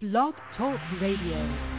Blog 0.00 0.34
Talk 0.56 0.78
Radio. 1.00 1.77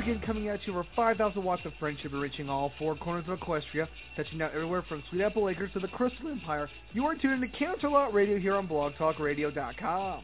Again, 0.00 0.22
coming 0.24 0.48
at 0.48 0.66
you 0.66 0.72
over 0.72 0.86
5,000 0.96 1.44
watts 1.44 1.60
of 1.66 1.72
friendship 1.78 2.12
reaching 2.14 2.48
all 2.48 2.72
four 2.78 2.96
corners 2.96 3.26
of 3.28 3.38
Equestria, 3.38 3.86
touching 4.16 4.40
out 4.40 4.54
everywhere 4.54 4.82
from 4.88 5.02
Sweet 5.10 5.20
Apple 5.20 5.46
Acres 5.50 5.70
to 5.74 5.78
the 5.78 5.88
Crystal 5.88 6.28
Empire. 6.28 6.70
You 6.94 7.04
are 7.04 7.14
tuned 7.14 7.44
into 7.44 7.54
Canterlot 7.58 8.14
Radio 8.14 8.38
here 8.38 8.56
on 8.56 8.66
BlogTalkRadio.com. 8.66 10.22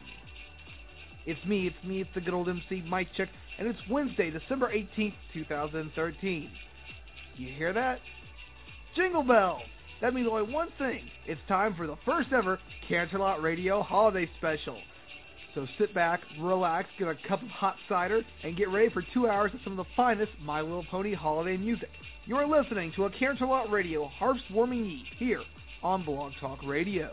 It's 1.27 1.45
me, 1.45 1.67
it's 1.67 1.87
me, 1.87 2.01
it's 2.01 2.09
the 2.15 2.21
good 2.21 2.33
old 2.33 2.49
MC 2.49 2.83
Mic 2.89 3.09
Check, 3.15 3.29
and 3.59 3.67
it's 3.67 3.77
Wednesday, 3.87 4.31
December 4.31 4.71
18th, 4.73 5.13
2013. 5.33 6.49
You 7.35 7.53
hear 7.53 7.71
that? 7.73 7.99
Jingle 8.95 9.23
bells! 9.23 9.61
That 10.01 10.15
means 10.15 10.27
only 10.27 10.51
one 10.51 10.69
thing. 10.79 11.03
It's 11.27 11.41
time 11.47 11.75
for 11.75 11.85
the 11.85 11.97
first 12.03 12.29
ever 12.33 12.57
Canterlot 12.89 13.43
Radio 13.43 13.83
Holiday 13.83 14.27
Special. 14.39 14.79
So 15.57 15.65
sit 15.79 15.91
back, 15.91 16.21
relax, 16.39 16.87
get 16.99 17.07
a 17.07 17.15
cup 17.27 17.41
of 17.41 17.47
hot 17.47 17.77
cider, 17.89 18.21
and 18.43 18.55
get 18.55 18.69
ready 18.69 18.91
for 18.91 19.03
two 19.11 19.27
hours 19.27 19.51
of 19.55 19.59
some 19.63 19.73
of 19.73 19.77
the 19.77 19.91
finest 19.95 20.31
My 20.39 20.61
Little 20.61 20.85
Pony 20.91 21.15
holiday 21.15 21.57
music. 21.57 21.89
You're 22.27 22.45
listening 22.45 22.91
to 22.95 23.05
a 23.05 23.09
Canterlot 23.09 23.71
Radio 23.71 24.05
Hearth's 24.05 24.43
Warming 24.53 24.85
Eve 24.85 25.05
here 25.17 25.41
on 25.81 26.05
Blog 26.05 26.33
Talk 26.39 26.59
Radio. 26.63 27.09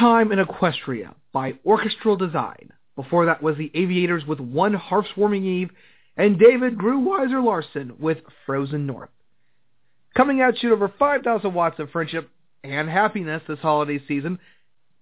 Time 0.00 0.32
in 0.32 0.38
Equestria 0.38 1.14
by 1.30 1.58
Orchestral 1.66 2.16
Design. 2.16 2.72
Before 2.96 3.26
that 3.26 3.42
was 3.42 3.58
the 3.58 3.70
Aviators 3.74 4.24
with 4.24 4.40
One 4.40 4.72
Hearthwarming 4.72 5.44
Eve, 5.44 5.70
and 6.16 6.38
David 6.38 6.78
Greweiser 6.78 7.44
Larson 7.44 7.92
with 7.98 8.16
Frozen 8.46 8.86
North. 8.86 9.10
Coming 10.16 10.40
at 10.40 10.62
you 10.62 10.72
over 10.72 10.90
5,000 10.98 11.52
watts 11.52 11.78
of 11.78 11.90
friendship 11.90 12.30
and 12.64 12.88
happiness 12.88 13.42
this 13.46 13.58
holiday 13.58 14.02
season, 14.08 14.38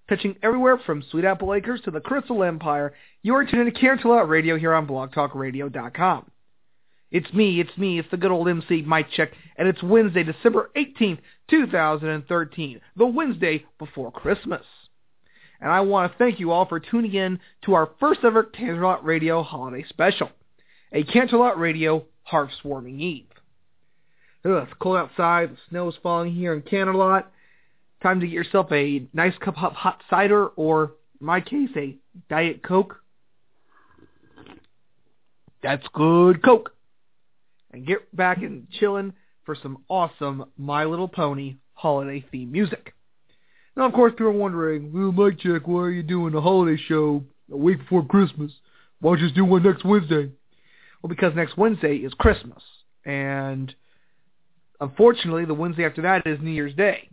touching 0.08 0.34
everywhere 0.42 0.80
from 0.84 1.04
Sweet 1.12 1.24
Apple 1.24 1.54
Acres 1.54 1.80
to 1.82 1.92
the 1.92 2.00
Crystal 2.00 2.42
Empire, 2.42 2.92
you 3.22 3.36
are 3.36 3.44
tuned 3.44 3.72
to 3.72 3.80
Canterlot 3.80 4.28
Radio 4.28 4.58
here 4.58 4.74
on 4.74 4.88
blogtalkradio.com. 4.88 6.28
It's 7.12 7.32
me, 7.32 7.60
it's 7.60 7.78
me, 7.78 8.00
it's 8.00 8.10
the 8.10 8.16
good 8.16 8.32
old 8.32 8.48
MC 8.48 8.82
Mic 8.82 9.06
Check, 9.12 9.30
and 9.56 9.68
it's 9.68 9.80
Wednesday, 9.80 10.24
December 10.24 10.72
18th, 10.76 11.20
2013, 11.48 12.80
the 12.96 13.06
Wednesday 13.06 13.64
before 13.78 14.10
Christmas. 14.10 14.64
And 15.60 15.70
I 15.70 15.80
want 15.80 16.12
to 16.12 16.18
thank 16.18 16.38
you 16.38 16.52
all 16.52 16.66
for 16.66 16.78
tuning 16.78 17.14
in 17.14 17.40
to 17.64 17.74
our 17.74 17.90
first 17.98 18.20
ever 18.24 18.44
Canterlot 18.44 19.02
Radio 19.02 19.42
holiday 19.42 19.84
special, 19.88 20.30
a 20.92 21.02
Canterlot 21.02 21.56
Radio 21.58 22.04
Hearthwarming 22.30 23.00
Eve. 23.00 23.26
Ugh, 24.44 24.62
it's 24.62 24.72
cold 24.80 24.98
outside, 24.98 25.50
the 25.50 25.56
snow 25.68 25.88
is 25.88 25.96
falling 26.02 26.32
here 26.32 26.54
in 26.54 26.62
Canterlot. 26.62 27.24
Time 28.02 28.20
to 28.20 28.26
get 28.26 28.32
yourself 28.32 28.70
a 28.70 29.06
nice 29.12 29.36
cup 29.40 29.60
of 29.60 29.72
hot 29.72 30.00
cider, 30.08 30.46
or 30.46 30.92
in 31.20 31.26
my 31.26 31.40
case, 31.40 31.70
a 31.76 31.96
Diet 32.30 32.62
Coke. 32.62 33.02
That's 35.60 35.86
good 35.92 36.44
Coke 36.44 36.72
and 37.72 37.86
get 37.86 38.14
back 38.14 38.38
and 38.38 38.68
chilling 38.70 39.12
for 39.44 39.56
some 39.60 39.84
awesome 39.88 40.44
My 40.56 40.84
Little 40.84 41.08
Pony 41.08 41.56
holiday 41.74 42.24
theme 42.30 42.52
music. 42.52 42.94
Now, 43.78 43.86
of 43.86 43.92
course, 43.92 44.10
people 44.10 44.26
are 44.26 44.32
wondering, 44.32 44.92
well, 44.92 45.12
Mic 45.12 45.38
Check, 45.38 45.68
why 45.68 45.82
are 45.82 45.90
you 45.90 46.02
doing 46.02 46.34
a 46.34 46.40
holiday 46.40 46.76
show 46.88 47.22
a 47.48 47.56
week 47.56 47.78
before 47.78 48.04
Christmas? 48.04 48.50
Why 49.00 49.12
don't 49.12 49.20
you 49.20 49.26
just 49.26 49.36
do 49.36 49.44
one 49.44 49.62
next 49.62 49.84
Wednesday? 49.84 50.32
Well, 51.00 51.08
because 51.08 51.36
next 51.36 51.56
Wednesday 51.56 51.98
is 51.98 52.12
Christmas, 52.14 52.60
and 53.04 53.72
unfortunately, 54.80 55.44
the 55.44 55.54
Wednesday 55.54 55.84
after 55.84 56.02
that 56.02 56.26
is 56.26 56.40
New 56.40 56.50
Year's 56.50 56.74
Day. 56.74 57.08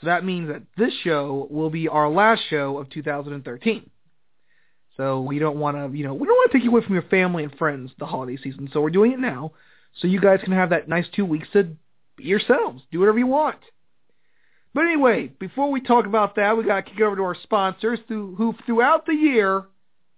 So 0.00 0.06
that 0.06 0.24
means 0.24 0.48
that 0.48 0.62
this 0.78 0.94
show 1.04 1.46
will 1.50 1.68
be 1.68 1.88
our 1.88 2.08
last 2.08 2.40
show 2.48 2.78
of 2.78 2.88
2013. 2.88 3.90
So 4.96 5.20
we 5.20 5.38
don't 5.38 5.58
want 5.58 5.76
to, 5.76 5.94
you 5.94 6.04
know, 6.04 6.14
we 6.14 6.26
don't 6.26 6.36
want 6.36 6.50
to 6.50 6.56
take 6.56 6.64
you 6.64 6.70
away 6.70 6.86
from 6.86 6.94
your 6.94 7.02
family 7.02 7.44
and 7.44 7.54
friends 7.56 7.90
the 7.98 8.06
holiday 8.06 8.38
season. 8.42 8.70
So 8.72 8.80
we're 8.80 8.88
doing 8.88 9.12
it 9.12 9.20
now 9.20 9.52
so 10.00 10.08
you 10.08 10.22
guys 10.22 10.40
can 10.42 10.54
have 10.54 10.70
that 10.70 10.88
nice 10.88 11.06
two 11.14 11.26
weeks 11.26 11.48
to 11.52 11.64
be 12.16 12.24
yourselves. 12.24 12.82
Do 12.90 12.98
whatever 12.98 13.18
you 13.18 13.26
want. 13.26 13.58
But 14.74 14.84
anyway, 14.84 15.28
before 15.38 15.70
we 15.70 15.80
talk 15.80 16.06
about 16.06 16.36
that, 16.36 16.56
we 16.56 16.64
got 16.64 16.84
to 16.84 16.90
kick 16.90 17.00
over 17.00 17.16
to 17.16 17.22
our 17.22 17.36
sponsors 17.42 17.98
who, 18.08 18.34
who 18.36 18.54
throughout 18.66 19.06
the 19.06 19.14
year 19.14 19.64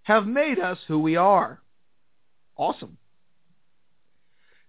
have 0.03 0.27
made 0.27 0.59
us 0.59 0.79
who 0.89 0.99
we 0.99 1.17
are. 1.17 1.61
Awesome. 2.57 2.99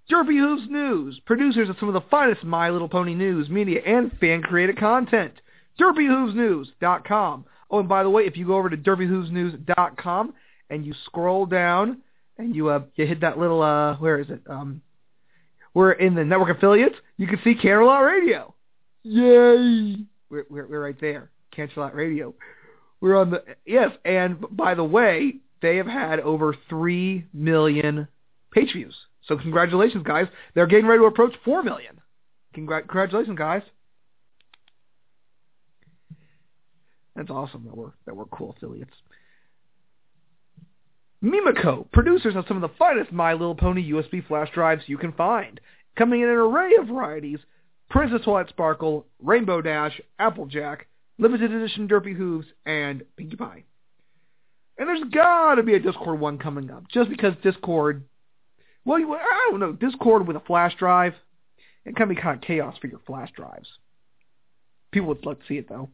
Derpy 0.09 0.37
Hooves 0.37 0.69
News, 0.69 1.19
producers 1.25 1.69
of 1.69 1.77
some 1.79 1.87
of 1.87 1.93
the 1.93 2.09
finest 2.09 2.43
My 2.43 2.69
Little 2.69 2.89
Pony 2.89 3.15
news, 3.15 3.49
media, 3.49 3.81
and 3.85 4.11
fan-created 4.19 4.77
content. 4.77 5.33
DerpyHoovesNews.com. 5.79 7.45
Oh, 7.69 7.79
and 7.79 7.87
by 7.87 8.03
the 8.03 8.09
way, 8.09 8.23
if 8.23 8.35
you 8.35 8.45
go 8.45 8.55
over 8.55 8.69
to 8.69 8.77
DerpyHoovesNews.com 8.77 10.33
and 10.69 10.85
you 10.85 10.93
scroll 11.05 11.45
down 11.45 11.99
and 12.37 12.55
you 12.55 12.69
uh, 12.69 12.81
you 12.95 13.05
hit 13.05 13.21
that 13.21 13.37
little 13.37 13.61
uh, 13.61 13.95
where 13.97 14.19
is 14.19 14.29
it? 14.29 14.41
Um, 14.47 14.81
we're 15.73 15.93
in 15.93 16.15
the 16.15 16.25
network 16.25 16.57
affiliates. 16.57 16.95
You 17.17 17.27
can 17.27 17.39
see 17.43 17.55
Canterlot 17.55 18.05
Radio. 18.05 18.53
Yay! 19.03 19.97
We're, 20.29 20.45
we're, 20.49 20.67
we're 20.67 20.83
right 20.83 20.99
there. 20.99 21.31
Canterlot 21.55 21.93
Radio. 21.93 22.33
We're 23.01 23.17
on 23.17 23.31
the 23.31 23.43
yes, 23.65 23.91
and 24.05 24.37
by 24.51 24.75
the 24.75 24.83
way, 24.83 25.37
they 25.61 25.77
have 25.77 25.87
had 25.87 26.19
over 26.19 26.55
three 26.69 27.25
million 27.33 28.07
page 28.51 28.73
views. 28.73 28.95
So 29.27 29.37
congratulations, 29.37 30.03
guys. 30.05 30.27
They're 30.53 30.67
getting 30.67 30.87
ready 30.87 30.99
to 30.99 31.05
approach 31.05 31.33
four 31.43 31.63
million. 31.63 31.99
Congrat- 32.55 32.87
congratulations, 32.87 33.37
guys. 33.37 33.63
That's 37.15 37.29
awesome 37.29 37.65
that 37.65 37.75
we're 37.75 37.91
that 38.05 38.15
we're 38.15 38.25
cool 38.25 38.55
affiliates. 38.55 38.93
Mimoco, 41.23 41.91
producers 41.91 42.35
of 42.35 42.45
some 42.47 42.57
of 42.57 42.61
the 42.61 42.75
finest 42.77 43.11
My 43.11 43.33
Little 43.33 43.55
Pony 43.55 43.91
USB 43.91 44.25
flash 44.25 44.49
drives 44.53 44.83
you 44.87 44.97
can 44.97 45.11
find, 45.11 45.59
coming 45.95 46.21
in 46.21 46.29
an 46.29 46.35
array 46.35 46.71
of 46.79 46.87
varieties, 46.87 47.37
Princess 47.91 48.21
Twilight 48.23 48.47
Sparkle, 48.47 49.05
Rainbow 49.21 49.61
Dash, 49.61 49.99
Applejack, 50.17 50.87
Limited 51.19 51.51
Edition 51.51 51.89
Derpy 51.89 52.15
Hooves, 52.15 52.47
and 52.65 53.03
Pinkie 53.17 53.35
Pie. 53.35 53.65
And 54.77 54.87
there's 54.87 55.03
got 55.11 55.55
to 55.55 55.63
be 55.63 55.73
a 55.73 55.79
Discord 55.79 56.19
one 56.19 56.37
coming 56.37 56.71
up, 56.71 56.87
just 56.87 57.09
because 57.09 57.33
Discord, 57.43 58.05
well, 58.85 58.97
I 58.97 59.49
don't 59.51 59.59
know, 59.59 59.73
Discord 59.73 60.25
with 60.25 60.37
a 60.37 60.41
flash 60.41 60.73
drive, 60.77 61.13
it 61.83 61.97
can 61.97 62.07
be 62.07 62.15
kind 62.15 62.37
of 62.37 62.41
chaos 62.41 62.77
for 62.79 62.87
your 62.87 63.01
flash 63.05 63.29
drives. 63.35 63.67
People 64.91 65.09
would 65.09 65.25
love 65.25 65.39
to 65.39 65.45
see 65.47 65.57
it, 65.57 65.67
though. 65.67 65.89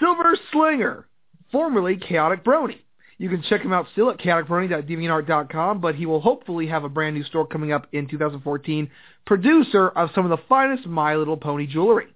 Silver 0.00 0.38
Slinger, 0.52 1.06
formerly 1.52 1.98
Chaotic 1.98 2.44
Brony. 2.44 2.78
You 3.18 3.28
can 3.28 3.42
check 3.42 3.62
him 3.62 3.72
out 3.72 3.86
still 3.92 4.10
at 4.10 4.18
chaoticbrony.deviantart.com, 4.18 5.80
but 5.80 5.96
he 5.96 6.06
will 6.06 6.20
hopefully 6.20 6.68
have 6.68 6.84
a 6.84 6.88
brand 6.88 7.16
new 7.16 7.24
store 7.24 7.46
coming 7.46 7.72
up 7.72 7.88
in 7.92 8.06
2014. 8.06 8.90
Producer 9.28 9.90
of 9.90 10.08
some 10.14 10.24
of 10.24 10.30
the 10.30 10.42
finest 10.48 10.86
My 10.86 11.14
Little 11.14 11.36
Pony 11.36 11.66
jewelry. 11.66 12.06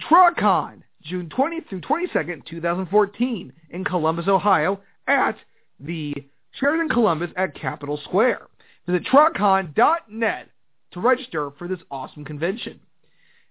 TrotCon, 0.00 0.80
June 1.02 1.28
20th 1.28 1.68
through 1.68 1.82
22nd, 1.82 2.46
2014, 2.46 3.52
in 3.68 3.84
Columbus, 3.84 4.28
Ohio, 4.28 4.80
at 5.06 5.36
the 5.78 6.14
Sheraton 6.52 6.88
Columbus 6.88 7.32
at 7.36 7.54
Capitol 7.54 8.00
Square. 8.02 8.46
Visit 8.86 9.04
trotcon.net 9.04 10.48
to 10.92 11.00
register 11.00 11.50
for 11.58 11.68
this 11.68 11.80
awesome 11.90 12.24
convention. 12.24 12.80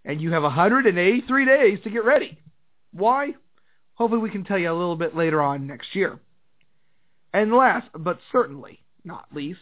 And 0.04 0.20
you 0.20 0.32
have 0.32 0.42
183 0.42 1.46
days 1.46 1.78
to 1.84 1.92
get 1.92 2.04
ready. 2.04 2.40
Why? 2.94 3.36
Hopefully 3.94 4.24
we 4.24 4.32
can 4.32 4.44
tell 4.44 4.58
you 4.58 4.72
a 4.72 4.74
little 4.74 4.96
bit 4.96 5.16
later 5.16 5.40
on 5.40 5.68
next 5.68 5.96
year. 5.96 6.18
And 7.32 7.54
last, 7.54 7.90
but 7.96 8.18
certainly 8.32 8.80
not 9.04 9.28
least, 9.32 9.60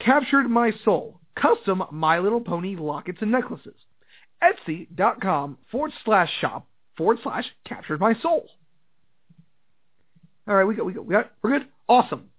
Captured 0.00 0.48
My 0.48 0.72
Soul, 0.82 1.20
custom 1.34 1.82
My 1.90 2.18
Little 2.18 2.40
Pony 2.40 2.76
lockets 2.76 3.18
and 3.20 3.30
necklaces. 3.30 3.74
Etsy.com 4.42 5.58
forward 5.70 5.92
slash 6.04 6.30
shop 6.40 6.66
forward 6.96 7.18
slash 7.22 7.44
Captured 7.64 8.00
My 8.00 8.14
Soul. 8.20 8.48
All 10.46 10.54
right, 10.54 10.64
we 10.64 10.74
got, 10.74 10.84
we 10.84 10.92
got, 10.92 11.06
we 11.06 11.14
got, 11.14 11.30
we're 11.42 11.58
good? 11.58 11.68
Awesome. 11.88 12.30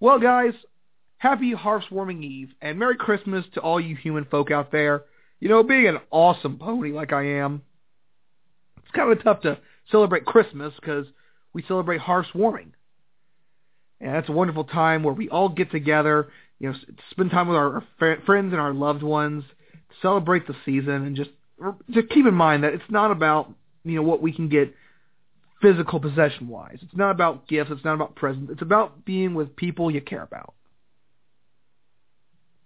Well, 0.00 0.18
guys, 0.18 0.54
happy 1.18 1.52
Hearth's 1.52 1.90
Warming 1.90 2.22
Eve, 2.22 2.50
and 2.60 2.78
Merry 2.78 2.96
Christmas 2.96 3.44
to 3.54 3.60
all 3.60 3.80
you 3.80 3.94
human 3.94 4.24
folk 4.24 4.50
out 4.50 4.72
there. 4.72 5.04
You 5.38 5.48
know, 5.48 5.62
being 5.62 5.86
an 5.86 5.98
awesome 6.10 6.58
pony 6.58 6.92
like 6.92 7.12
I 7.12 7.38
am, 7.38 7.62
it's 8.78 8.90
kind 8.94 9.12
of 9.12 9.22
tough 9.22 9.42
to 9.42 9.58
celebrate 9.90 10.24
Christmas 10.24 10.72
because 10.80 11.06
we 11.52 11.62
celebrate 11.68 12.00
Hearth's 12.00 12.34
Warming. 12.34 12.72
And 14.00 14.14
that's 14.14 14.28
a 14.28 14.32
wonderful 14.32 14.64
time 14.64 15.02
where 15.02 15.14
we 15.14 15.28
all 15.28 15.48
get 15.48 15.70
together, 15.70 16.28
you 16.62 16.70
know, 16.70 16.76
spend 17.10 17.32
time 17.32 17.48
with 17.48 17.56
our, 17.56 17.82
friends 17.98 18.52
and 18.52 18.60
our 18.60 18.72
loved 18.72 19.02
ones, 19.02 19.42
celebrate 20.00 20.46
the 20.46 20.54
season, 20.64 21.04
and 21.04 21.16
just 21.16 21.30
just 21.90 22.08
keep 22.08 22.24
in 22.24 22.34
mind 22.34 22.62
that 22.64 22.72
it's 22.72 22.84
not 22.88 23.10
about 23.10 23.52
you 23.84 23.96
know 23.96 24.02
what 24.02 24.22
we 24.22 24.32
can 24.32 24.48
get 24.48 24.72
physical 25.60 25.98
possession 25.98 26.46
wise. 26.46 26.78
It's 26.80 26.96
not 26.96 27.10
about 27.10 27.48
gifts. 27.48 27.70
It's 27.72 27.84
not 27.84 27.94
about 27.94 28.14
presents. 28.14 28.52
It's 28.52 28.62
about 28.62 29.04
being 29.04 29.34
with 29.34 29.56
people 29.56 29.90
you 29.90 30.00
care 30.00 30.22
about. 30.22 30.54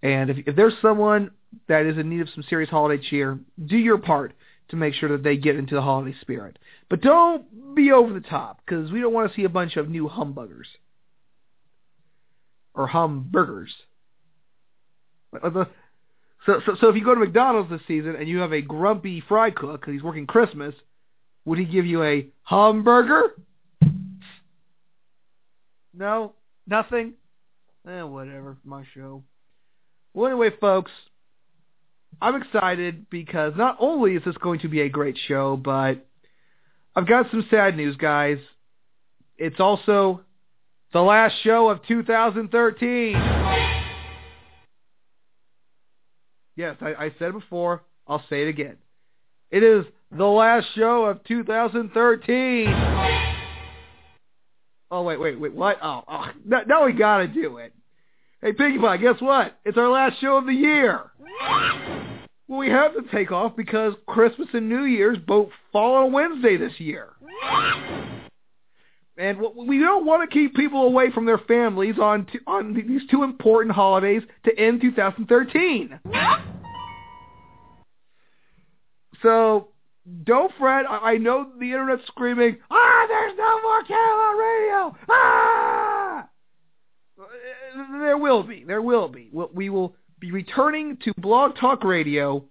And 0.03 0.29
if, 0.29 0.37
if 0.47 0.57
there's 0.57 0.75
someone 0.83 1.31
that 1.69 1.87
is 1.87 1.97
in 1.97 2.11
need 2.11 2.21
of 2.21 2.29
some 2.35 2.45
serious 2.49 2.69
holiday 2.69 3.03
cheer, 3.03 3.39
do 3.65 3.77
your 3.77 3.99
part 3.99 4.35
to 4.69 4.77
make 4.77 4.93
sure 4.93 5.09
that 5.11 5.23
they 5.23 5.39
get 5.39 5.57
into 5.57 5.75
the 5.75 5.83
holiday 5.83 6.17
spirit. 6.21 6.59
But 6.91 7.01
don't 7.01 7.75
be 7.75 7.93
over 7.93 8.13
the 8.13 8.21
top 8.21 8.61
because 8.65 8.91
we 8.91 9.01
don't 9.01 9.15
want 9.15 9.31
to 9.31 9.37
see 9.37 9.45
a 9.45 9.51
bunch 9.51 9.77
of 9.77 9.89
new 9.89 10.07
humbuggers 10.09 10.67
or 12.77 12.87
hamburgers. 12.87 13.75
So, 15.43 16.61
so, 16.65 16.77
so 16.81 16.89
if 16.89 16.97
you 16.97 17.05
go 17.05 17.15
to 17.15 17.21
McDonald's 17.21 17.71
this 17.71 17.81
season 17.89 18.15
and 18.17 18.29
you 18.29 18.39
have 18.39 18.53
a 18.53 18.63
grumpy 18.63 19.23
fry 19.27 19.51
cook 19.51 19.81
because 19.81 19.93
he's 19.93 20.03
working 20.03 20.27
Christmas, 20.27 20.75
would 21.45 21.59
he 21.59 21.65
give 21.65 21.87
you 21.87 22.03
a 22.05 22.29
hamburger? 22.45 23.35
No, 25.93 26.35
nothing. 26.67 27.15
Eh, 27.89 28.03
whatever. 28.03 28.59
My 28.65 28.85
show. 28.95 29.23
Well, 30.15 30.27
anyway, 30.27 30.51
folks, 30.61 30.91
I'm 32.21 32.41
excited 32.41 33.09
because 33.11 33.55
not 33.57 33.77
only 33.81 34.15
is 34.15 34.23
this 34.25 34.37
going 34.37 34.61
to 34.61 34.69
be 34.69 34.81
a 34.81 34.89
great 34.89 35.19
show, 35.27 35.57
but 35.57 36.07
I've 36.95 37.07
got 37.07 37.31
some 37.31 37.47
sad 37.51 37.77
news, 37.77 37.97
guys. 37.97 38.39
It's 39.37 39.61
also 39.61 40.23
the 40.93 41.03
last 41.03 41.35
show 41.43 41.69
of 41.69 41.85
2013. 41.87 43.76
Yes, 46.57 46.77
I, 46.81 46.95
I 46.95 47.15
said 47.19 47.29
it 47.29 47.35
before. 47.35 47.83
I'll 48.09 48.25
say 48.31 48.43
it 48.43 48.49
again. 48.49 48.77
It 49.51 49.63
is 49.63 49.85
the 50.11 50.25
last 50.25 50.67
show 50.75 51.05
of 51.05 51.23
2013. 51.25 52.67
Oh, 54.91 55.03
wait, 55.03 55.21
wait, 55.21 55.39
wait, 55.39 55.53
what? 55.53 55.79
Oh, 55.83 56.03
oh 56.09 56.27
no, 56.45 56.63
now 56.67 56.87
we 56.87 56.93
gotta 56.93 57.29
do 57.29 57.59
it. 57.59 57.73
Hey, 58.41 58.53
Pinkie 58.53 58.79
Pie, 58.79 58.99
guess 58.99 59.21
what? 59.21 59.59
It's 59.65 59.77
our 59.77 59.91
last 59.91 60.21
show 60.21 60.37
of 60.37 60.47
the 60.47 60.53
year. 60.53 61.11
Well, 62.49 62.61
we 62.61 62.69
have 62.69 62.95
to 62.95 63.03
take 63.13 63.33
off 63.33 63.57
because 63.57 63.95
Christmas 64.07 64.49
and 64.53 64.69
New 64.69 64.85
Year's 64.85 65.19
both 65.19 65.49
fall 65.73 65.97
on 65.97 66.13
Wednesday 66.13 66.57
this 66.57 66.79
year. 66.79 67.11
And 69.19 69.39
we 69.57 69.79
don't 69.79 70.05
want 70.05 70.29
to 70.29 70.35
keep 70.35 70.55
people 70.55 70.85
away 70.85 71.11
from 71.11 71.25
their 71.25 71.39
families 71.39 71.95
on 71.99 72.27
t- 72.27 72.39
on 72.47 72.75
these 72.75 73.01
two 73.11 73.23
important 73.23 73.75
holidays 73.75 74.23
to 74.45 74.59
end 74.59 74.83
2013. 74.83 75.99
So 79.23 79.69
don't 80.25 80.53
fret. 80.59 80.85
I, 80.89 81.13
I 81.13 81.17
know 81.17 81.51
the 81.59 81.73
internet's 81.73 82.07
screaming, 82.07 82.59
ah, 82.71 83.07
there's 83.09 83.33
no 83.37 83.63
more 83.63 83.83
Canterlot 83.85 84.39
Radio. 84.39 84.97
Ah! 85.09 86.29
There 88.01 88.19
will 88.19 88.43
be. 88.43 88.65
There 88.65 88.83
will 88.83 89.09
be. 89.09 89.31
We 89.55 89.71
will 89.71 89.95
be 90.21 90.31
returning 90.31 90.99
to 91.05 91.13
Blog 91.19 91.57
Talk 91.57 91.85
Radio 91.85 92.45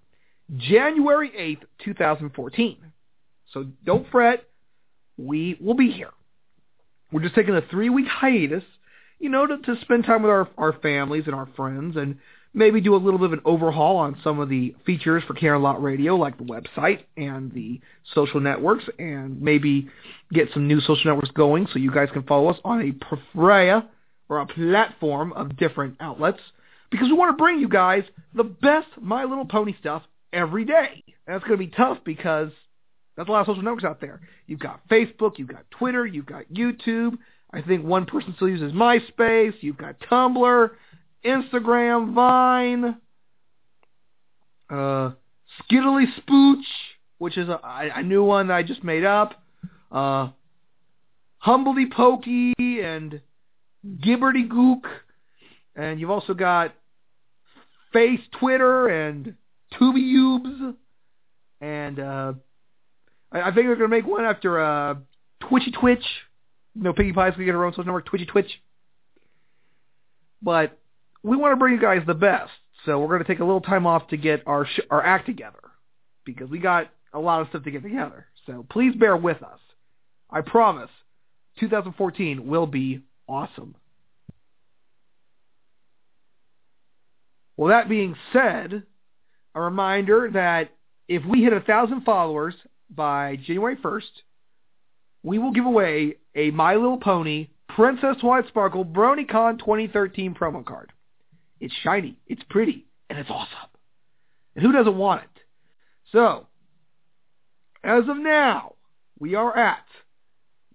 January 0.58 1.32
8th, 1.32 1.64
2014. 1.84 2.78
So 3.52 3.66
don't 3.84 4.10
fret. 4.12 4.46
We 5.18 5.58
will 5.62 5.74
be 5.76 5.92
here. 5.92 6.12
We're 7.12 7.22
just 7.22 7.36
taking 7.36 7.56
a 7.56 7.62
three-week 7.62 8.08
hiatus, 8.08 8.64
you 9.20 9.30
know, 9.30 9.46
to, 9.46 9.58
to 9.58 9.82
spend 9.82 10.06
time 10.06 10.24
with 10.24 10.32
our, 10.32 10.50
our 10.58 10.74
families 10.74 11.24
and 11.26 11.36
our 11.36 11.48
friends 11.56 11.96
and 11.96 12.18
maybe 12.54 12.82
do 12.82 12.96
a 12.96 12.98
little 12.98 13.20
bit 13.20 13.26
of 13.26 13.34
an 13.34 13.42
overhaul 13.46 13.98
on 13.98 14.18
some 14.24 14.40
of 14.40 14.50
the 14.50 14.76
features 14.86 15.24
for 15.28 15.34
Care 15.34 15.56
Canterlot 15.56 15.84
Radio, 15.84 16.16
like 16.16 16.38
the 16.38 16.44
website 16.44 17.02
and 17.18 17.52
the 17.54 17.82
social 18.14 18.40
networks, 18.40 18.86
and 18.98 19.42
maybe 19.42 19.90
get 20.34 20.50
some 20.54 20.68
new 20.68 20.80
social 20.80 21.12
networks 21.12 21.32
going 21.32 21.68
so 21.72 21.80
you 21.80 21.92
guys 21.92 22.10
can 22.14 22.24
follow 22.24 22.50
us 22.50 22.58
on 22.64 22.82
a 22.82 22.92
plethora 22.94 23.88
or 24.30 24.40
a 24.40 24.46
platform 24.46 25.34
of 25.34 25.58
different 25.58 25.98
outlets 26.00 26.40
because 26.90 27.08
we 27.08 27.14
want 27.14 27.38
to 27.38 27.42
bring 27.42 27.60
you 27.60 27.68
guys 27.68 28.04
the 28.34 28.44
best 28.44 28.88
My 29.02 29.26
Little 29.26 29.46
Pony 29.46 29.76
stuff 29.80 30.04
every 30.32 30.66
day. 30.66 31.04
And 31.28 31.36
it's 31.36 31.46
going 31.46 31.60
to 31.60 31.66
be 31.66 31.72
tough 31.76 32.00
because 32.06 32.52
that's 33.16 33.30
a 33.30 33.32
lot 33.32 33.42
of 33.42 33.48
social 33.48 33.64
networks 33.64 33.84
out 33.84 34.02
there. 34.02 34.22
You've 34.48 34.60
got 34.60 34.88
Facebook, 34.90 35.38
you've 35.38 35.48
got 35.48 35.70
Twitter, 35.72 36.06
you've 36.06 36.26
got 36.26 36.46
YouTube. 36.54 37.18
I 37.54 37.62
think 37.62 37.86
one 37.86 38.06
person 38.06 38.34
still 38.36 38.50
uses 38.50 38.74
MySpace. 38.74 39.54
You've 39.62 39.78
got 39.78 40.00
Tumblr, 40.00 40.70
Instagram, 41.26 42.14
Vine, 42.14 42.98
uh, 44.70 45.12
Skiddly 45.62 46.06
Spooch, 46.20 46.66
which 47.18 47.38
is 47.38 47.48
a, 47.48 47.60
a 47.64 48.04
new 48.04 48.24
one 48.24 48.48
that 48.48 48.56
I 48.56 48.64
just 48.64 48.84
made 48.84 49.06
up. 49.06 49.42
Uh, 49.92 50.30
Humbly 51.38 51.86
Pokey 51.86 52.54
and 52.60 53.22
Gibberty 53.86 54.50
Gook. 54.50 54.82
And 55.76 56.00
you've 56.00 56.10
also 56.10 56.34
got 56.34 56.74
Face 57.94 58.22
Twitter 58.40 58.88
and 58.88 59.36
Tubiubes. 59.80 60.76
And 61.62 62.00
uh, 62.00 62.34
I, 63.42 63.52
think 63.52 63.68
they're 63.68 63.76
going 63.76 63.90
to 63.90 63.96
make 63.96 64.06
one 64.06 64.26
after 64.26 64.60
uh, 64.60 64.96
Twitchy 65.48 65.72
Twitch. 65.72 66.04
You 66.74 66.84
know, 66.84 66.94
Pinkie 66.94 67.12
Pie's 67.12 67.16
going 67.16 67.34
to 67.40 67.46
get 67.46 67.54
her 67.54 67.66
own 67.66 67.74
social 67.74 67.86
network, 67.86 68.06
Twitchy 68.06 68.26
Twitch. 68.26 68.50
But 70.42 70.78
we 71.24 71.38
want 71.38 71.54
to 71.54 71.56
bring 71.58 71.74
you 71.74 71.82
guys 71.82 72.02
the 72.06 72.14
best. 72.14 72.52
So 72.86 73.00
we're 73.00 73.08
going 73.08 73.24
to 73.24 73.28
take 73.28 73.40
a 73.40 73.46
little 73.46 73.62
time 73.62 73.88
off 73.88 74.08
to 74.10 74.18
get 74.18 74.44
our 74.46 74.66
sh- 74.66 74.82
our 74.92 75.04
act 75.04 75.26
together 75.26 75.60
because 76.24 76.50
we 76.50 76.60
got 76.60 76.92
a 77.14 77.20
lot 77.20 77.42
of 77.42 77.48
stuff 77.50 77.64
to 77.64 77.72
get 77.72 77.84
together. 77.84 78.28
So 78.46 78.66
please 78.70 78.94
bear 78.96 79.18
with 79.18 79.42
us. 79.42 79.60
I 80.30 80.42
promise 80.42 80.92
2014 81.60 82.48
will 82.48 82.68
be 82.68 83.02
awesome. 83.28 83.76
Well, 87.58 87.70
that 87.70 87.90
being 87.90 88.16
said, 88.34 88.84
a 89.56 89.62
reminder 89.62 90.30
that 90.34 90.72
if 91.08 91.24
we 91.26 91.44
hit 91.44 91.54
a 91.54 91.62
thousand 91.62 92.02
followers 92.02 92.54
by 92.90 93.38
January 93.38 93.76
1st, 93.78 94.02
we 95.24 95.40
will 95.40 95.52
give 95.52 95.66
away 95.66 96.16
a 96.36 96.52
My 96.52 96.76
Little 96.76 96.98
Pony 96.98 97.50
Princess 97.70 98.18
Twilight 98.22 98.48
Sparkle 98.48 98.86
BronyCon 98.86 99.60
2013 99.60 100.36
promo 100.36 100.64
card. 100.66 100.92
It's 101.60 101.74
shiny, 101.84 102.18
it's 102.28 102.44
pretty, 102.50 102.86
and 103.10 103.18
it's 103.18 103.30
awesome. 103.30 103.70
And 104.56 104.66
who 104.66 104.72
doesn't 104.72 104.98
want 104.98 105.24
it? 105.24 105.42
So, 106.12 106.48
as 107.84 108.04
of 108.08 108.18
now, 108.18 108.76
we 109.20 109.36
are 109.36 109.58
at 109.58 109.86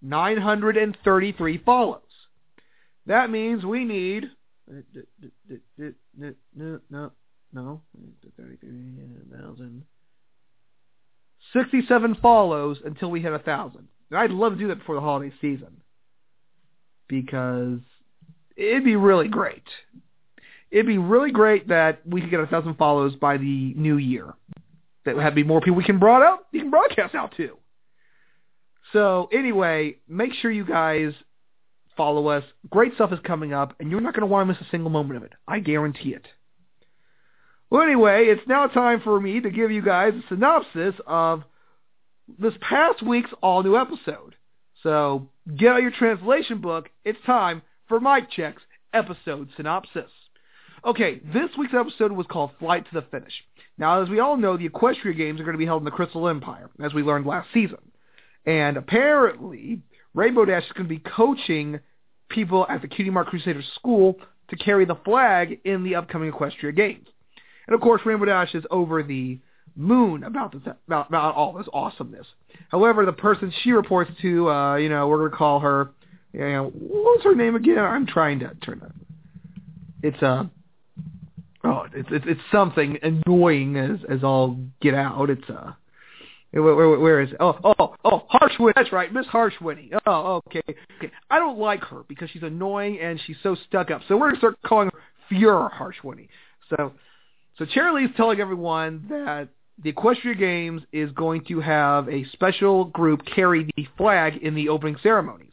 933 0.03 1.59
follows. 1.59 2.01
That 3.07 3.31
means 3.31 3.65
we 3.65 3.85
need 3.85 4.31
no 6.17 6.81
no 6.91 7.11
no 7.53 7.83
67 11.53 12.17
follows 12.17 12.79
until 12.85 13.11
we 13.11 13.21
hit 13.21 13.33
a 13.33 13.39
thousand. 13.39 13.89
I'd 14.13 14.31
love 14.31 14.53
to 14.55 14.59
do 14.59 14.69
that 14.69 14.79
before 14.79 14.97
the 14.97 15.01
holiday 15.01 15.33
season 15.41 15.81
because 17.09 17.81
it'd 18.57 18.85
be 18.85 18.97
really 18.97 19.29
great. 19.29 19.65
It'd 20.71 20.87
be 20.87 20.99
really 20.99 21.33
great 21.33 21.69
that 21.69 22.07
we 22.07 22.21
could 22.21 22.31
get 22.31 22.41
a 22.41 22.47
thousand 22.47 22.75
follows 22.75 23.17
by 23.17 23.37
the 23.37 23.75
new 23.75 23.97
year. 23.97 24.35
That 25.05 25.17
would 25.17 25.25
have 25.25 25.35
be 25.35 25.43
more 25.43 25.61
people 25.61 25.77
we 25.77 25.85
can 25.85 25.99
broad 25.99 26.23
out, 26.23 26.47
you 26.53 26.61
can 26.61 26.71
broadcast 26.71 27.15
out 27.15 27.35
to. 27.37 27.57
So 28.93 29.29
anyway, 29.33 29.97
make 30.09 30.33
sure 30.35 30.51
you 30.51 30.65
guys 30.65 31.13
follow 31.97 32.29
us. 32.29 32.45
Great 32.69 32.95
stuff 32.95 33.13
is 33.13 33.19
coming 33.25 33.53
up, 33.53 33.75
and 33.81 33.91
you're 33.91 34.01
not 34.01 34.15
going 34.15 34.23
to 34.23 34.27
want 34.27 34.49
to 34.49 34.53
miss 34.53 34.63
a 34.63 34.71
single 34.71 34.91
moment 34.91 35.17
of 35.17 35.23
it. 35.23 35.33
I 35.47 35.61
guarantee 35.61 36.11
it. 36.11 36.27
Well, 37.71 37.83
anyway, 37.83 38.27
it's 38.27 38.47
now 38.49 38.67
time 38.67 39.01
for 39.01 39.21
me 39.21 39.41
to 39.41 39.49
give 39.49 39.71
you 39.71 39.81
guys 39.81 40.13
a 40.15 40.29
synopsis 40.29 40.95
of 41.07 41.45
this 42.37 42.55
past 42.61 43.01
week's 43.01 43.31
all-new 43.43 43.77
episode. 43.77 44.35
So 44.83 45.29
get 45.57 45.75
out 45.75 45.83
your 45.83 45.93
translation 45.93 46.61
book. 46.61 46.91
It's 47.05 47.19
time 47.25 47.63
for 47.87 48.01
Mic 48.01 48.29
Check's 48.29 48.63
episode 48.93 49.51
synopsis. 49.57 50.11
Okay, 50.85 51.21
this 51.33 51.51
week's 51.57 51.75
episode 51.75 52.11
was 52.11 52.27
called 52.29 52.51
Flight 52.59 52.87
to 52.87 52.95
the 52.95 53.07
Finish. 53.09 53.35
Now, 53.79 54.03
as 54.03 54.09
we 54.09 54.19
all 54.19 54.37
know, 54.37 54.57
the 54.57 54.69
Equestria 54.69 55.17
Games 55.17 55.39
are 55.39 55.45
going 55.45 55.55
to 55.55 55.59
be 55.59 55.67
held 55.67 55.83
in 55.83 55.85
the 55.85 55.93
Crystal 55.93 56.27
Empire, 56.27 56.71
as 56.83 56.93
we 56.93 57.03
learned 57.05 57.27
last 57.27 57.51
season. 57.55 57.79
And 58.47 58.79
apparently, 58.79 59.83
Rainbow 60.15 60.45
Dash 60.45 60.65
is 60.65 60.73
going 60.73 60.89
to 60.89 60.95
be 60.95 60.99
coaching 60.99 61.79
people 62.31 62.67
at 62.69 62.83
the 62.83 62.89
Cutie 62.89 63.11
Mark 63.11 63.29
Crusaders 63.29 63.71
School 63.77 64.17
to 64.49 64.57
carry 64.57 64.87
the 64.87 64.97
flag 65.05 65.61
in 65.65 65.85
the 65.85 65.95
upcoming 65.95 66.33
Equestria 66.33 66.75
Games. 66.75 67.07
And 67.71 67.77
of 67.77 67.81
course, 67.81 68.03
Rainbow 68.05 68.27
Dash 68.27 68.55
is 68.55 68.65
over 68.71 69.03
the 69.03 69.39
moon 69.77 70.25
about 70.25 70.53
this 70.53 70.61
about, 70.87 71.09
about 71.09 71.35
all 71.37 71.53
this 71.53 71.69
awesomeness. 71.73 72.27
However, 72.69 73.07
the 73.07 73.13
person 73.13 73.53
she 73.63 73.71
reports 73.71 74.11
to, 74.21 74.51
uh, 74.51 74.77
you 74.77 74.89
know, 74.89 75.07
we're 75.09 75.19
going 75.19 75.31
to 75.31 75.37
call 75.37 75.61
her, 75.61 75.91
you 76.33 76.41
know, 76.41 76.73
what's 76.75 77.25
her 77.25 77.35
name 77.35 77.55
again? 77.55 77.79
I'm 77.79 78.07
trying 78.07 78.41
to 78.41 78.55
turn 78.57 78.81
that. 78.81 78.93
It's 80.03 80.23
uh 80.23 80.45
oh, 81.63 81.87
it's 81.95 82.09
it's, 82.11 82.25
it's 82.27 82.41
something 82.51 82.99
annoying 83.03 83.77
as 83.77 83.99
as 84.09 84.25
all 84.25 84.59
get 84.81 84.95
out. 84.95 85.31
It's 85.31 85.49
uh 85.49 85.73
where, 86.53 86.75
where, 86.75 86.99
where 86.99 87.21
is 87.21 87.31
it? 87.31 87.37
Oh, 87.39 87.57
oh, 87.63 87.95
oh, 88.05 88.27
Harshwhinny. 88.33 88.73
That's 88.75 88.91
right, 88.93 89.13
Miss 89.13 89.27
Harshwhinny. 89.27 89.93
Oh, 90.05 90.43
okay. 90.47 90.63
okay. 90.67 91.13
I 91.31 91.39
don't 91.39 91.59
like 91.59 91.85
her 91.85 92.03
because 92.09 92.29
she's 92.31 92.43
annoying 92.43 92.99
and 92.99 93.21
she's 93.25 93.37
so 93.43 93.57
stuck 93.69 93.93
up. 93.93 94.01
So 94.09 94.17
we're 94.17 94.31
going 94.31 94.35
to 94.35 94.39
start 94.41 94.59
calling 94.67 94.91
her 94.93 95.01
Fuhrer 95.31 95.71
Harshwhinny. 95.71 96.27
So, 96.71 96.93
so 97.61 97.67
Charity's 97.67 98.17
telling 98.17 98.41
everyone 98.41 99.05
that 99.11 99.51
the 99.85 99.93
Equestria 99.93 100.39
Games 100.39 100.81
is 100.93 101.11
going 101.13 101.45
to 101.45 101.61
have 101.61 102.09
a 102.09 102.25
special 102.33 102.87
group 102.87 103.21
carry 103.27 103.69
the 103.77 103.87
flag 103.99 104.39
in 104.39 104.55
the 104.55 104.71
opening 104.71 104.97
ceremonies. 105.03 105.53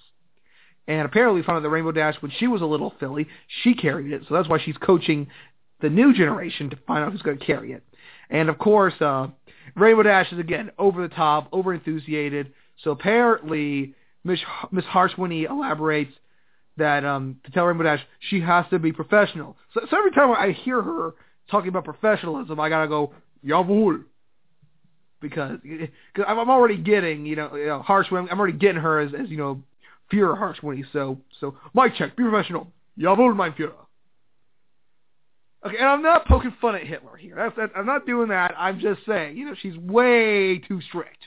And 0.87 1.05
apparently, 1.05 1.43
found 1.43 1.57
out 1.57 1.63
that 1.63 1.69
Rainbow 1.69 1.91
Dash, 1.91 2.15
when 2.21 2.31
she 2.39 2.47
was 2.47 2.61
a 2.61 2.65
little 2.65 2.93
filly, 2.97 3.27
she 3.61 3.73
carried 3.73 4.13
it. 4.13 4.21
So 4.29 4.35
that's 4.35 4.47
why 4.47 4.57
she's 4.63 4.77
coaching 4.77 5.27
the 5.81 5.89
new 5.89 6.13
generation 6.13 6.69
to 6.69 6.77
find 6.87 7.03
out 7.03 7.11
who's 7.11 7.21
going 7.21 7.39
to 7.39 7.45
carry 7.45 7.73
it. 7.73 7.83
And 8.29 8.47
of 8.47 8.57
course, 8.57 8.93
uh, 9.01 9.27
Rainbow 9.75 10.03
Dash 10.03 10.31
is 10.31 10.39
again 10.39 10.71
over 10.79 11.05
the 11.05 11.13
top, 11.13 11.49
over 11.51 11.73
enthusiastic. 11.73 12.53
So 12.85 12.91
apparently, 12.91 13.95
Miss 14.23 14.39
Miss 14.71 14.85
elaborates 14.95 16.13
that 16.77 17.03
um, 17.03 17.41
to 17.43 17.51
tell 17.51 17.65
Rainbow 17.65 17.83
Dash 17.83 17.99
she 18.29 18.39
has 18.39 18.65
to 18.69 18.79
be 18.79 18.93
professional. 18.93 19.57
So, 19.73 19.81
so 19.89 19.97
every 19.97 20.11
time 20.11 20.31
I 20.31 20.51
hear 20.51 20.81
her 20.81 21.15
talking 21.49 21.69
about 21.69 21.85
professionalism, 21.85 22.59
I 22.59 22.69
gotta 22.69 22.87
go 22.87 23.13
Jawohl, 23.45 24.03
because 25.21 25.59
cause 26.15 26.25
I'm, 26.27 26.49
already 26.49 26.77
getting 26.77 27.25
you 27.25 27.35
know, 27.35 27.55
you 27.55 27.67
know 27.67 27.83
Harshwhinny. 27.87 28.27
I'm 28.31 28.39
already 28.39 28.57
getting 28.57 28.81
her 28.81 28.99
as, 28.99 29.11
as 29.13 29.29
you 29.29 29.37
know 29.37 29.61
Führer 30.11 30.37
Harshwhinny. 30.37 30.85
So 30.93 31.19
so 31.39 31.55
Mic 31.73 31.95
Check, 31.95 32.15
be 32.15 32.23
professional. 32.23 32.67
Jawohl, 32.99 33.35
mein 33.35 33.53
Führer. 33.53 33.73
Okay, 35.65 35.77
and 35.77 35.87
I'm 35.87 36.03
not 36.03 36.25
poking 36.27 36.53
fun 36.61 36.75
at 36.75 36.85
Hitler 36.85 37.17
here. 37.17 37.35
That's, 37.35 37.55
that, 37.57 37.71
I'm 37.75 37.85
not 37.85 38.05
doing 38.05 38.29
that. 38.29 38.53
I'm 38.57 38.79
just 38.79 39.01
saying, 39.07 39.37
you 39.37 39.45
know, 39.45 39.55
she's 39.59 39.75
way 39.75 40.59
too 40.59 40.81
strict. 40.81 41.17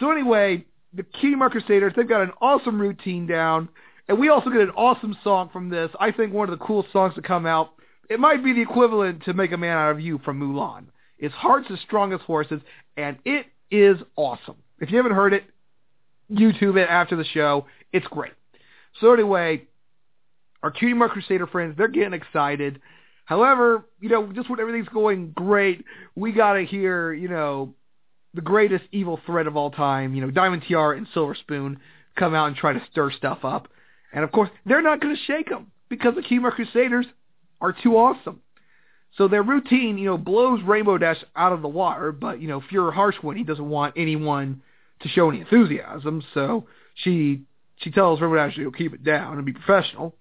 So 0.00 0.10
anyway, 0.10 0.64
the 0.94 1.04
Mark 1.36 1.52
Crusaders, 1.52 1.92
they've 1.96 2.08
got 2.08 2.22
an 2.22 2.32
awesome 2.40 2.80
routine 2.80 3.26
down, 3.26 3.68
and 4.08 4.18
we 4.18 4.30
also 4.30 4.50
get 4.50 4.60
an 4.60 4.70
awesome 4.70 5.16
song 5.22 5.50
from 5.52 5.68
this. 5.68 5.90
I 6.00 6.12
think 6.12 6.32
one 6.32 6.50
of 6.50 6.58
the 6.58 6.64
coolest 6.64 6.92
songs 6.92 7.14
to 7.14 7.22
come 7.22 7.46
out. 7.46 7.72
It 8.08 8.18
might 8.20 8.42
be 8.42 8.54
the 8.54 8.62
equivalent 8.62 9.24
to 9.24 9.34
Make 9.34 9.52
a 9.52 9.56
Man 9.56 9.76
Out 9.76 9.90
of 9.90 10.00
You 10.00 10.18
from 10.24 10.40
Mulan. 10.40 10.86
It's 11.18 11.34
Hearts 11.34 11.66
as 11.70 11.78
Strong 11.80 12.12
as 12.12 12.20
Horses, 12.20 12.60
and 12.96 13.18
it 13.24 13.46
is 13.70 13.98
awesome. 14.16 14.56
If 14.78 14.90
you 14.90 14.96
haven't 14.96 15.14
heard 15.14 15.34
it, 15.34 15.44
YouTube 16.30 16.76
it 16.76 16.88
after 16.88 17.16
the 17.16 17.24
show. 17.24 17.66
It's 17.92 18.06
great. 18.06 18.32
So 19.00 19.12
anyway, 19.12 19.64
our 20.62 20.70
Cutie 20.70 20.94
Mark 20.94 21.12
Crusader 21.12 21.46
friends, 21.46 21.74
they're 21.76 21.88
getting 21.88 22.14
excited. 22.14 22.80
However, 23.24 23.84
you 24.00 24.08
know, 24.08 24.32
just 24.32 24.48
when 24.48 24.58
everything's 24.58 24.88
going 24.88 25.32
great, 25.32 25.84
we 26.14 26.32
gotta 26.32 26.62
hear, 26.62 27.12
you 27.12 27.28
know, 27.28 27.74
the 28.32 28.40
greatest 28.40 28.84
evil 28.90 29.20
threat 29.26 29.46
of 29.46 29.56
all 29.56 29.70
time, 29.70 30.14
you 30.14 30.22
know, 30.22 30.30
Diamond 30.30 30.62
Tiara 30.66 30.96
and 30.96 31.06
Silver 31.12 31.34
Spoon 31.34 31.78
come 32.16 32.34
out 32.34 32.46
and 32.46 32.56
try 32.56 32.72
to 32.72 32.82
stir 32.90 33.10
stuff 33.10 33.44
up. 33.44 33.68
And 34.12 34.24
of 34.24 34.32
course, 34.32 34.50
they're 34.64 34.82
not 34.82 35.00
going 35.00 35.14
to 35.14 35.22
shake 35.22 35.48
them 35.50 35.72
because 35.88 36.14
the 36.14 36.22
Cutie 36.22 36.40
Mark 36.40 36.54
Crusaders 36.54 37.06
are 37.60 37.72
too 37.72 37.96
awesome. 37.96 38.40
So 39.16 39.26
their 39.26 39.42
routine, 39.42 39.98
you 39.98 40.06
know, 40.06 40.18
blows 40.18 40.62
Rainbow 40.62 40.98
Dash 40.98 41.22
out 41.34 41.52
of 41.52 41.62
the 41.62 41.68
water, 41.68 42.12
but, 42.12 42.40
you 42.40 42.48
know, 42.48 42.60
Fuhrer 42.60 42.92
Harshwing, 42.92 43.36
he 43.36 43.44
doesn't 43.44 43.68
want 43.68 43.94
anyone 43.96 44.62
to 45.00 45.08
show 45.08 45.30
any 45.30 45.40
enthusiasm, 45.40 46.22
so 46.34 46.66
she 46.94 47.42
she 47.76 47.90
tells 47.90 48.20
Rainbow 48.20 48.36
Dash 48.36 48.56
to 48.56 48.72
keep 48.72 48.92
it 48.92 49.04
down 49.04 49.36
and 49.36 49.46
be 49.46 49.52
professional. 49.52 50.14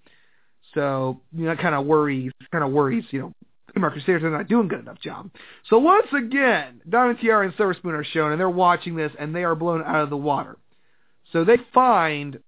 So, 0.74 1.22
you 1.34 1.46
know, 1.46 1.56
that 1.56 1.62
kind 1.62 1.74
of 1.74 1.86
worries, 1.86 2.32
kind 2.52 2.64
of 2.64 2.72
worries, 2.72 3.06
you 3.10 3.20
know, 3.20 3.34
Mark 3.76 3.94
Crusaders 3.94 4.24
are 4.24 4.30
not 4.30 4.48
doing 4.48 4.66
a 4.66 4.70
good 4.70 4.80
enough 4.80 5.00
job. 5.00 5.30
So 5.70 5.78
once 5.78 6.08
again, 6.14 6.82
Diamond 6.88 7.20
Tiara 7.20 7.46
and 7.46 7.54
Silver 7.58 7.74
Spoon 7.74 7.96
are 7.96 8.04
shown, 8.04 8.32
and 8.32 8.40
they're 8.40 8.50
watching 8.50 8.96
this, 8.96 9.12
and 9.20 9.36
they 9.36 9.44
are 9.44 9.56
blown 9.56 9.84
out 9.84 10.02
of 10.02 10.10
the 10.10 10.18
water. 10.18 10.58
So 11.34 11.44
they 11.44 11.58
find 11.74 12.40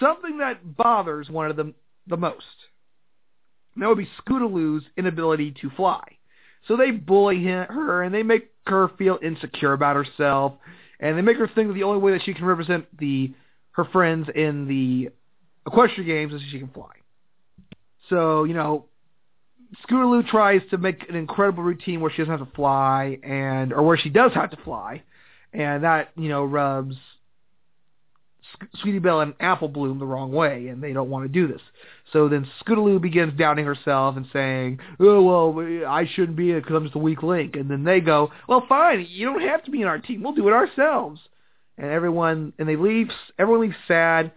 something 0.00 0.38
that 0.38 0.76
bothers 0.76 1.28
one 1.28 1.50
of 1.50 1.56
them 1.56 1.74
the 2.06 2.16
most. 2.16 2.44
And 3.76 3.82
that 3.82 3.88
would 3.88 3.98
be 3.98 4.08
Scootaloo's 4.26 4.84
inability 4.96 5.54
to 5.60 5.70
fly. 5.76 6.02
So 6.66 6.76
they 6.76 6.90
bully 6.90 7.44
her, 7.44 8.02
and 8.02 8.12
they 8.12 8.22
make 8.22 8.50
her 8.66 8.90
feel 8.98 9.18
insecure 9.22 9.74
about 9.74 9.96
herself, 9.96 10.54
and 10.98 11.16
they 11.16 11.22
make 11.22 11.36
her 11.36 11.46
think 11.46 11.68
that 11.68 11.74
the 11.74 11.82
only 11.82 12.00
way 12.00 12.12
that 12.12 12.22
she 12.24 12.32
can 12.32 12.46
represent 12.46 12.86
the 12.98 13.32
her 13.72 13.84
friends 13.84 14.28
in 14.34 14.66
the 14.66 15.10
Equestria 15.70 16.06
Games 16.06 16.32
is 16.32 16.40
she 16.50 16.58
can 16.58 16.70
fly. 16.70 16.90
So, 18.08 18.44
you 18.44 18.54
know, 18.54 18.86
Scootaloo 19.86 20.26
tries 20.26 20.62
to 20.70 20.78
make 20.78 21.06
an 21.10 21.14
incredible 21.14 21.62
routine 21.62 22.00
where 22.00 22.10
she 22.10 22.22
doesn't 22.22 22.38
have 22.38 22.48
to 22.48 22.54
fly, 22.56 23.18
and 23.22 23.74
or 23.74 23.82
where 23.82 23.98
she 23.98 24.08
does 24.08 24.32
have 24.32 24.50
to 24.50 24.56
fly, 24.64 25.02
and 25.52 25.84
that 25.84 26.12
you 26.16 26.30
know 26.30 26.44
rubs 26.44 26.96
Sweetie 28.80 28.98
Belle 28.98 29.20
and 29.20 29.34
Apple 29.40 29.68
Bloom 29.68 29.98
the 29.98 30.06
wrong 30.06 30.32
way, 30.32 30.68
and 30.68 30.82
they 30.82 30.92
don't 30.92 31.10
want 31.10 31.24
to 31.24 31.28
do 31.28 31.46
this. 31.46 31.62
So 32.12 32.28
then 32.28 32.48
Scootaloo 32.64 33.00
begins 33.00 33.36
doubting 33.36 33.64
herself 33.64 34.16
and 34.16 34.26
saying, 34.32 34.80
"Oh 35.00 35.22
well, 35.22 35.86
I 35.88 36.06
shouldn't 36.06 36.36
be 36.36 36.52
it 36.52 36.62
because 36.62 36.76
I'm 36.76 36.84
just 36.84 36.94
a 36.94 37.00
weak 37.00 37.22
link." 37.22 37.56
And 37.56 37.70
then 37.70 37.84
they 37.84 38.00
go, 38.00 38.30
"Well, 38.48 38.64
fine, 38.68 39.06
you 39.08 39.26
don't 39.26 39.42
have 39.42 39.64
to 39.64 39.70
be 39.70 39.82
in 39.82 39.88
our 39.88 39.98
team. 39.98 40.22
We'll 40.22 40.34
do 40.34 40.48
it 40.48 40.52
ourselves." 40.52 41.20
And 41.78 41.90
everyone 41.90 42.52
and 42.58 42.68
they 42.68 42.76
leave. 42.76 43.08
Everyone 43.38 43.62
leaves 43.62 43.76
sad. 43.88 44.32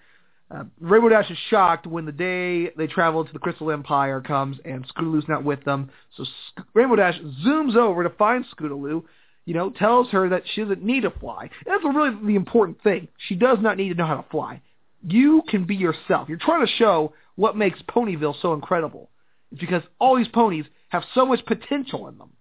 Uh, 0.52 0.64
Rainbow 0.80 1.10
Dash 1.10 1.30
is 1.30 1.38
shocked 1.50 1.86
when 1.86 2.06
the 2.06 2.12
day 2.12 2.72
they 2.72 2.88
travel 2.88 3.24
to 3.24 3.32
the 3.32 3.40
Crystal 3.40 3.70
Empire 3.70 4.20
comes 4.20 4.58
and 4.66 4.84
Scootaloo's 4.88 5.28
not 5.28 5.44
with 5.44 5.64
them. 5.64 5.92
So 6.18 6.24
Sc- 6.24 6.66
Rainbow 6.74 6.96
Dash 6.96 7.20
zooms 7.46 7.76
over 7.76 8.02
to 8.04 8.10
find 8.10 8.44
Scootaloo, 8.58 9.04
you 9.46 9.54
know, 9.54 9.70
tells 9.70 10.10
her 10.10 10.30
that 10.30 10.44
she 10.48 10.62
doesn't 10.62 10.84
need 10.84 11.02
to 11.02 11.12
fly. 11.12 11.44
And 11.44 11.52
that's 11.68 11.84
really 11.84 12.18
the 12.26 12.36
important 12.36 12.82
thing. 12.82 13.10
She 13.28 13.36
does 13.36 13.60
not 13.62 13.78
need 13.78 13.90
to 13.90 13.96
know 13.96 14.08
how 14.08 14.18
to 14.18 14.30
fly. 14.32 14.62
You 15.08 15.44
can 15.48 15.66
be 15.66 15.76
yourself. 15.76 16.30
You're 16.30 16.38
trying 16.38 16.66
to 16.66 16.74
show 16.74 17.14
what 17.36 17.56
makes 17.56 17.80
Ponyville 17.84 18.36
so 18.42 18.54
incredible. 18.54 19.10
It's 19.52 19.62
because 19.62 19.84
all 20.00 20.18
these 20.18 20.28
ponies 20.28 20.66
have 20.90 21.04
so 21.14 21.26
much 21.26 21.46
potential 21.46 22.08
in 22.08 22.18
them. 22.18 22.32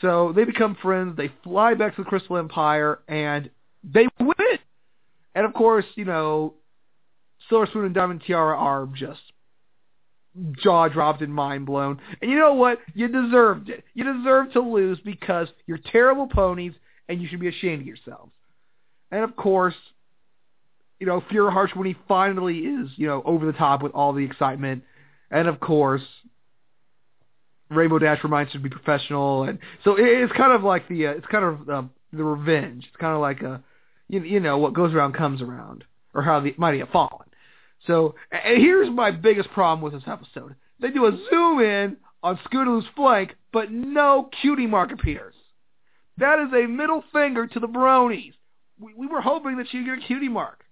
So 0.00 0.32
they 0.34 0.44
become 0.44 0.76
friends. 0.80 1.16
They 1.16 1.32
fly 1.42 1.74
back 1.74 1.96
to 1.96 2.02
the 2.02 2.08
Crystal 2.08 2.36
Empire, 2.36 3.00
and 3.08 3.50
they 3.82 4.06
win. 4.20 4.58
And 5.34 5.46
of 5.46 5.54
course, 5.54 5.86
you 5.94 6.04
know, 6.04 6.54
Silver 7.48 7.66
Spoon 7.66 7.86
and 7.86 7.94
Diamond 7.94 8.22
Tiara 8.26 8.56
are 8.56 8.86
just 8.94 9.20
jaw 10.62 10.88
dropped 10.88 11.22
and 11.22 11.34
mind 11.34 11.66
blown. 11.66 12.00
And 12.20 12.30
you 12.30 12.38
know 12.38 12.54
what? 12.54 12.80
You 12.94 13.08
deserved 13.08 13.70
it. 13.70 13.84
You 13.94 14.04
deserve 14.04 14.52
to 14.52 14.60
lose 14.60 14.98
because 15.04 15.48
you're 15.66 15.78
terrible 15.78 16.26
ponies 16.26 16.72
and 17.08 17.20
you 17.20 17.28
should 17.28 17.40
be 17.40 17.48
ashamed 17.48 17.80
of 17.80 17.86
yourselves. 17.86 18.32
And 19.10 19.24
of 19.24 19.36
course, 19.36 19.74
you 20.98 21.06
know, 21.06 21.20
Fuhrer 21.20 21.52
Harshwhinny 21.52 21.96
finally 22.08 22.58
is, 22.58 22.90
you 22.96 23.06
know, 23.06 23.22
over 23.24 23.46
the 23.46 23.52
top 23.52 23.82
with 23.82 23.92
all 23.92 24.12
the 24.12 24.24
excitement. 24.24 24.82
And 25.30 25.48
of 25.48 25.60
course, 25.60 26.02
Rainbow 27.70 27.98
Dash 27.98 28.22
reminds 28.22 28.52
him 28.52 28.62
to 28.62 28.68
be 28.68 28.74
professional, 28.74 29.42
and 29.42 29.58
so 29.82 29.96
it's 29.98 30.32
kind 30.32 30.52
of 30.52 30.62
like 30.62 30.88
the 30.88 31.08
uh, 31.08 31.10
it's 31.12 31.26
kind 31.26 31.44
of 31.44 31.68
um, 31.68 31.90
the 32.12 32.22
revenge. 32.22 32.84
It's 32.86 32.96
kind 32.96 33.14
of 33.14 33.20
like 33.20 33.42
a 33.42 33.62
you, 34.08 34.22
you 34.22 34.40
know 34.40 34.58
what 34.58 34.72
goes 34.72 34.94
around 34.94 35.14
comes 35.14 35.42
around, 35.42 35.84
or 36.14 36.22
how 36.22 36.40
the 36.40 36.54
mighty 36.58 36.78
have 36.78 36.90
fallen. 36.90 37.26
So 37.86 38.14
and 38.30 38.62
here's 38.62 38.88
my 38.88 39.10
biggest 39.10 39.50
problem 39.50 39.80
with 39.80 39.94
this 39.94 40.08
episode: 40.08 40.54
they 40.80 40.90
do 40.90 41.06
a 41.06 41.18
zoom 41.28 41.60
in 41.60 41.96
on 42.22 42.38
Scootaloo's 42.48 42.86
flank, 42.94 43.34
but 43.52 43.72
no 43.72 44.30
cutie 44.40 44.66
mark 44.68 44.92
appears. 44.92 45.34
That 46.18 46.38
is 46.38 46.52
a 46.52 46.68
middle 46.68 47.02
finger 47.12 47.48
to 47.48 47.60
the 47.60 47.66
bronies. 47.66 48.32
We, 48.78 48.94
we 48.94 49.06
were 49.06 49.20
hoping 49.20 49.58
that 49.58 49.66
she'd 49.70 49.84
get 49.84 49.98
a 49.98 50.06
cutie 50.06 50.28
mark. 50.28 50.62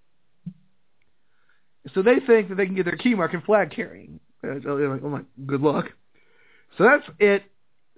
So 1.93 2.03
they 2.03 2.21
think 2.27 2.49
that 2.49 2.55
they 2.55 2.67
can 2.67 2.75
get 2.75 2.87
their 2.87 2.97
cutie 2.97 3.17
mark 3.17 3.35
in 3.35 3.43
flag 3.43 3.71
carrying. 3.71 4.21
Uh, 4.43 4.55
like, 4.55 5.03
oh 5.05 5.09
my, 5.09 5.21
good 5.47 5.61
luck. 5.61 5.87
So 6.79 6.85
that's 6.85 7.05
it. 7.19 7.43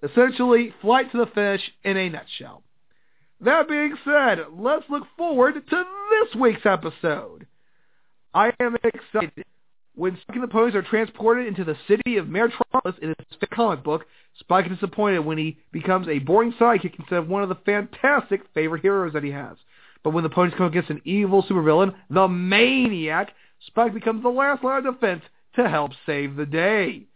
Essentially, 0.02 0.74
flight 0.80 1.10
to 1.12 1.18
the 1.18 1.26
finish 1.26 1.62
in 1.84 1.96
a 1.96 2.08
nutshell. 2.08 2.62
That 3.40 3.68
being 3.68 3.94
said, 4.04 4.38
let's 4.52 4.84
look 4.88 5.04
forward 5.16 5.54
to 5.54 5.60
this 5.70 6.40
week's 6.40 6.64
episode. 6.64 7.46
I 8.34 8.52
am 8.60 8.76
excited. 8.82 9.44
When 9.94 10.18
Spike 10.20 10.36
and 10.36 10.42
the 10.42 10.48
Ponies 10.48 10.74
are 10.74 10.82
transported 10.82 11.46
into 11.46 11.64
the 11.64 11.76
city 11.88 12.18
of 12.18 12.28
Metropolis 12.28 12.96
in 13.00 13.08
his 13.08 13.48
comic 13.50 13.82
book, 13.82 14.04
Spike 14.38 14.66
is 14.66 14.72
disappointed 14.72 15.20
when 15.20 15.38
he 15.38 15.58
becomes 15.72 16.06
a 16.06 16.18
boring 16.18 16.52
sidekick 16.52 16.98
instead 16.98 17.18
of 17.18 17.28
one 17.28 17.42
of 17.42 17.48
the 17.48 17.54
fantastic 17.64 18.42
favorite 18.52 18.82
heroes 18.82 19.14
that 19.14 19.24
he 19.24 19.30
has. 19.30 19.56
But 20.04 20.10
when 20.10 20.22
the 20.22 20.30
ponies 20.30 20.54
come 20.56 20.66
against 20.66 20.90
an 20.90 21.00
evil 21.04 21.42
supervillain, 21.42 21.94
the 22.10 22.28
Mane-iac, 22.28 23.28
Spike 23.66 23.94
becomes 23.94 24.22
the 24.22 24.28
last 24.28 24.62
line 24.62 24.86
of 24.86 24.94
defense 24.94 25.22
to 25.54 25.68
help 25.68 25.92
save 26.04 26.36
the 26.36 26.46
day. 26.46 27.06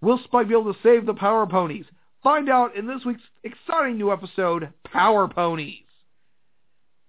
Will 0.00 0.20
Spike 0.24 0.48
be 0.48 0.54
able 0.54 0.72
to 0.72 0.80
save 0.82 1.06
the 1.06 1.14
Power 1.14 1.46
Ponies? 1.46 1.86
Find 2.22 2.48
out 2.48 2.76
in 2.76 2.86
this 2.86 3.04
week's 3.04 3.22
exciting 3.44 3.96
new 3.96 4.12
episode, 4.12 4.72
Power 4.84 5.28
Ponies. 5.28 5.84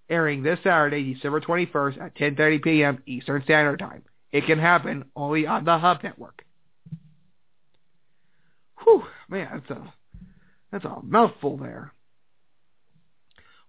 Airing 0.09 0.41
this 0.41 0.59
Saturday, 0.63 1.13
December 1.13 1.41
21st 1.41 2.01
at 2.01 2.15
10.30 2.15 2.63
p.m. 2.63 3.03
Eastern 3.05 3.43
Standard 3.43 3.79
Time. 3.79 4.03
It 4.31 4.45
can 4.45 4.59
happen 4.59 5.05
only 5.15 5.45
on 5.45 5.65
the 5.65 5.77
Hub 5.77 6.03
Network. 6.03 6.45
Whew, 8.83 9.03
man, 9.27 9.49
that's 9.51 9.79
a, 9.79 9.93
that's 10.71 10.85
a 10.85 11.01
mouthful 11.03 11.57
there. 11.57 11.91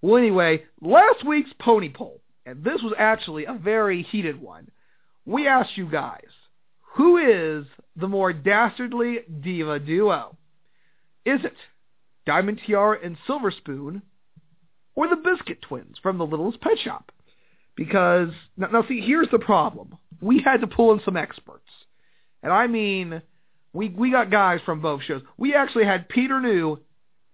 Well, 0.01 0.17
anyway, 0.17 0.65
last 0.81 1.27
week's 1.27 1.53
pony 1.59 1.89
poll, 1.89 2.21
and 2.47 2.63
this 2.63 2.83
was 2.83 2.93
actually 2.97 3.47
a 3.47 3.55
very 3.55 4.03
heated 4.03 4.41
one. 4.41 4.71
We 5.29 5.47
asked 5.47 5.77
you 5.77 5.87
guys, 5.91 6.25
who 6.95 7.19
is 7.19 7.67
the 7.97 8.09
more 8.09 8.33
dastardly 8.33 9.19
diva 9.43 9.79
duo? 9.79 10.39
Is 11.27 11.45
it 11.45 11.53
Diamond 12.25 12.63
Tiara 12.65 12.97
and 13.05 13.19
Silver 13.27 13.51
Spoon, 13.51 14.01
or 14.95 15.07
the 15.07 15.17
Biskit 15.17 15.61
Twins 15.61 15.99
from 16.03 16.17
The 16.17 16.25
Littlest 16.25 16.63
Pet 16.63 16.79
Shop? 16.83 17.13
Because 17.77 18.31
now, 18.57 18.69
now, 18.69 18.85
see, 18.89 19.03
here's 19.03 19.29
the 19.31 19.39
problem. 19.39 19.99
We 20.23 20.41
had 20.41 20.63
to 20.63 20.67
pull 20.67 20.95
in 20.95 21.03
some 21.05 21.19
experts, 21.19 21.69
and 22.43 22.51
I 22.51 22.67
mean, 22.67 23.21
we 23.75 23.91
we 23.91 24.11
got 24.11 24.31
guys 24.31 24.61
from 24.65 24.81
both 24.81 25.03
shows. 25.03 25.21
We 25.37 25.55
actually 25.55 25.85
had 25.85 26.09
Peter 26.09 26.41
New, 26.41 26.81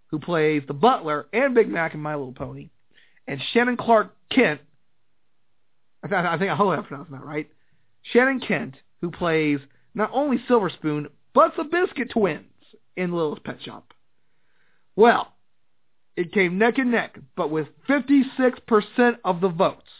who 0.09 0.19
plays 0.19 0.65
the 0.67 0.75
butler 0.75 1.29
and 1.33 1.55
Big 1.55 1.69
Mac 1.69 1.95
in 1.95 2.01
My 2.01 2.17
Little 2.17 2.33
Pony, 2.33 2.71
and 3.29 3.41
Shannon 3.53 3.77
Clark 3.77 4.17
Kent. 4.31 4.61
I, 6.03 6.09
th- 6.09 6.25
I 6.25 6.39
think 6.39 6.51
I 6.51 6.57
hope 6.57 6.77
I'm 6.77 6.83
pronouncing 6.83 7.15
that 7.15 7.25
right. 7.25 7.49
Shannon 8.05 8.41
Kent, 8.41 8.77
who 9.01 9.11
plays 9.11 9.59
not 9.95 10.11
only 10.13 10.43
Silver 10.47 10.71
Spoon, 10.71 11.09
but 11.35 11.53
the 11.57 11.65
Biskit 11.65 12.11
Twins 12.11 12.45
in 12.97 13.13
Littlest 13.13 13.45
Pet 13.45 13.61
Shop. 13.63 13.93
Well, 14.97 15.33
it 16.17 16.33
came 16.33 16.59
neck 16.59 16.79
and 16.79 16.93
neck, 16.93 17.19
but 17.37 17.51
with 17.51 17.69
56% 17.89 19.19
of 19.25 19.41
the 19.41 19.49
votes, 19.49 19.91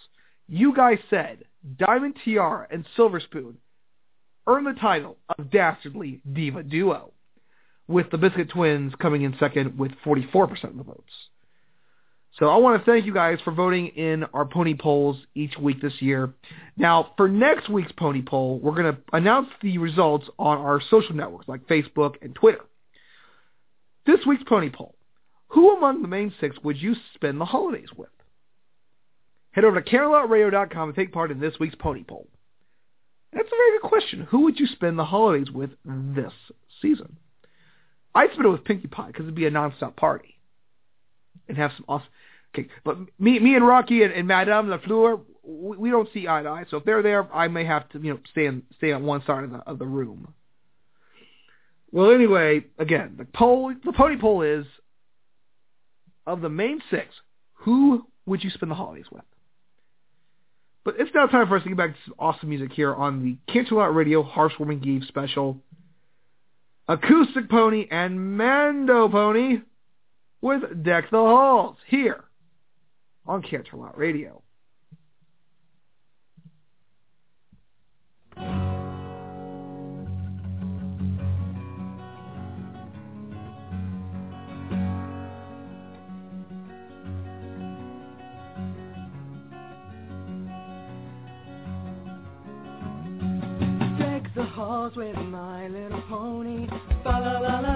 you 0.49 0.75
guys 0.75 0.99
said 1.11 1.45
Diamond 1.79 2.17
Tiara 2.25 2.67
and 2.71 2.87
Silver 2.95 3.21
Spoon 3.21 3.59
earned 4.47 4.67
the 4.67 4.79
title 4.79 5.17
of 5.37 5.51
Dastardly 5.51 6.21
Diva 6.31 6.63
Duo, 6.63 7.13
with 7.89 8.11
the 8.11 8.19
Biskit 8.19 8.51
Twins 8.51 8.93
coming 9.01 9.23
in 9.23 9.37
second 9.39 9.79
with 9.79 9.93
44% 10.05 10.65
of 10.65 10.77
the 10.77 10.85
votes. 10.85 11.13
So 12.39 12.49
I 12.49 12.57
want 12.57 12.85
to 12.85 12.91
thank 12.91 13.07
you 13.07 13.15
guys 13.15 13.39
for 13.45 13.53
voting 13.53 13.89
in 13.89 14.25
our 14.35 14.45
pony 14.45 14.75
polls 14.75 15.17
each 15.37 15.57
week 15.57 15.81
this 15.81 15.95
year. 16.01 16.35
Now, 16.77 17.13
for 17.17 17.29
next 17.29 17.69
week's 17.69 17.93
pony 17.93 18.23
poll, 18.23 18.59
we're 18.59 18.75
going 18.75 18.93
to 18.93 19.01
announce 19.13 19.49
the 19.63 19.79
results 19.79 20.27
on 20.37 20.59
our 20.59 20.81
social 20.91 21.15
networks 21.15 21.47
like 21.47 21.69
Facebook 21.69 22.17
and 22.23 22.35
Twitter. 22.35 22.63
This 24.05 24.19
week's 24.27 24.43
pony 24.49 24.69
poll. 24.69 24.97
Who 25.49 25.77
among 25.77 26.03
the 26.03 26.09
main 26.09 26.35
six 26.41 26.57
would 26.65 26.77
you 26.77 26.97
spend 27.15 27.41
the 27.41 27.45
holidays 27.45 27.91
with? 27.97 28.09
Head 29.53 29.65
over 29.65 29.81
to 29.81 29.89
CanterlotRadio.com 29.89 30.89
and 30.89 30.97
take 30.97 31.13
part 31.13 31.31
in 31.31 31.39
this 31.39 31.55
week's 31.61 31.77
pony 31.77 32.03
poll. 32.03 32.27
That's 33.33 33.47
a 33.47 33.57
very 33.57 33.79
good 33.79 33.89
question. 33.89 34.27
Who 34.31 34.41
would 34.41 34.59
you 34.59 34.67
spend 34.67 34.99
the 34.99 35.05
holidays 35.05 35.53
with 35.53 35.71
this 35.85 36.33
season? 36.83 37.17
I'd 38.13 38.33
spend 38.33 38.47
it 38.47 38.49
with 38.49 38.65
Pinkie 38.65 38.89
Pie 38.89 39.09
because 39.09 39.23
it'd 39.23 39.37
be 39.37 39.47
a 39.47 39.53
nonstop 39.53 39.95
party 39.95 40.34
and 41.49 41.57
have 41.57 41.73
some 41.77 41.85
awesome. 41.89 42.09
Okay, 42.55 42.69
but 42.85 42.99
me, 43.19 43.39
me 43.41 43.57
and 43.57 43.67
Rocky 43.67 44.03
and, 44.03 44.13
and 44.13 44.29
Madame 44.29 44.69
Lafleur, 44.69 45.21
we, 45.43 45.77
we 45.77 45.91
don't 45.91 46.09
see 46.15 46.29
eye 46.29 46.43
to 46.43 46.49
eye. 46.49 46.65
So 46.71 46.77
if 46.77 46.85
they're 46.85 47.03
there, 47.03 47.29
I 47.35 47.49
may 47.49 47.65
have 47.65 47.89
to, 47.91 47.99
you 47.99 48.15
know, 48.15 48.21
stay 48.31 48.47
in, 48.47 48.63
stay 48.79 48.93
on 48.93 49.05
one 49.05 49.23
side 49.27 49.45
of 49.45 49.51
the 49.51 49.59
of 49.59 49.79
the 49.79 49.87
room. 49.87 50.33
Well, 51.91 52.11
anyway, 52.11 52.65
again, 52.79 53.15
the 53.17 53.25
poll, 53.25 53.73
the 53.85 53.93
pony 53.93 54.17
poll 54.19 54.43
is 54.43 54.67
of 56.27 56.41
the 56.41 56.49
main 56.49 56.81
six, 56.91 57.07
who 57.53 58.07
would 58.27 58.43
you 58.43 58.51
spend 58.51 58.71
the 58.71 58.75
holidays 58.75 59.07
with? 59.13 59.23
But 60.85 60.97
it's 60.99 61.11
now 61.15 61.27
time 61.27 61.49
for 61.49 61.57
us 61.57 61.63
to 61.63 61.69
get 61.69 61.79
back 61.79 61.93
to 61.93 61.99
some 62.05 62.15
awesome 62.19 62.49
music 62.49 62.73
here 62.73 62.95
on 62.95 63.23
the 63.23 63.53
Canterlot 63.53 63.95
Radio 63.95 64.23
Hearth's 64.23 64.59
Warming 64.59 64.85
Eve 64.85 65.03
special. 65.09 65.59
Acoustic 66.89 67.49
Pony 67.49 67.87
and 67.91 68.37
Mando 68.37 69.09
Pony 69.09 69.61
with 70.45 70.85
Deck 70.85 71.09
the 71.11 71.17
Halls 71.17 71.79
here 71.87 72.25
on 73.25 73.41
Canterlot 73.41 73.97
Radio. 73.97 74.43
Deck 93.99 94.35
the 94.35 94.45
halls 94.45 94.95
with 94.95 95.17
my 95.17 95.69
little 95.69 96.03
pony. 96.03 96.67
La 97.03 97.17
la 97.17 97.39
la 97.39 97.61
la 97.61 97.74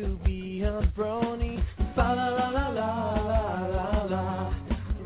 to 0.00 0.18
be 0.24 0.62
a 0.62 0.80
brony. 0.96 1.62
Fa 1.94 2.12
la 2.18 2.28
la 2.28 2.48
la 2.48 2.68
la 2.68 2.90
la 3.30 3.66
la 3.76 4.04
la. 4.12 4.54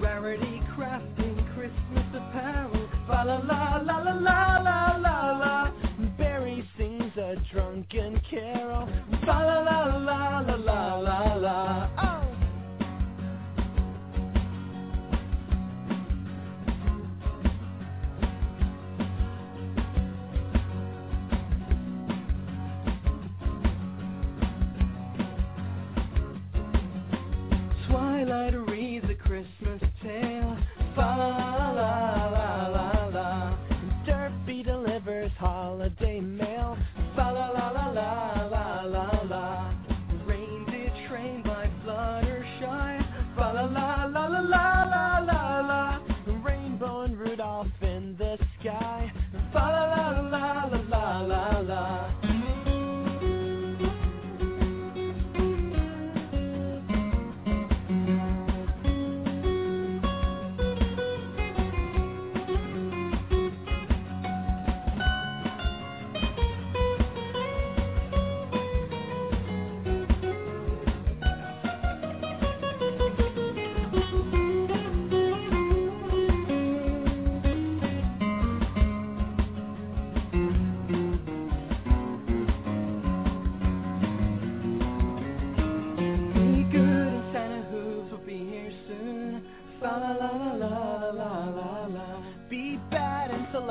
Rarity 0.00 0.62
crafting 0.74 1.36
Christmas 1.54 2.08
apparel. 2.14 2.88
Fa 3.06 3.22
la 3.24 3.36
la 3.50 3.82
la 3.84 3.98
la 3.98 4.14
la 4.28 4.58
la 4.68 4.96
la 4.96 5.18
la. 5.42 5.72
Berry 6.16 6.66
sings 6.78 7.16
a 7.18 7.36
drunken 7.52 8.20
carol. 8.30 8.88
Fa 9.26 9.38
la 9.48 9.58
la 9.68 9.78
la 10.08 10.40
la 10.40 10.56
la 10.56 10.96
la 10.96 11.34
la. 11.34 11.90
Oh. 11.98 12.17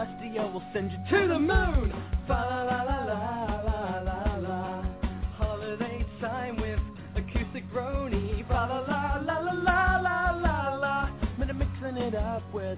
Bad 0.07 0.23
and 0.23 0.33
Celestia 0.35 0.53
will 0.53 0.63
send 0.73 0.91
you 0.91 0.97
to 1.09 1.27
the 1.27 1.39
moon. 1.39 1.93
Fa 2.27 2.33
la 2.33 2.63
la 2.63 2.83
la 2.83 3.05
la 3.05 3.61
la 3.61 3.99
la 4.01 4.35
la. 4.37 4.85
Holiday 5.37 6.05
time 6.21 6.57
with 6.61 6.79
acoustic 7.15 7.69
brony. 7.71 8.47
Fa 8.47 8.53
la 8.53 8.79
la 8.79 9.21
la 9.25 9.39
la 9.39 9.51
la 9.51 9.99
la 9.99 10.31
la 10.31 10.75
la. 10.75 11.09
Minna 11.37 11.53
mixing 11.53 11.97
it 11.97 12.15
up 12.15 12.43
with 12.53 12.77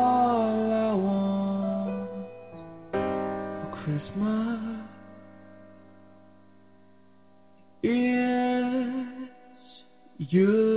you. 10.31 10.70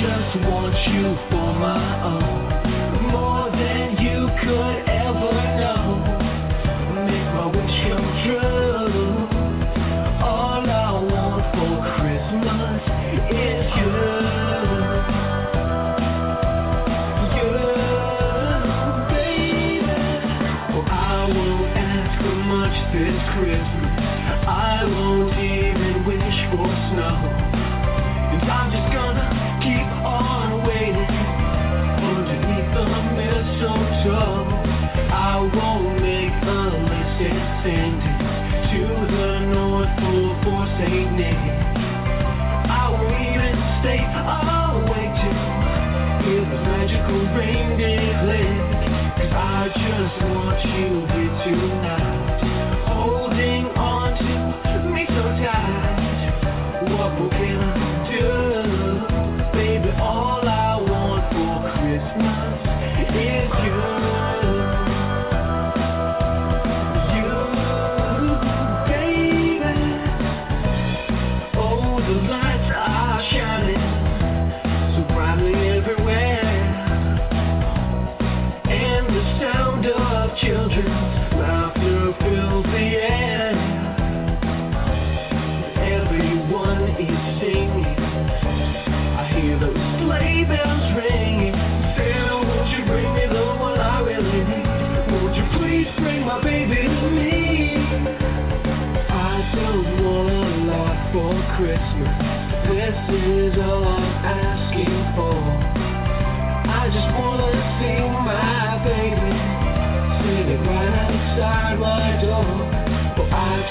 just 0.00 0.46
want 0.46 0.74
you 0.94 1.16
for 1.28 1.52
my 1.58 1.97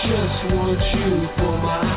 just 0.07 0.55
want 0.55 0.79
you 0.95 1.27
for 1.35 1.57
my 1.59 1.96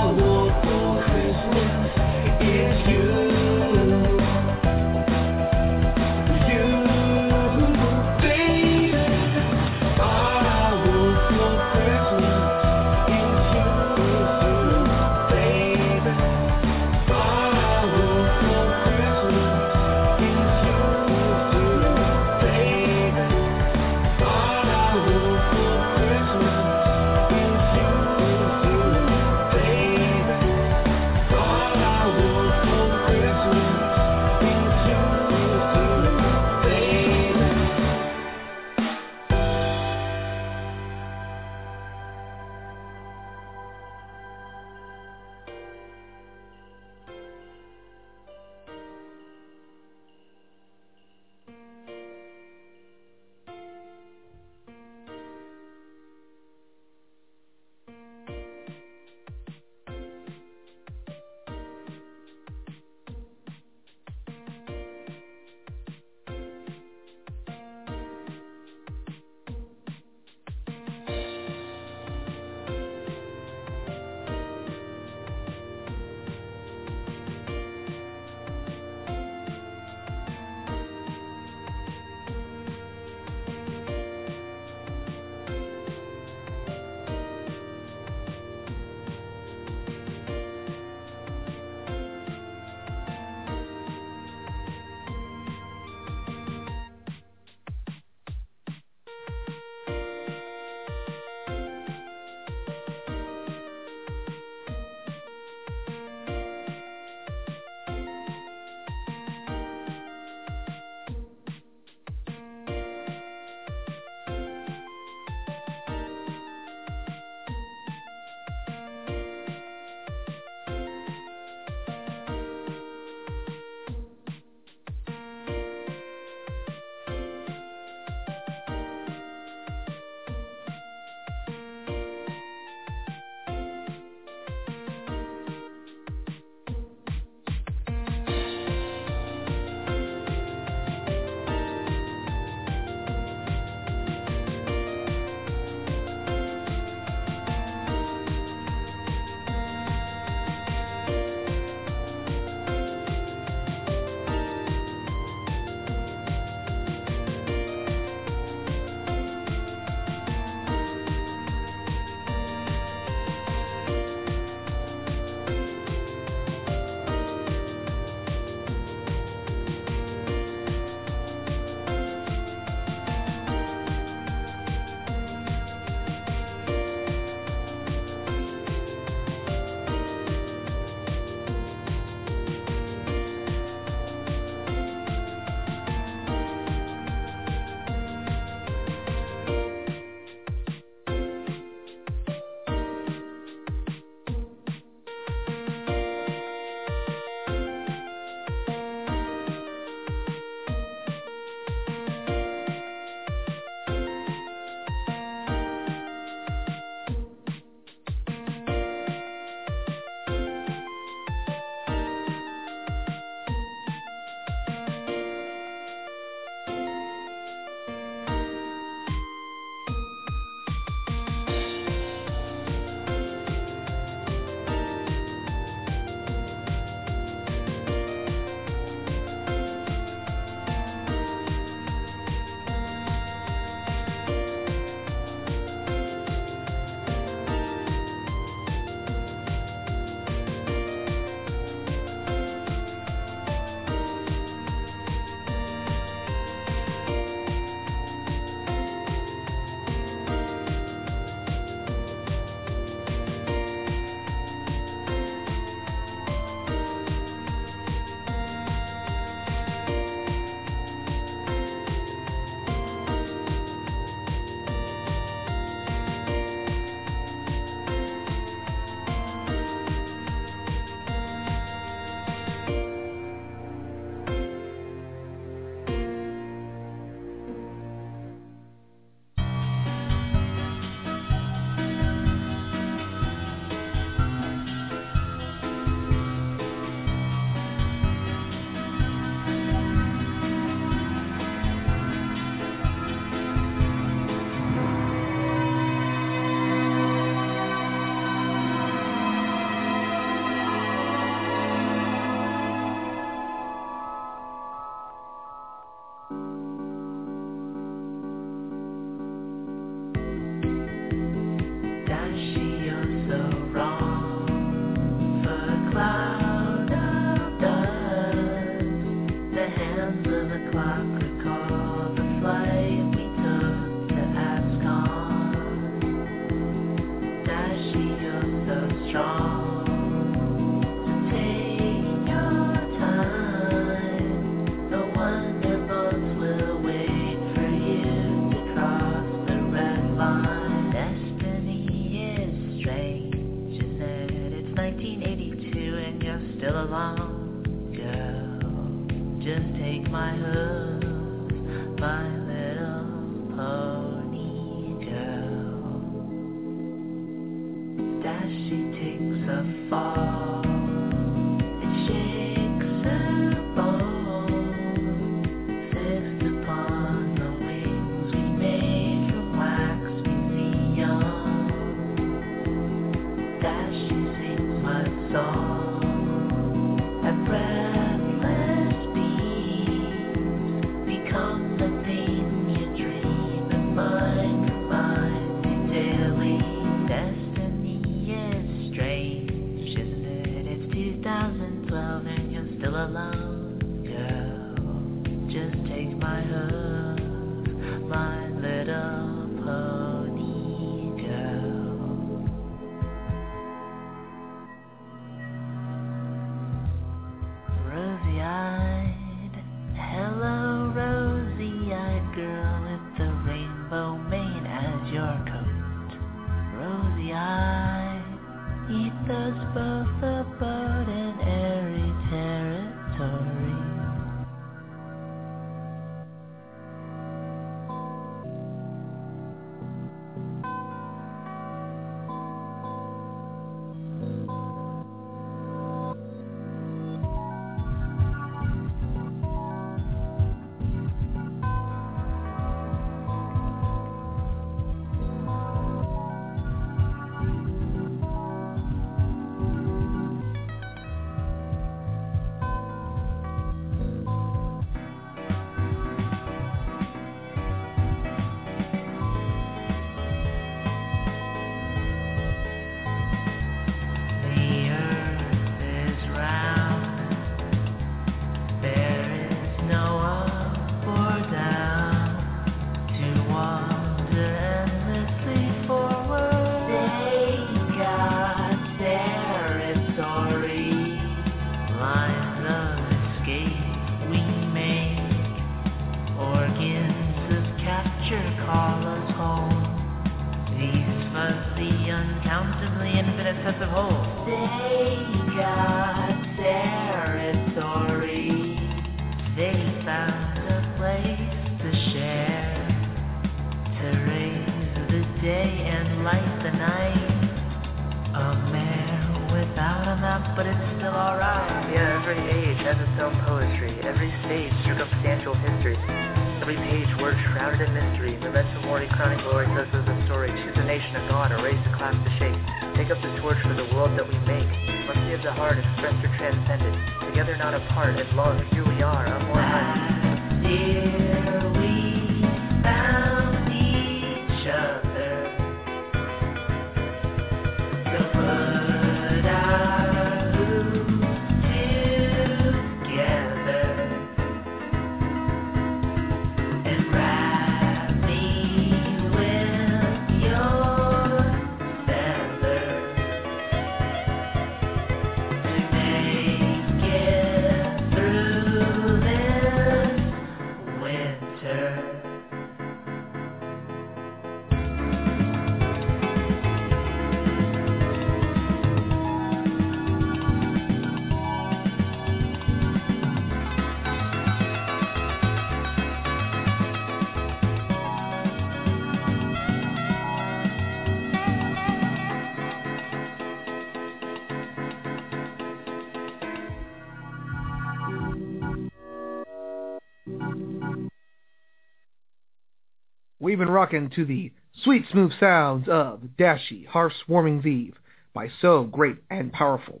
To 593.90 594.24
the 594.24 594.52
sweet 594.84 595.04
smooth 595.10 595.32
sounds 595.40 595.88
of 595.88 596.20
Dashie, 596.38 596.86
Hearth's 596.86 597.26
Warming 597.26 597.66
Eve 597.66 597.96
by 598.32 598.48
So 598.62 598.84
Great 598.84 599.16
and 599.30 599.52
Powerful. 599.52 600.00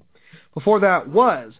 Before 0.54 0.78
that 0.78 1.08
was 1.08 1.54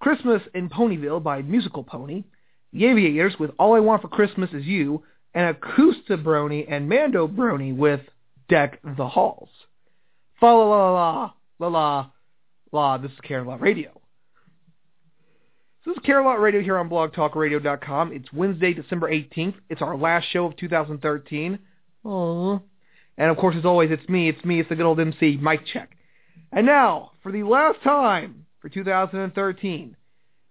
Christmas 0.00 0.42
in 0.54 0.68
Ponyville 0.68 1.22
by 1.22 1.42
Musical 1.42 1.84
Pony, 1.84 2.24
The 2.72 2.86
Aviators 2.86 3.38
with 3.38 3.52
All 3.60 3.76
I 3.76 3.80
Want 3.80 4.02
for 4.02 4.08
Christmas 4.08 4.50
Is 4.52 4.64
You, 4.64 5.04
and 5.34 5.50
Acoustic 5.56 6.24
Brony 6.24 6.66
and 6.68 6.88
Mando 6.88 7.28
Brony 7.28 7.76
with 7.76 8.00
Deck 8.48 8.80
the 8.96 9.06
Halls. 9.06 9.50
Fa 10.40 10.46
la 10.46 10.64
la 10.64 10.90
la 10.90 11.30
la 11.60 11.68
la 11.68 12.10
la. 12.72 12.98
This 12.98 13.12
is 13.12 13.18
Canterlot 13.24 13.60
Radio. 13.60 13.92
This 15.86 15.96
is 15.96 16.02
Canterlot 16.02 16.40
Radio 16.40 16.60
here 16.60 16.76
on 16.76 16.90
blogtalkradio.com. 16.90 18.12
It's 18.12 18.32
Wednesday, 18.32 18.74
December 18.74 19.10
18th. 19.10 19.54
It's 19.70 19.80
our 19.80 19.96
last 19.96 20.26
show 20.32 20.46
of 20.46 20.56
2013. 20.56 21.58
Aww. 22.08 22.62
And 23.18 23.30
of 23.30 23.36
course, 23.36 23.56
as 23.56 23.64
always, 23.64 23.90
it's 23.90 24.08
me. 24.08 24.28
It's 24.28 24.42
me. 24.44 24.60
It's 24.60 24.68
the 24.68 24.76
good 24.76 24.86
old 24.86 24.98
MC, 24.98 25.36
Mic 25.36 25.66
Check. 25.66 25.90
And 26.52 26.64
now, 26.64 27.12
for 27.22 27.30
the 27.30 27.42
last 27.42 27.82
time 27.82 28.46
for 28.60 28.68
2013, 28.70 29.96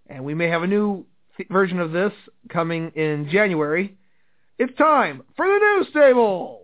and 0.06 0.24
we 0.24 0.34
may 0.34 0.48
have 0.48 0.62
a 0.62 0.66
new 0.66 1.04
th- 1.36 1.48
version 1.48 1.80
of 1.80 1.90
this 1.90 2.12
coming 2.48 2.92
in 2.94 3.28
January, 3.30 3.96
it's 4.58 4.76
time 4.76 5.22
for 5.36 5.46
the 5.46 5.58
News 5.58 5.88
Table! 5.92 6.60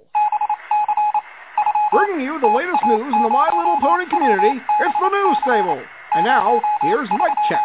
Bringing 1.92 2.24
you 2.24 2.40
the 2.40 2.46
latest 2.46 2.82
news 2.86 3.12
in 3.12 3.22
the 3.22 3.28
My 3.28 3.50
Little 3.56 3.78
Pony 3.80 4.04
community, 4.08 4.60
it's 4.80 4.96
the 5.00 5.08
News 5.08 5.36
Table. 5.44 5.82
And 6.14 6.24
now, 6.24 6.60
here's 6.82 7.08
Mic 7.10 7.32
Check. 7.48 7.60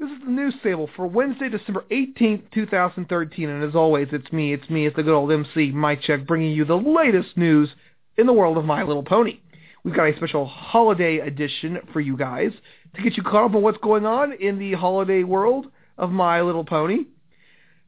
This 0.00 0.12
is 0.12 0.24
the 0.24 0.30
news 0.30 0.54
table 0.62 0.88
for 0.96 1.06
Wednesday, 1.06 1.50
December 1.50 1.84
18th, 1.90 2.50
2013. 2.54 3.50
And 3.50 3.62
as 3.62 3.74
always, 3.74 4.08
it's 4.12 4.32
me, 4.32 4.54
it's 4.54 4.70
me, 4.70 4.86
it's 4.86 4.96
the 4.96 5.02
good 5.02 5.12
old 5.12 5.30
MC, 5.30 5.72
Mic 5.72 6.00
Check, 6.00 6.26
bringing 6.26 6.52
you 6.52 6.64
the 6.64 6.74
latest 6.74 7.36
news 7.36 7.68
in 8.16 8.26
the 8.26 8.32
world 8.32 8.56
of 8.56 8.64
My 8.64 8.82
Little 8.82 9.02
Pony. 9.02 9.40
We've 9.84 9.94
got 9.94 10.08
a 10.08 10.16
special 10.16 10.46
holiday 10.46 11.18
edition 11.18 11.80
for 11.92 12.00
you 12.00 12.16
guys 12.16 12.52
to 12.94 13.02
get 13.02 13.18
you 13.18 13.22
caught 13.22 13.50
up 13.50 13.54
on 13.54 13.60
what's 13.60 13.76
going 13.76 14.06
on 14.06 14.32
in 14.32 14.58
the 14.58 14.72
holiday 14.72 15.22
world 15.22 15.66
of 15.98 16.10
My 16.10 16.40
Little 16.40 16.64
Pony. 16.64 17.00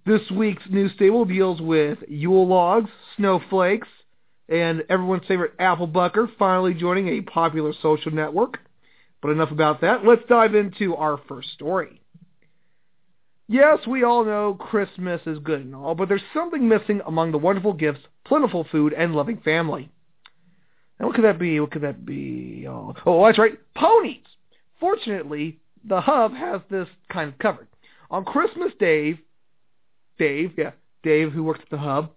This 0.04 0.30
week's 0.30 0.64
news 0.68 0.92
table 0.98 1.24
deals 1.24 1.62
with 1.62 1.98
Yule 2.08 2.46
logs, 2.46 2.90
snowflakes, 3.16 3.88
and 4.50 4.84
everyone's 4.90 5.26
favorite 5.26 5.54
apple 5.58 5.86
bucker 5.86 6.30
finally 6.38 6.74
joining 6.74 7.08
a 7.08 7.22
popular 7.22 7.72
social 7.80 8.12
network. 8.12 8.58
But 9.22 9.30
enough 9.30 9.50
about 9.50 9.80
that. 9.80 10.04
Let's 10.04 10.26
dive 10.28 10.54
into 10.54 10.94
our 10.94 11.18
first 11.26 11.52
story. 11.52 12.01
Yes, 13.52 13.86
we 13.86 14.02
all 14.02 14.24
know 14.24 14.54
Christmas 14.54 15.20
is 15.26 15.38
good 15.40 15.60
and 15.60 15.74
all, 15.74 15.94
but 15.94 16.08
there's 16.08 16.22
something 16.32 16.66
missing 16.66 17.02
among 17.06 17.32
the 17.32 17.38
wonderful 17.38 17.74
gifts, 17.74 18.00
plentiful 18.24 18.66
food, 18.72 18.94
and 18.94 19.14
loving 19.14 19.42
family. 19.42 19.90
And 20.98 21.06
what 21.06 21.14
could 21.14 21.26
that 21.26 21.38
be? 21.38 21.60
What 21.60 21.70
could 21.70 21.82
that 21.82 22.06
be? 22.06 22.64
Oh, 22.66 22.94
oh 23.04 23.26
that's 23.26 23.38
right, 23.38 23.58
ponies. 23.74 24.24
Fortunately, 24.80 25.60
the 25.84 26.00
Hub 26.00 26.32
has 26.32 26.62
this 26.70 26.88
kind 27.10 27.28
of 27.28 27.38
covered. 27.38 27.68
On 28.10 28.24
Christmas 28.24 28.72
Day, 28.80 29.18
Dave, 30.18 30.52
yeah, 30.56 30.70
Dave, 31.02 31.32
who 31.32 31.44
works 31.44 31.60
at 31.62 31.68
the 31.68 31.76
Hub, 31.76 32.10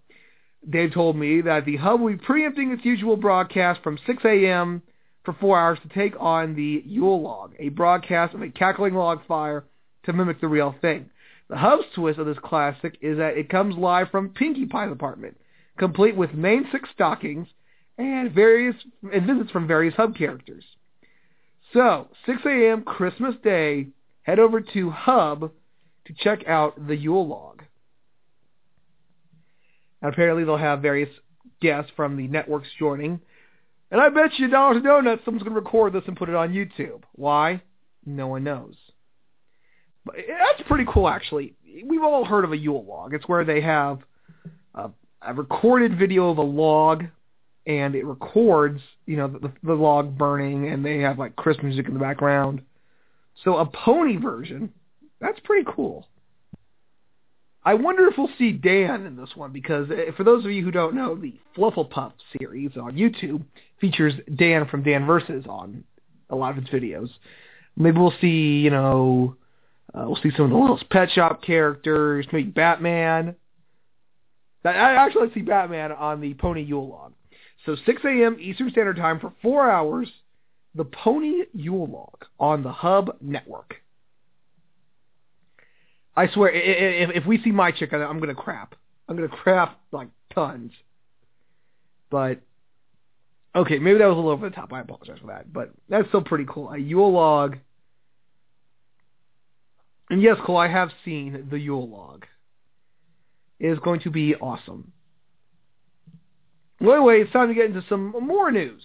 Dave 0.70 0.94
told 0.94 1.16
me 1.16 1.42
that 1.42 1.66
the 1.66 1.76
Hub 1.76 2.00
will 2.00 2.12
be 2.12 2.16
preempting 2.16 2.70
its 2.70 2.86
usual 2.86 3.18
broadcast 3.18 3.82
from 3.82 3.98
6 4.06 4.24
a.m. 4.24 4.80
for 5.22 5.34
four 5.34 5.58
hours 5.58 5.78
to 5.82 5.88
take 5.90 6.14
on 6.18 6.54
the 6.54 6.82
Yule 6.86 7.20
log, 7.20 7.52
a 7.58 7.68
broadcast 7.68 8.32
of 8.32 8.40
a 8.40 8.48
cackling 8.48 8.94
log 8.94 9.20
fire 9.26 9.64
to 10.04 10.14
mimic 10.14 10.40
the 10.40 10.48
real 10.48 10.74
thing. 10.80 11.10
The 11.48 11.56
Hub's 11.56 11.84
twist 11.94 12.18
of 12.18 12.26
this 12.26 12.38
classic 12.42 12.98
is 13.00 13.18
that 13.18 13.36
it 13.36 13.48
comes 13.48 13.76
live 13.76 14.10
from 14.10 14.30
Pinkie 14.30 14.66
Pie's 14.66 14.90
apartment, 14.90 15.38
complete 15.78 16.16
with 16.16 16.34
main 16.34 16.66
six 16.72 16.88
stockings 16.92 17.46
and 17.98 18.32
various 18.32 18.74
and 19.12 19.26
visits 19.26 19.50
from 19.50 19.66
various 19.66 19.94
Hub 19.94 20.16
characters. 20.16 20.64
So, 21.72 22.08
6 22.26 22.42
a.m. 22.46 22.82
Christmas 22.82 23.34
Day, 23.42 23.88
head 24.22 24.38
over 24.38 24.60
to 24.60 24.90
Hub 24.90 25.52
to 26.06 26.14
check 26.18 26.46
out 26.46 26.86
the 26.86 26.96
Yule 26.96 27.26
log. 27.26 27.62
And 30.02 30.12
apparently 30.12 30.44
they'll 30.44 30.56
have 30.56 30.82
various 30.82 31.10
guests 31.60 31.90
from 31.96 32.16
the 32.16 32.28
networks 32.28 32.68
joining. 32.78 33.20
And 33.90 34.00
I 34.00 34.08
bet 34.08 34.38
you 34.38 34.48
dollars 34.48 34.82
to 34.82 34.88
donuts 34.88 35.24
someone's 35.24 35.44
going 35.44 35.54
to 35.54 35.60
record 35.60 35.92
this 35.92 36.04
and 36.06 36.16
put 36.16 36.28
it 36.28 36.34
on 36.34 36.52
YouTube. 36.52 37.02
Why? 37.12 37.62
No 38.04 38.28
one 38.28 38.44
knows. 38.44 38.74
That's 40.06 40.68
pretty 40.68 40.84
cool, 40.88 41.08
actually. 41.08 41.54
We've 41.84 42.02
all 42.02 42.24
heard 42.24 42.44
of 42.44 42.52
a 42.52 42.56
Yule 42.56 42.84
log. 42.84 43.14
It's 43.14 43.28
where 43.28 43.44
they 43.44 43.60
have 43.60 44.00
a, 44.74 44.90
a 45.22 45.34
recorded 45.34 45.98
video 45.98 46.30
of 46.30 46.38
a 46.38 46.42
log, 46.42 47.04
and 47.66 47.94
it 47.94 48.04
records, 48.04 48.80
you 49.06 49.16
know, 49.16 49.28
the, 49.28 49.52
the 49.62 49.74
log 49.74 50.16
burning, 50.16 50.68
and 50.68 50.84
they 50.84 50.98
have 50.98 51.18
like 51.18 51.36
Christmas 51.36 51.64
music 51.64 51.88
in 51.88 51.94
the 51.94 52.00
background. 52.00 52.62
So 53.44 53.56
a 53.56 53.66
pony 53.66 54.16
version, 54.16 54.72
that's 55.20 55.40
pretty 55.40 55.68
cool. 55.74 56.08
I 57.66 57.74
wonder 57.74 58.06
if 58.06 58.16
we'll 58.16 58.30
see 58.38 58.52
Dan 58.52 59.06
in 59.06 59.16
this 59.16 59.30
one 59.34 59.52
because 59.52 59.90
eh, 59.90 60.12
for 60.16 60.22
those 60.22 60.44
of 60.44 60.52
you 60.52 60.62
who 60.62 60.70
don't 60.70 60.94
know, 60.94 61.16
the 61.16 61.34
Flufflepuff 61.56 62.12
series 62.38 62.70
on 62.76 62.92
YouTube 62.92 63.42
features 63.80 64.14
Dan 64.36 64.68
from 64.68 64.84
Dan 64.84 65.04
Versus 65.04 65.44
on 65.48 65.82
a 66.30 66.36
lot 66.36 66.56
of 66.56 66.62
its 66.62 66.70
videos. 66.70 67.10
Maybe 67.76 67.98
we'll 67.98 68.14
see, 68.20 68.60
you 68.60 68.70
know, 68.70 69.36
uh, 69.96 70.04
we'll 70.06 70.16
see 70.16 70.30
some 70.36 70.46
of 70.46 70.50
the 70.50 70.56
Littlest 70.56 70.90
Pet 70.90 71.10
Shop 71.10 71.42
characters, 71.42 72.26
maybe 72.32 72.50
Batman. 72.50 73.34
I 74.64 74.70
actually 74.70 75.28
to 75.28 75.34
see 75.34 75.42
Batman 75.42 75.92
on 75.92 76.20
the 76.20 76.34
Pony 76.34 76.62
Yule 76.62 76.88
log. 76.88 77.12
So 77.64 77.76
6 77.86 78.02
a.m. 78.04 78.36
Eastern 78.40 78.70
Standard 78.70 78.96
Time 78.96 79.20
for 79.20 79.32
four 79.40 79.70
hours, 79.70 80.08
the 80.74 80.84
Pony 80.84 81.44
Yule 81.54 81.86
log 81.86 82.24
on 82.38 82.62
the 82.62 82.72
Hub 82.72 83.16
Network. 83.20 83.76
I 86.14 86.28
swear, 86.28 86.50
if, 86.50 87.10
if 87.14 87.26
we 87.26 87.40
see 87.42 87.52
my 87.52 87.70
chick, 87.70 87.92
I'm 87.92 88.20
gonna 88.20 88.34
crap. 88.34 88.74
I'm 89.08 89.16
gonna 89.16 89.28
crap 89.28 89.78
like 89.92 90.08
tons. 90.34 90.72
But 92.10 92.40
okay, 93.54 93.78
maybe 93.78 93.98
that 93.98 94.06
was 94.06 94.14
a 94.14 94.16
little 94.16 94.30
over 94.30 94.48
the 94.48 94.54
top. 94.54 94.72
I 94.72 94.80
apologize 94.80 95.18
for 95.20 95.28
that, 95.28 95.52
but 95.52 95.72
that's 95.88 96.08
still 96.08 96.22
pretty 96.22 96.46
cool. 96.48 96.70
A 96.70 96.78
Yule 96.78 97.12
log 97.12 97.58
and 100.10 100.22
yes, 100.22 100.36
Cole, 100.44 100.56
I 100.56 100.68
have 100.68 100.90
seen 101.04 101.48
the 101.50 101.58
Yule 101.58 101.88
log. 101.88 102.26
It 103.58 103.68
is 103.68 103.78
going 103.78 104.00
to 104.00 104.10
be 104.10 104.34
awesome. 104.34 104.92
Well, 106.80 106.96
anyway, 106.96 107.22
it's 107.22 107.32
time 107.32 107.48
to 107.48 107.54
get 107.54 107.66
into 107.66 107.84
some 107.88 108.14
more 108.20 108.52
news. 108.52 108.82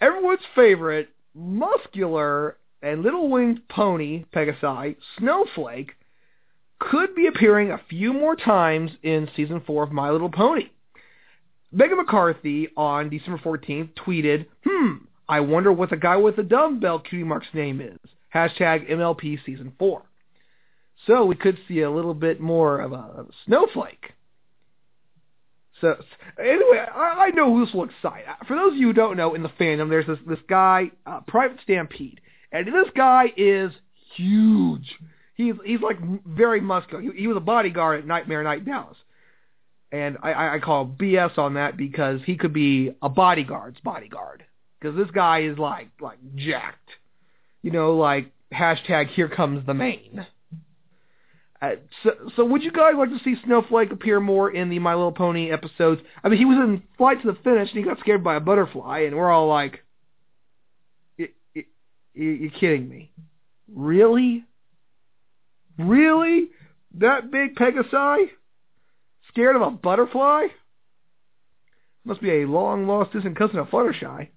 Everyone's 0.00 0.40
favorite, 0.54 1.10
muscular, 1.34 2.56
and 2.80 3.02
little 3.02 3.28
winged 3.28 3.68
pony, 3.68 4.24
Pegasi, 4.34 4.96
Snowflake, 5.18 5.92
could 6.78 7.14
be 7.14 7.26
appearing 7.26 7.70
a 7.70 7.80
few 7.88 8.12
more 8.12 8.36
times 8.36 8.90
in 9.02 9.28
season 9.36 9.62
four 9.66 9.82
of 9.82 9.92
My 9.92 10.10
Little 10.10 10.30
Pony. 10.30 10.70
Meghan 11.74 11.96
McCarthy 11.96 12.68
on 12.76 13.08
December 13.08 13.38
14th 13.38 13.90
tweeted, 13.94 14.46
hmm, 14.66 15.04
I 15.28 15.40
wonder 15.40 15.72
what 15.72 15.90
the 15.90 15.96
guy 15.96 16.16
with 16.16 16.36
the 16.36 16.42
dumbbell 16.42 16.98
cutie 16.98 17.24
mark's 17.24 17.46
name 17.54 17.80
is. 17.80 17.98
Hashtag 18.34 18.90
MLP 18.90 19.38
season 19.44 19.72
four. 19.78 20.02
So 21.06 21.24
we 21.24 21.34
could 21.34 21.58
see 21.66 21.80
a 21.80 21.90
little 21.90 22.14
bit 22.14 22.40
more 22.40 22.80
of 22.80 22.92
a, 22.92 23.26
snowflake. 23.44 24.12
So 25.80 25.96
anyway, 26.38 26.86
I, 26.94 27.26
I 27.26 27.30
know 27.30 27.52
who 27.52 27.64
this 27.64 27.74
will 27.74 27.84
excite. 27.84 28.24
For 28.46 28.54
those 28.54 28.72
of 28.72 28.78
you 28.78 28.88
who 28.88 28.92
don't 28.92 29.16
know, 29.16 29.34
in 29.34 29.42
the 29.42 29.48
fandom, 29.48 29.90
there's 29.90 30.06
this 30.06 30.18
this 30.26 30.38
guy, 30.48 30.92
uh, 31.06 31.20
Private 31.26 31.58
Stampede, 31.64 32.20
and 32.52 32.68
this 32.68 32.88
guy 32.94 33.32
is 33.36 33.72
huge. 34.14 34.94
He's 35.34 35.54
he's 35.64 35.80
like 35.80 35.98
very 36.24 36.60
muscular. 36.60 37.02
He, 37.02 37.10
he 37.22 37.26
was 37.26 37.36
a 37.36 37.40
bodyguard 37.40 38.00
at 38.00 38.06
Nightmare 38.06 38.44
Night 38.44 38.64
Dallas, 38.64 38.96
and 39.90 40.18
I, 40.22 40.54
I 40.54 40.58
call 40.60 40.86
BS 40.86 41.36
on 41.36 41.54
that 41.54 41.76
because 41.76 42.20
he 42.24 42.36
could 42.36 42.52
be 42.52 42.92
a 43.02 43.08
bodyguard's 43.08 43.80
bodyguard 43.80 44.44
because 44.80 44.96
this 44.96 45.10
guy 45.10 45.40
is 45.42 45.58
like 45.58 45.88
like 46.00 46.18
jacked. 46.36 46.90
You 47.62 47.72
know, 47.72 47.96
like 47.96 48.30
hashtag 48.52 49.08
Here 49.08 49.28
comes 49.28 49.66
the 49.66 49.74
main. 49.74 50.26
Uh, 51.62 51.76
so, 52.02 52.10
so 52.34 52.44
would 52.44 52.64
you 52.64 52.72
guys 52.72 52.94
like 52.98 53.10
to 53.10 53.20
see 53.22 53.36
Snowflake 53.44 53.92
appear 53.92 54.18
more 54.18 54.50
in 54.50 54.68
the 54.68 54.80
My 54.80 54.94
Little 54.94 55.12
Pony 55.12 55.52
episodes? 55.52 56.02
I 56.24 56.28
mean, 56.28 56.38
he 56.38 56.44
was 56.44 56.56
in 56.58 56.82
Flight 56.98 57.22
to 57.22 57.28
the 57.28 57.38
Finish 57.44 57.70
and 57.70 57.78
he 57.78 57.84
got 57.84 58.00
scared 58.00 58.24
by 58.24 58.34
a 58.34 58.40
butterfly, 58.40 59.04
and 59.06 59.16
we're 59.16 59.30
all 59.30 59.46
like, 59.46 59.84
"You're 61.16 62.50
kidding 62.50 62.88
me? 62.88 63.12
Really? 63.72 64.44
Really? 65.78 66.48
That 66.98 67.30
big 67.30 67.54
Pegasi? 67.54 68.30
Scared 69.28 69.54
of 69.54 69.62
a 69.62 69.70
butterfly? 69.70 70.48
Must 72.04 72.20
be 72.20 72.42
a 72.42 72.46
long 72.46 72.88
lost 72.88 73.12
distant 73.12 73.36
cousin 73.36 73.58
of 73.58 73.68
Fluttershy. 73.68 74.28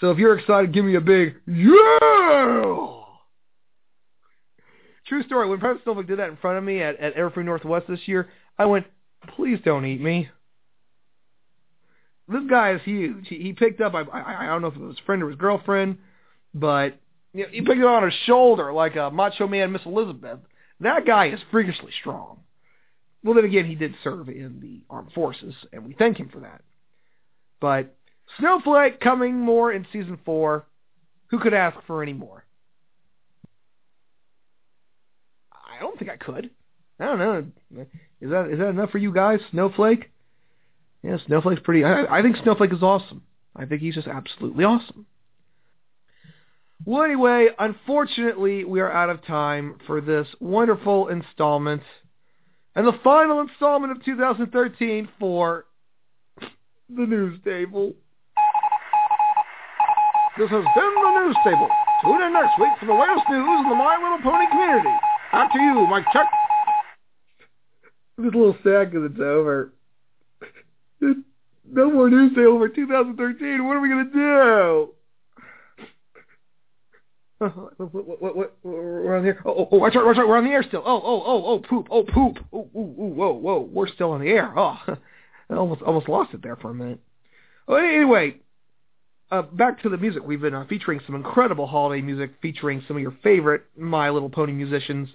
So 0.00 0.10
if 0.10 0.18
you're 0.18 0.38
excited, 0.38 0.74
give 0.74 0.84
me 0.84 0.96
a 0.96 1.00
big 1.00 1.36
yeah! 1.46 2.97
True 5.18 5.26
story. 5.26 5.48
When 5.48 5.58
Private 5.58 5.82
Snowflake 5.82 6.06
did 6.06 6.20
that 6.20 6.28
in 6.28 6.36
front 6.36 6.58
of 6.58 6.64
me 6.64 6.80
at, 6.80 6.96
at 7.00 7.16
Everfree 7.16 7.44
Northwest 7.44 7.86
this 7.88 8.06
year, 8.06 8.28
I 8.56 8.66
went, 8.66 8.86
please 9.34 9.58
don't 9.64 9.84
eat 9.84 10.00
me. 10.00 10.28
This 12.28 12.44
guy 12.48 12.74
is 12.74 12.82
huge. 12.84 13.26
He, 13.26 13.38
he 13.38 13.52
picked 13.52 13.80
up, 13.80 13.94
I, 13.94 14.02
I, 14.02 14.44
I 14.44 14.46
don't 14.46 14.62
know 14.62 14.68
if 14.68 14.76
it 14.76 14.80
was 14.80 14.96
his 14.96 15.04
friend 15.04 15.20
or 15.24 15.28
his 15.28 15.36
girlfriend, 15.36 15.98
but 16.54 17.00
you 17.32 17.42
know, 17.42 17.48
he 17.50 17.62
picked 17.62 17.80
it 17.80 17.84
on 17.84 18.04
his 18.04 18.14
shoulder 18.26 18.72
like 18.72 18.94
a 18.94 19.10
macho 19.10 19.48
man 19.48 19.72
Miss 19.72 19.82
Elizabeth. 19.84 20.38
That 20.78 21.04
guy 21.04 21.30
is 21.30 21.40
freakishly 21.50 21.90
strong. 21.98 22.38
Well, 23.24 23.34
then 23.34 23.44
again, 23.44 23.64
he 23.64 23.74
did 23.74 23.96
serve 24.04 24.28
in 24.28 24.60
the 24.60 24.82
armed 24.88 25.12
forces, 25.14 25.54
and 25.72 25.84
we 25.84 25.94
thank 25.94 26.18
him 26.18 26.28
for 26.28 26.40
that. 26.40 26.62
But 27.60 27.96
Snowflake 28.38 29.00
coming 29.00 29.34
more 29.36 29.72
in 29.72 29.84
season 29.92 30.20
four. 30.24 30.66
Who 31.30 31.40
could 31.40 31.54
ask 31.54 31.76
for 31.88 32.04
any 32.04 32.12
more? 32.12 32.44
I 35.78 35.82
don't 35.82 35.98
think 35.98 36.10
I 36.10 36.16
could. 36.16 36.50
I 36.98 37.04
don't 37.04 37.18
know. 37.18 37.46
Is 38.20 38.30
that 38.30 38.50
is 38.50 38.58
that 38.58 38.68
enough 38.68 38.90
for 38.90 38.98
you 38.98 39.12
guys, 39.12 39.38
Snowflake? 39.52 40.10
Yeah, 41.02 41.18
Snowflake's 41.26 41.60
pretty. 41.62 41.84
I, 41.84 42.18
I 42.18 42.22
think 42.22 42.36
Snowflake 42.42 42.72
is 42.72 42.82
awesome. 42.82 43.22
I 43.54 43.64
think 43.64 43.82
he's 43.82 43.94
just 43.94 44.08
absolutely 44.08 44.64
awesome. 44.64 45.06
Well, 46.84 47.02
anyway, 47.02 47.48
unfortunately, 47.58 48.64
we 48.64 48.80
are 48.80 48.90
out 48.90 49.10
of 49.10 49.24
time 49.24 49.78
for 49.86 50.00
this 50.00 50.26
wonderful 50.40 51.08
installment 51.08 51.82
and 52.74 52.86
the 52.86 52.98
final 53.04 53.40
installment 53.40 53.92
of 53.92 54.04
2013 54.04 55.08
for 55.18 55.66
the 56.40 57.06
News 57.06 57.38
Table. 57.44 57.94
This 60.38 60.50
has 60.50 60.64
been 60.74 60.94
the 60.94 61.20
News 61.20 61.36
Table. 61.44 61.68
Tune 62.02 62.22
in 62.22 62.32
next 62.32 62.58
week 62.60 62.70
for 62.78 62.86
the 62.86 62.94
latest 62.94 63.26
news 63.28 63.60
in 63.62 63.68
the 63.68 63.74
My 63.74 63.98
Little 64.00 64.22
Pony 64.22 64.46
community. 64.50 64.94
On 65.32 65.50
to 65.50 65.58
you, 65.58 65.86
Mic 65.90 66.04
Check. 66.12 66.26
I'm 68.16 68.24
just 68.24 68.34
a 68.34 68.38
little 68.38 68.56
sad 68.64 68.90
because 68.90 69.10
it's 69.10 69.20
over. 69.20 69.72
No 71.70 71.90
more 71.90 72.08
news 72.08 72.34
day 72.34 72.44
over 72.44 72.68
2013. 72.68 73.66
What 73.66 73.76
are 73.76 73.80
we 73.80 73.88
going 73.88 74.06
to 74.06 74.12
do? 74.12 74.90
What, 77.76 77.94
what, 77.94 78.20
what, 78.20 78.36
what, 78.36 78.56
we're 78.64 79.16
on 79.16 79.22
the 79.22 79.28
air. 79.28 79.42
Oh, 79.44 79.68
oh, 79.70 79.76
watch 79.76 79.94
out, 79.94 80.04
watch 80.04 80.16
out. 80.18 80.26
We're 80.26 80.38
on 80.38 80.44
the 80.44 80.50
air 80.50 80.64
still. 80.64 80.82
Oh, 80.84 81.00
oh, 81.04 81.22
oh, 81.24 81.44
oh, 81.46 81.58
poop. 81.60 81.86
Oh, 81.88 82.02
poop. 82.02 82.38
Oh, 82.52 82.68
ooh, 82.74 82.80
ooh, 82.80 83.14
whoa, 83.14 83.32
whoa. 83.32 83.60
We're 83.60 83.86
still 83.86 84.10
on 84.10 84.20
the 84.22 84.28
air. 84.28 84.52
Oh, 84.58 84.76
I 85.48 85.54
almost, 85.54 85.80
almost 85.82 86.08
lost 86.08 86.34
it 86.34 86.42
there 86.42 86.56
for 86.56 86.70
a 86.70 86.74
minute. 86.74 86.98
Oh, 87.68 87.76
anyway, 87.76 88.40
uh, 89.30 89.42
back 89.42 89.82
to 89.82 89.88
the 89.88 89.96
music. 89.96 90.22
We've 90.24 90.40
been 90.40 90.54
uh, 90.54 90.64
featuring 90.68 91.00
some 91.06 91.14
incredible 91.14 91.66
holiday 91.66 92.02
music, 92.02 92.32
featuring 92.40 92.82
some 92.86 92.96
of 92.96 93.02
your 93.02 93.16
favorite 93.22 93.64
My 93.76 94.10
Little 94.10 94.30
Pony 94.30 94.52
musicians. 94.52 95.08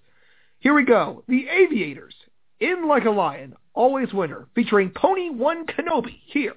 Here 0.59 0.73
we 0.73 0.85
go. 0.85 1.23
The 1.27 1.47
Aviators, 1.49 2.15
In 2.59 2.87
Like 2.87 3.05
a 3.05 3.11
Lion, 3.11 3.55
Always 3.73 4.13
Winter, 4.13 4.47
featuring 4.55 4.91
Pony 4.91 5.29
One 5.29 5.65
Kenobi 5.65 6.19
here 6.25 6.53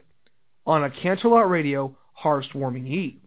on 0.66 0.84
a 0.84 0.90
Canterlot 0.90 1.48
Radio 1.48 1.96
Hearth's 2.12 2.54
Warming 2.54 2.86
Eve. 2.86 3.20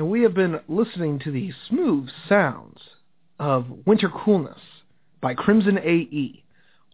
We 0.00 0.22
have 0.22 0.32
been 0.32 0.60
listening 0.68 1.18
to 1.20 1.32
the 1.32 1.52
smooth 1.68 2.08
sounds 2.28 2.80
of 3.40 3.66
Winter 3.84 4.08
Coolness 4.08 4.60
by 5.20 5.34
Crimson 5.34 5.76
AE, 5.76 6.44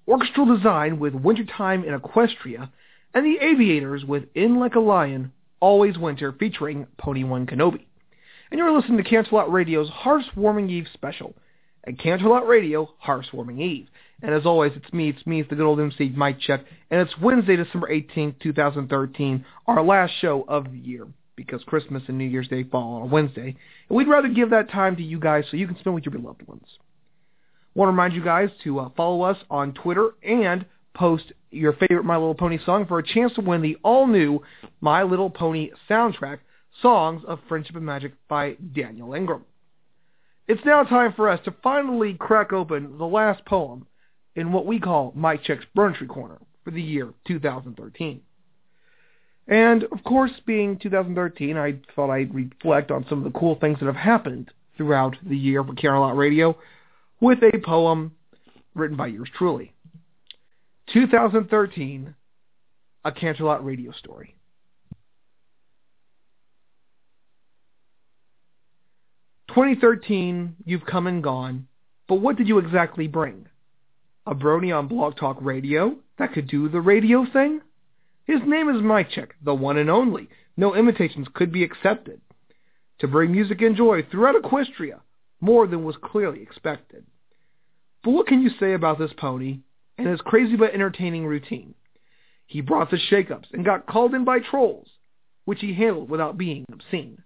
orchestral 0.09 0.47
design 0.47 0.99
with 0.99 1.15
Wintertime 1.15 1.85
in 1.85 1.99
Equestria, 1.99 2.71
and 3.13 3.27
the 3.27 3.39
Aviators 3.45 4.05
with 4.05 4.25
In 4.35 4.59
Like 4.59 4.75
a 4.75 4.81
Lion, 4.81 5.33
Always 5.61 5.99
Winter 5.99 6.33
featuring 6.33 6.87
Pony 6.97 7.25
One 7.25 7.47
Kenobi. 7.47 7.85
And 8.51 8.59
you're 8.59 8.73
listening 8.73 9.03
to 9.03 9.09
Canterlot 9.09 9.53
Radio's 9.53 9.91
Hearth's 9.91 10.35
Warming 10.35 10.71
Eve 10.71 10.89
special 10.93 11.35
at 11.87 11.99
Canterlot 11.99 12.49
Radio 12.49 12.91
Hearth's 12.99 13.33
Warming 13.33 13.61
Eve. 13.61 13.89
And 14.23 14.35
as 14.35 14.47
always, 14.47 14.73
it's 14.77 14.93
me, 14.93 15.11
it's 15.11 15.27
me, 15.27 15.41
it's 15.41 15.51
the 15.51 15.57
good 15.57 15.67
old 15.67 15.79
MC 15.79 16.09
Mic 16.17 16.41
Check, 16.41 16.65
and 16.91 17.01
it's 17.01 17.19
Wednesday, 17.19 17.57
December 17.57 17.89
18th, 17.89 18.41
2013, 18.41 19.45
our 19.67 19.83
last 19.83 20.13
show 20.21 20.45
of 20.49 20.73
the 20.73 20.79
year 20.79 21.07
because 21.37 21.63
Christmas 21.65 22.03
and 22.09 22.19
New 22.19 22.25
Year's 22.25 22.49
Day 22.49 22.65
fall 22.65 22.97
on 22.97 23.03
a 23.03 23.07
Wednesday. 23.07 23.57
And 23.89 23.97
we'd 23.97 24.09
rather 24.09 24.29
give 24.29 24.51
that 24.51 24.71
time 24.71 24.97
to 24.97 25.03
you 25.03 25.19
guys 25.19 25.45
so 25.51 25.57
you 25.57 25.67
can 25.67 25.79
spend 25.79 25.95
with 25.95 26.05
your 26.05 26.13
beloved 26.13 26.47
ones. 26.47 26.67
Want 27.75 27.89
to 27.89 27.93
remind 27.93 28.15
you 28.15 28.23
guys 28.23 28.51
to 28.65 28.79
uh, 28.79 28.89
follow 28.97 29.23
us 29.23 29.39
on 29.51 29.75
Twitter 29.75 30.11
and 30.23 30.65
post 30.95 31.33
your 31.51 31.73
favorite 31.73 32.05
My 32.05 32.17
Little 32.17 32.35
Pony 32.35 32.59
song 32.65 32.87
for 32.87 32.99
a 32.99 33.07
chance 33.07 33.33
to 33.35 33.41
win 33.41 33.63
the 33.63 33.77
all-new 33.83 34.41
My 34.81 35.03
Little 35.03 35.31
Pony 35.31 35.71
soundtrack, 35.91 36.39
Songs 36.83 37.23
of 37.27 37.41
Friendship 37.49 37.77
and 37.77 37.85
Magic 37.85 38.13
by 38.29 38.57
Daniel 38.75 39.15
Ingram. 39.15 39.45
It's 40.47 40.65
now 40.65 40.85
time 40.85 41.15
for 41.15 41.29
us 41.29 41.41
to 41.47 41.55
finally 41.63 42.15
crack 42.15 42.53
open 42.53 42.99
the 42.99 43.07
last 43.07 43.45
poem 43.45 43.87
in 44.37 44.53
what 44.53 44.67
we 44.67 44.79
call 44.79 45.13
Mic 45.17 45.43
Check's 45.43 45.65
Burn 45.75 45.95
Tree 45.95 46.07
Corner 46.07 46.39
for 46.65 46.71
the 46.71 46.83
year 46.83 47.13
2013. 47.27 48.21
And 49.47 49.85
of 49.85 50.03
course, 50.05 50.33
being 50.47 50.79
2013, 50.79 51.57
I 51.57 51.79
thought 51.95 52.11
I'd 52.11 52.35
reflect 52.35 52.91
on 52.91 53.05
some 53.09 53.19
of 53.19 53.25
the 53.31 53.39
cool 53.39 53.57
things 53.61 53.79
that 53.81 53.87
have 53.87 53.97
happened 53.97 54.51
throughout 54.77 55.17
the 55.23 55.37
year 55.37 55.63
for 55.63 55.75
Canterlot 55.75 56.17
Radio 56.17 56.57
with 57.21 57.39
a 57.43 57.59
poem 57.59 58.13
written 58.75 58.97
by 58.97 59.09
yours 59.09 59.29
truly. 59.37 59.73
2013, 60.93 62.15
A 63.05 63.13
Canterlot 63.13 63.65
Radio 63.65 63.93
Story. 63.93 64.35
Twenty 69.49 69.77
thirteen, 69.77 70.57
you've 70.65 70.85
come 70.85 71.07
and 71.07 71.23
gone, 71.23 71.69
but 72.09 72.17
what 72.17 72.37
did 72.37 72.49
you 72.49 72.59
exactly 72.59 73.07
bring? 73.07 73.47
A 74.27 74.35
brony 74.35 74.77
on 74.77 74.89
Blog 74.89 75.17
Talk 75.17 75.37
Radio 75.41 75.97
that 76.19 76.33
could 76.33 76.49
do 76.49 76.69
the 76.69 76.81
radio 76.81 77.25
thing? 77.31 77.61
His 78.27 78.41
name 78.47 78.71
is 78.71 78.81
Mic 78.81 79.11
Check, 79.11 79.35
the 79.43 79.55
one 79.55 79.77
and 79.77 79.91
only. 79.91 80.31
No 80.57 80.75
imitations 80.75 81.29
could 81.35 81.53
be 81.53 81.63
accepted. 81.63 82.23
To 83.01 83.09
bring 83.09 83.33
music 83.33 83.61
and 83.61 83.77
joy 83.77 84.03
throughout 84.03 84.37
Equestria, 84.37 85.01
more 85.41 85.67
than 85.67 85.85
was 85.85 85.97
clearly 86.03 86.41
expected. 86.41 87.05
But 88.03 88.13
what 88.13 88.27
can 88.27 88.41
you 88.41 88.49
say 88.49 88.73
about 88.73 88.99
this 88.99 89.13
pony 89.13 89.61
and 89.99 90.07
his 90.07 90.23
crazy 90.23 90.57
but 90.57 90.73
entertaining 90.73 91.27
routine? 91.27 91.75
He 92.47 92.63
brought 92.63 92.91
the 92.91 92.97
shakeups 92.97 93.53
and 93.53 93.65
got 93.65 93.87
called 93.87 94.15
in 94.15 94.25
by 94.25 94.39
trolls, 94.39 94.89
which 95.45 95.61
he 95.61 95.75
handled 95.75 96.09
without 96.09 96.39
being 96.39 96.65
obscene. 96.73 97.23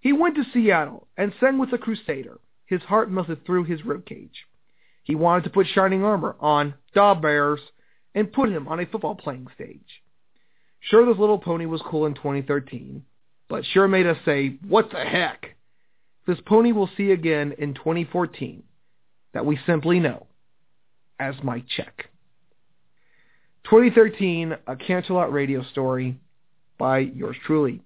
He 0.00 0.14
went 0.14 0.36
to 0.36 0.44
Seattle 0.44 1.08
and 1.18 1.34
sang 1.38 1.58
with 1.58 1.74
a 1.74 1.78
crusader, 1.78 2.40
his 2.64 2.82
heart 2.82 3.10
melted 3.10 3.44
through 3.44 3.64
his 3.64 3.82
ribcage. 3.82 4.44
He 5.02 5.14
wanted 5.14 5.44
to 5.44 5.50
put 5.50 5.66
shining 5.66 6.04
armor 6.04 6.36
on 6.40 6.74
Da 6.94 7.14
Bears 7.14 7.60
and 8.14 8.32
put 8.32 8.48
him 8.48 8.66
on 8.66 8.80
a 8.80 8.86
football 8.86 9.14
playing 9.14 9.48
stage. 9.54 10.02
Sure, 10.90 11.04
this 11.04 11.18
little 11.18 11.38
pony 11.38 11.66
was 11.66 11.82
cool 11.82 12.06
in 12.06 12.14
2013, 12.14 13.04
but 13.48 13.64
sure 13.64 13.88
made 13.88 14.06
us 14.06 14.18
say, 14.24 14.56
what 14.68 14.90
the 14.90 15.04
heck? 15.04 15.56
This 16.26 16.38
pony 16.46 16.72
we'll 16.72 16.90
see 16.96 17.10
again 17.10 17.54
in 17.58 17.74
2014 17.74 18.62
that 19.34 19.44
we 19.44 19.58
simply 19.66 19.98
know 19.98 20.26
as 21.18 21.34
Mic 21.42 21.64
Check. 21.68 22.06
2013, 23.64 24.56
a 24.66 24.76
Canterlot 24.76 25.32
radio 25.32 25.64
story 25.64 26.18
by 26.78 26.98
yours 26.98 27.36
truly. 27.44 27.80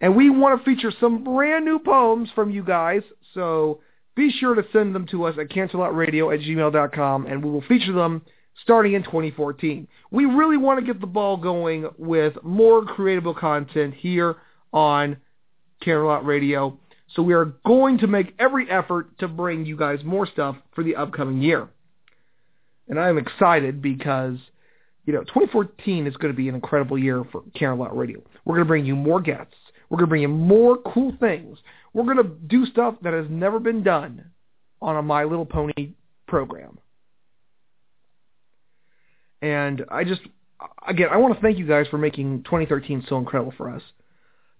And 0.00 0.14
we 0.14 0.30
want 0.30 0.60
to 0.60 0.64
feature 0.64 0.92
some 1.00 1.24
brand 1.24 1.64
new 1.64 1.80
poems 1.80 2.28
from 2.34 2.50
you 2.50 2.62
guys, 2.62 3.02
so 3.34 3.80
be 4.14 4.30
sure 4.30 4.54
to 4.54 4.64
send 4.72 4.94
them 4.94 5.06
to 5.08 5.24
us 5.24 5.36
at 5.40 5.48
canterlotradio 5.48 6.32
at 6.32 6.40
gmail.com, 6.40 7.26
and 7.26 7.44
we 7.44 7.50
will 7.50 7.62
feature 7.62 7.92
them 7.92 8.22
starting 8.62 8.94
in 8.94 9.02
2014. 9.02 9.86
We 10.10 10.24
really 10.24 10.56
want 10.56 10.80
to 10.80 10.86
get 10.86 11.00
the 11.00 11.06
ball 11.06 11.36
going 11.36 11.88
with 11.98 12.42
more 12.42 12.84
creatable 12.84 13.36
content 13.36 13.94
here 13.94 14.36
on 14.72 15.16
Canterlot 15.84 16.24
Radio. 16.24 16.78
So 17.14 17.22
we 17.22 17.34
are 17.34 17.52
going 17.64 17.98
to 17.98 18.06
make 18.06 18.34
every 18.38 18.68
effort 18.70 19.18
to 19.18 19.28
bring 19.28 19.64
you 19.64 19.76
guys 19.76 20.00
more 20.04 20.26
stuff 20.26 20.56
for 20.74 20.82
the 20.82 20.96
upcoming 20.96 21.40
year. 21.40 21.68
And 22.88 22.98
I 22.98 23.08
am 23.08 23.18
excited 23.18 23.82
because, 23.82 24.38
you 25.04 25.12
know, 25.12 25.20
2014 25.20 26.06
is 26.06 26.16
going 26.16 26.32
to 26.32 26.36
be 26.36 26.48
an 26.48 26.54
incredible 26.54 26.98
year 26.98 27.24
for 27.30 27.42
Canterlot 27.54 27.96
Radio. 27.96 28.20
We're 28.44 28.56
going 28.56 28.64
to 28.64 28.68
bring 28.68 28.86
you 28.86 28.96
more 28.96 29.20
guests. 29.20 29.54
We're 29.88 29.98
going 29.98 30.06
to 30.06 30.10
bring 30.10 30.22
you 30.22 30.28
more 30.28 30.78
cool 30.78 31.16
things. 31.20 31.58
We're 31.92 32.04
going 32.04 32.16
to 32.16 32.24
do 32.46 32.66
stuff 32.66 32.96
that 33.02 33.12
has 33.12 33.26
never 33.30 33.58
been 33.60 33.82
done 33.82 34.30
on 34.82 34.96
a 34.96 35.02
My 35.02 35.24
Little 35.24 35.46
Pony 35.46 35.94
program. 36.26 36.78
And 39.46 39.84
I 39.90 40.02
just, 40.02 40.22
again, 40.86 41.08
I 41.12 41.18
want 41.18 41.34
to 41.34 41.40
thank 41.40 41.58
you 41.58 41.66
guys 41.66 41.86
for 41.88 41.98
making 41.98 42.42
2013 42.44 43.04
so 43.08 43.16
incredible 43.18 43.54
for 43.56 43.70
us. 43.70 43.82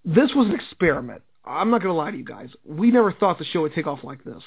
This 0.05 0.31
was 0.35 0.47
an 0.47 0.55
experiment. 0.55 1.23
I'm 1.45 1.71
not 1.71 1.83
going 1.83 1.93
to 1.93 1.99
lie 1.99 2.13
to 2.13 2.17
you 2.17 2.25
guys. 2.25 2.51
We 2.65 2.91
never 2.93 3.13
thought 3.13 3.39
the 3.39 3.45
show 3.45 3.63
would 3.63 3.75
take 3.75 3.87
off 3.89 4.05
like 4.05 4.23
this. 4.23 4.43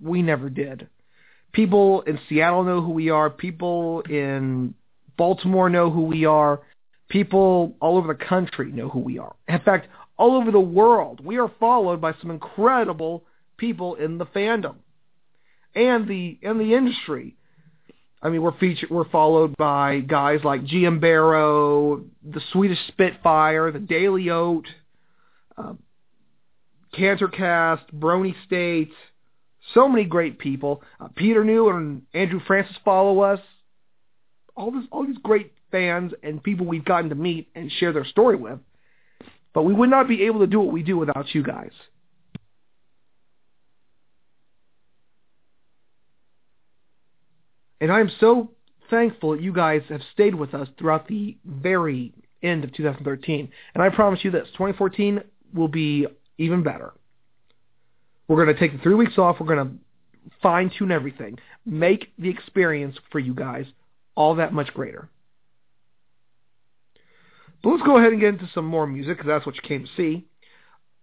We 0.00 0.22
never 0.22 0.48
did. 0.48 0.88
People 1.52 2.02
in 2.02 2.20
Seattle 2.28 2.62
know 2.62 2.80
who 2.80 2.92
we 2.92 3.10
are. 3.10 3.30
People 3.30 4.02
in 4.02 4.74
Baltimore 5.16 5.68
know 5.68 5.90
who 5.90 6.02
we 6.02 6.24
are. 6.24 6.60
People 7.08 7.74
all 7.80 7.96
over 7.96 8.14
the 8.14 8.24
country 8.24 8.70
know 8.70 8.88
who 8.88 9.00
we 9.00 9.18
are. 9.18 9.34
In 9.48 9.58
fact, 9.60 9.88
all 10.16 10.36
over 10.36 10.52
the 10.52 10.60
world, 10.60 11.24
we 11.24 11.38
are 11.38 11.50
followed 11.58 12.00
by 12.00 12.14
some 12.20 12.30
incredible 12.30 13.24
people 13.56 13.96
in 13.96 14.18
the 14.18 14.26
fandom 14.26 14.76
and 15.74 16.06
the 16.06 16.38
in 16.42 16.58
the 16.58 16.74
industry. 16.74 17.36
I 18.22 18.28
mean, 18.28 18.42
we're 18.42 18.58
featured, 18.58 18.90
we're 18.90 19.08
followed 19.08 19.56
by 19.56 20.00
guys 20.00 20.40
like 20.44 20.64
GM 20.64 21.00
Berrow, 21.00 22.04
the 22.22 22.40
Swedish 22.52 22.78
Spitfire, 22.88 23.70
the 23.72 23.78
Daily 23.78 24.28
Oat, 24.28 24.66
uh, 25.56 25.72
Cantercast, 26.94 27.90
Brony 27.94 28.34
State, 28.44 28.90
so 29.74 29.88
many 29.88 30.04
great 30.04 30.38
people. 30.38 30.82
Uh, 31.00 31.08
Peter 31.14 31.44
New 31.44 31.70
and 31.70 32.02
Andrew 32.12 32.40
Francis 32.46 32.76
follow 32.84 33.20
us. 33.20 33.40
All 34.54 34.70
this, 34.70 34.84
all 34.90 35.06
these 35.06 35.18
great 35.22 35.52
fans 35.70 36.12
and 36.22 36.42
people 36.42 36.66
we've 36.66 36.84
gotten 36.84 37.08
to 37.10 37.14
meet 37.14 37.48
and 37.54 37.70
share 37.72 37.92
their 37.92 38.04
story 38.04 38.36
with. 38.36 38.58
But 39.54 39.62
we 39.62 39.72
would 39.72 39.90
not 39.90 40.08
be 40.08 40.24
able 40.24 40.40
to 40.40 40.46
do 40.46 40.60
what 40.60 40.72
we 40.72 40.82
do 40.82 40.98
without 40.98 41.34
you 41.34 41.42
guys. 41.42 41.72
And 47.80 47.90
I'm 47.90 48.10
so 48.20 48.50
thankful 48.90 49.32
that 49.32 49.42
you 49.42 49.52
guys 49.52 49.82
have 49.88 50.02
stayed 50.12 50.34
with 50.34 50.54
us 50.54 50.68
throughout 50.78 51.08
the 51.08 51.36
very 51.44 52.12
end 52.42 52.64
of 52.64 52.74
2013. 52.74 53.50
And 53.74 53.82
I 53.82 53.88
promise 53.88 54.20
you 54.22 54.30
this, 54.30 54.48
2014 54.52 55.22
will 55.54 55.68
be 55.68 56.06
even 56.38 56.62
better. 56.62 56.92
We're 58.28 58.44
going 58.44 58.54
to 58.54 58.60
take 58.60 58.76
the 58.76 58.82
three 58.82 58.94
weeks 58.94 59.18
off. 59.18 59.36
We're 59.40 59.54
going 59.54 59.68
to 59.68 59.74
fine-tune 60.42 60.90
everything. 60.92 61.38
Make 61.64 62.12
the 62.18 62.28
experience 62.28 62.96
for 63.10 63.18
you 63.18 63.34
guys 63.34 63.66
all 64.14 64.36
that 64.36 64.52
much 64.52 64.72
greater. 64.74 65.08
But 67.62 67.70
let's 67.70 67.82
go 67.82 67.98
ahead 67.98 68.12
and 68.12 68.20
get 68.20 68.34
into 68.34 68.48
some 68.54 68.64
more 68.64 68.86
music 68.86 69.16
because 69.16 69.28
that's 69.28 69.46
what 69.46 69.56
you 69.56 69.62
came 69.62 69.84
to 69.84 69.90
see. 69.96 70.26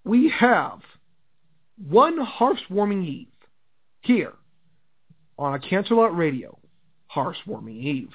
We 0.04 0.30
have 0.30 0.80
one 1.78 2.18
Hearth's 2.18 2.64
Warming 2.70 3.04
Eve 3.04 3.28
here 4.02 4.34
on 5.38 5.54
a 5.54 5.60
Canterlot 5.60 6.18
Radio 6.18 6.58
Hearth's 7.08 7.40
Warming 7.46 7.78
Eve. 7.78 8.14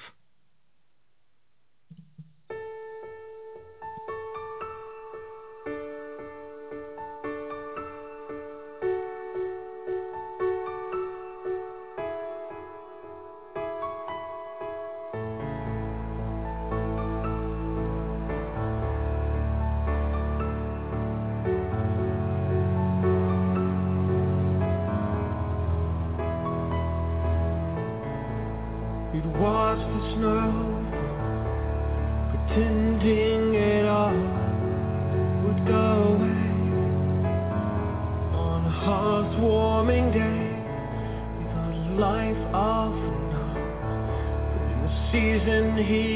he 45.85 46.12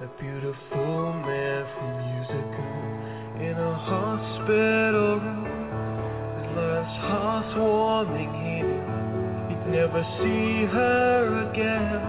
A 0.00 0.06
beautiful 0.20 1.12
man 1.22 1.64
from 1.78 2.00
years 2.10 2.28
ago 2.28 2.66
in 3.38 3.54
a 3.56 3.74
hospital 3.78 5.20
room. 5.20 5.46
His 6.42 6.50
last 6.56 6.94
heartwarming 6.98 8.34
healing. 8.42 8.82
He'd 9.48 9.64
never 9.70 10.02
see 10.18 10.66
her 10.66 11.48
again. 11.48 12.02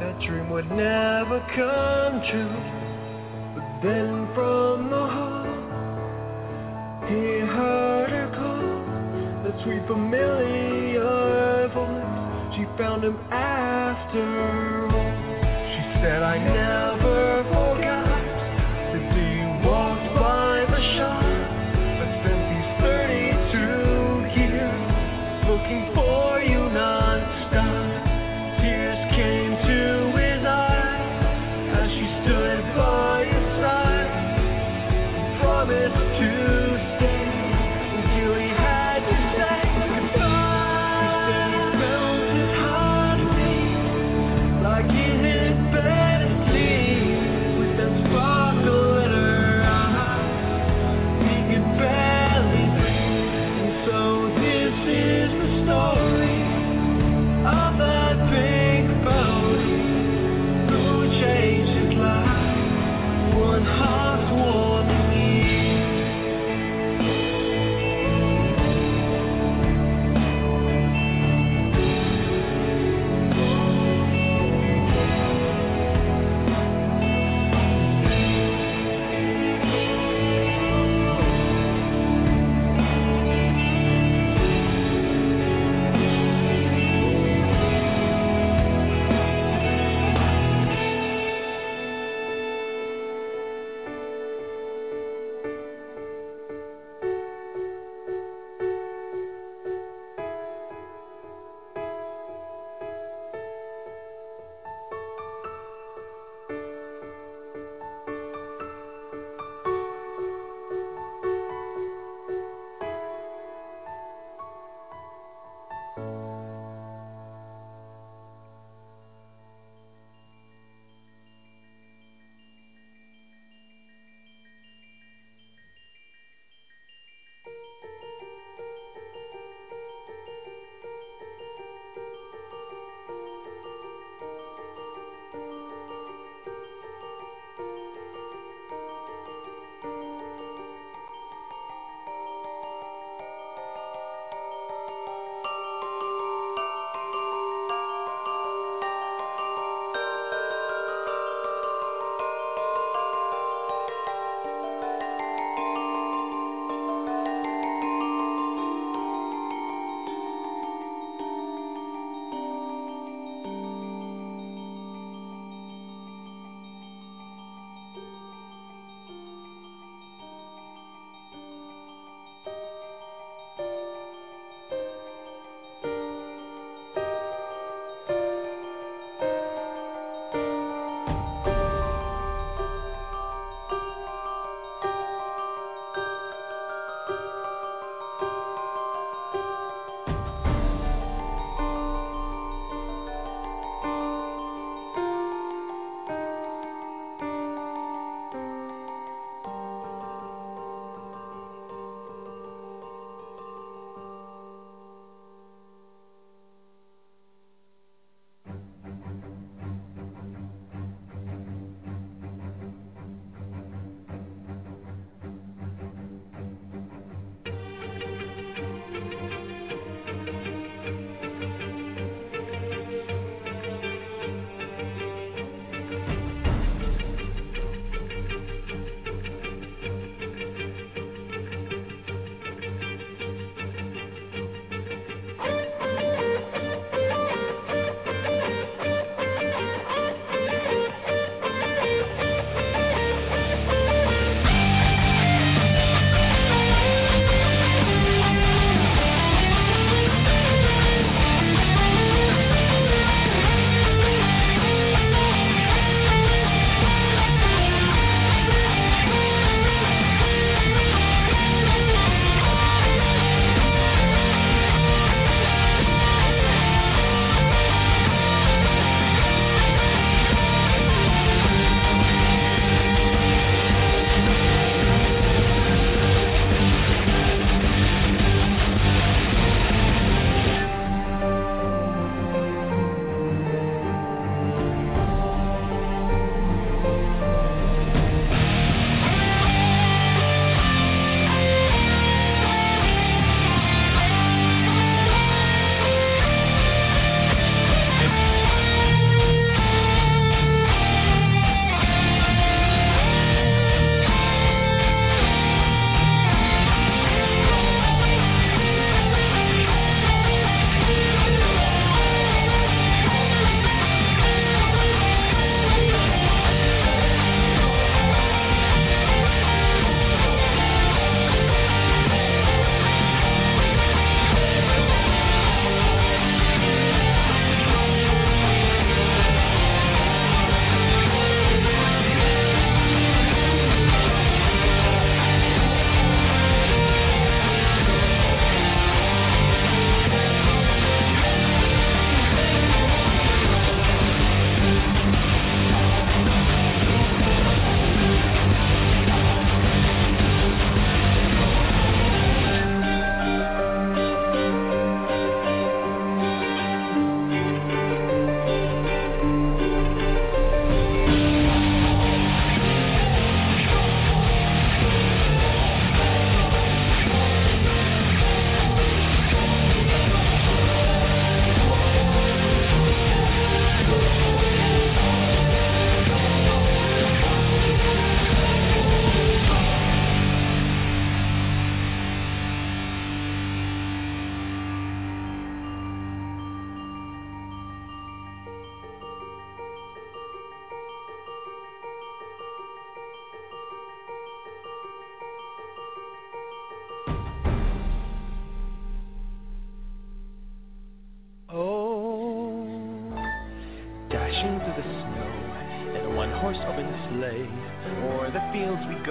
That 0.00 0.18
dream 0.26 0.50
would 0.50 0.68
never 0.72 1.38
come 1.54 2.20
true. 2.32 2.56
But 3.54 3.66
then 3.80 4.26
from 4.34 4.90
the 4.90 5.06
heart, 5.06 5.46
he 7.08 7.46
heard 7.46 8.10
her 8.10 8.28
call. 8.34 9.44
That 9.44 9.54
sweet 9.62 9.86
familiar 9.86 11.68
voice. 11.68 12.56
She 12.56 12.64
found 12.76 13.04
him 13.04 13.16
after 13.30 14.90
all. 14.90 15.14
She 15.70 15.82
said, 16.02 16.22
I 16.24 16.38
never. 16.38 16.89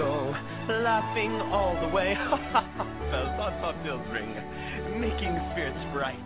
go, 0.00 0.34
laughing 0.82 1.32
all 1.52 1.76
the 1.82 1.88
way. 1.88 2.14
the 3.12 3.20
thought 3.36 3.52
pop 3.60 3.76
ring, 4.10 4.32
making 4.98 5.36
spirits 5.52 5.78
bright. 5.92 6.16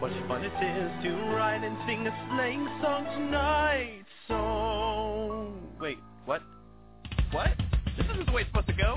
What 0.00 0.10
fun 0.26 0.42
it 0.42 0.46
is 0.48 1.04
to 1.04 1.10
ride 1.36 1.62
and 1.62 1.76
sing 1.86 2.06
a 2.06 2.28
sleighing 2.28 2.66
song 2.82 3.04
tonight. 3.14 4.04
So, 4.26 5.54
wait, 5.80 5.98
what? 6.24 6.42
What? 7.30 7.50
This 7.96 8.06
isn't 8.06 8.26
the 8.26 8.32
way 8.32 8.42
it's 8.42 8.50
supposed 8.50 8.66
to 8.66 8.72
go. 8.72 8.94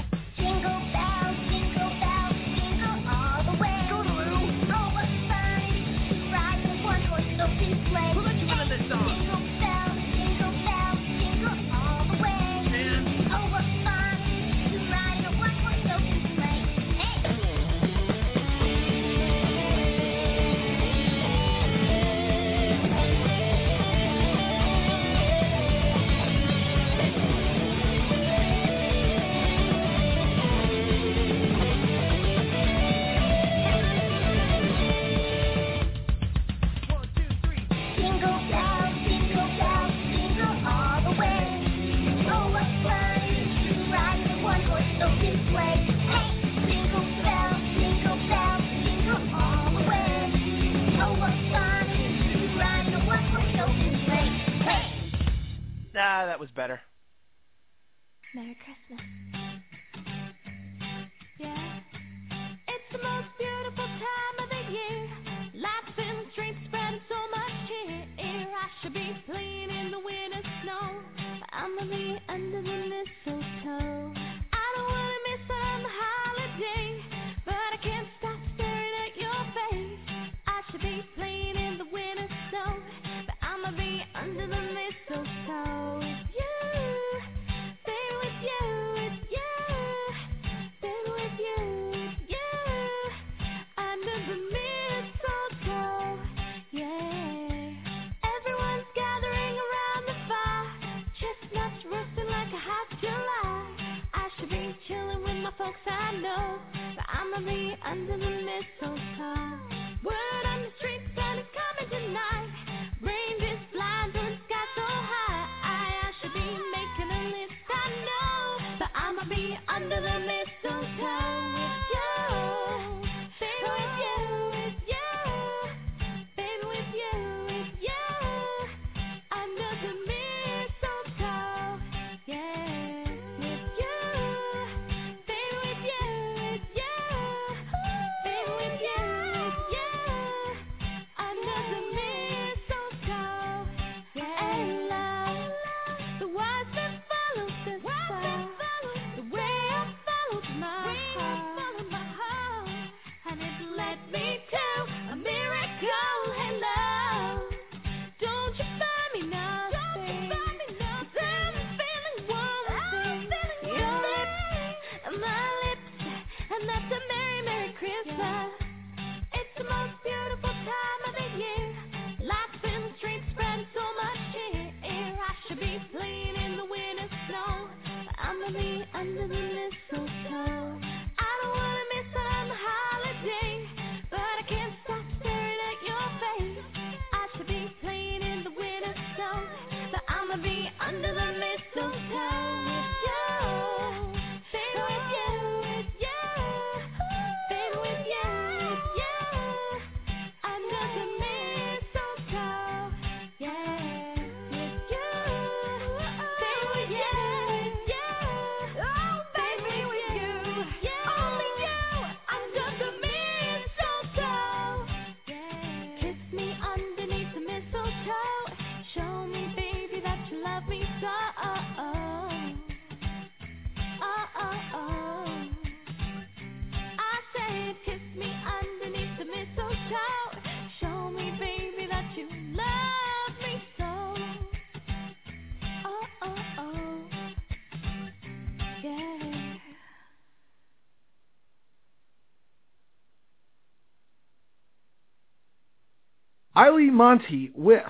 Eileen 246.56 246.94
Monty 246.94 247.52
with 247.56 247.84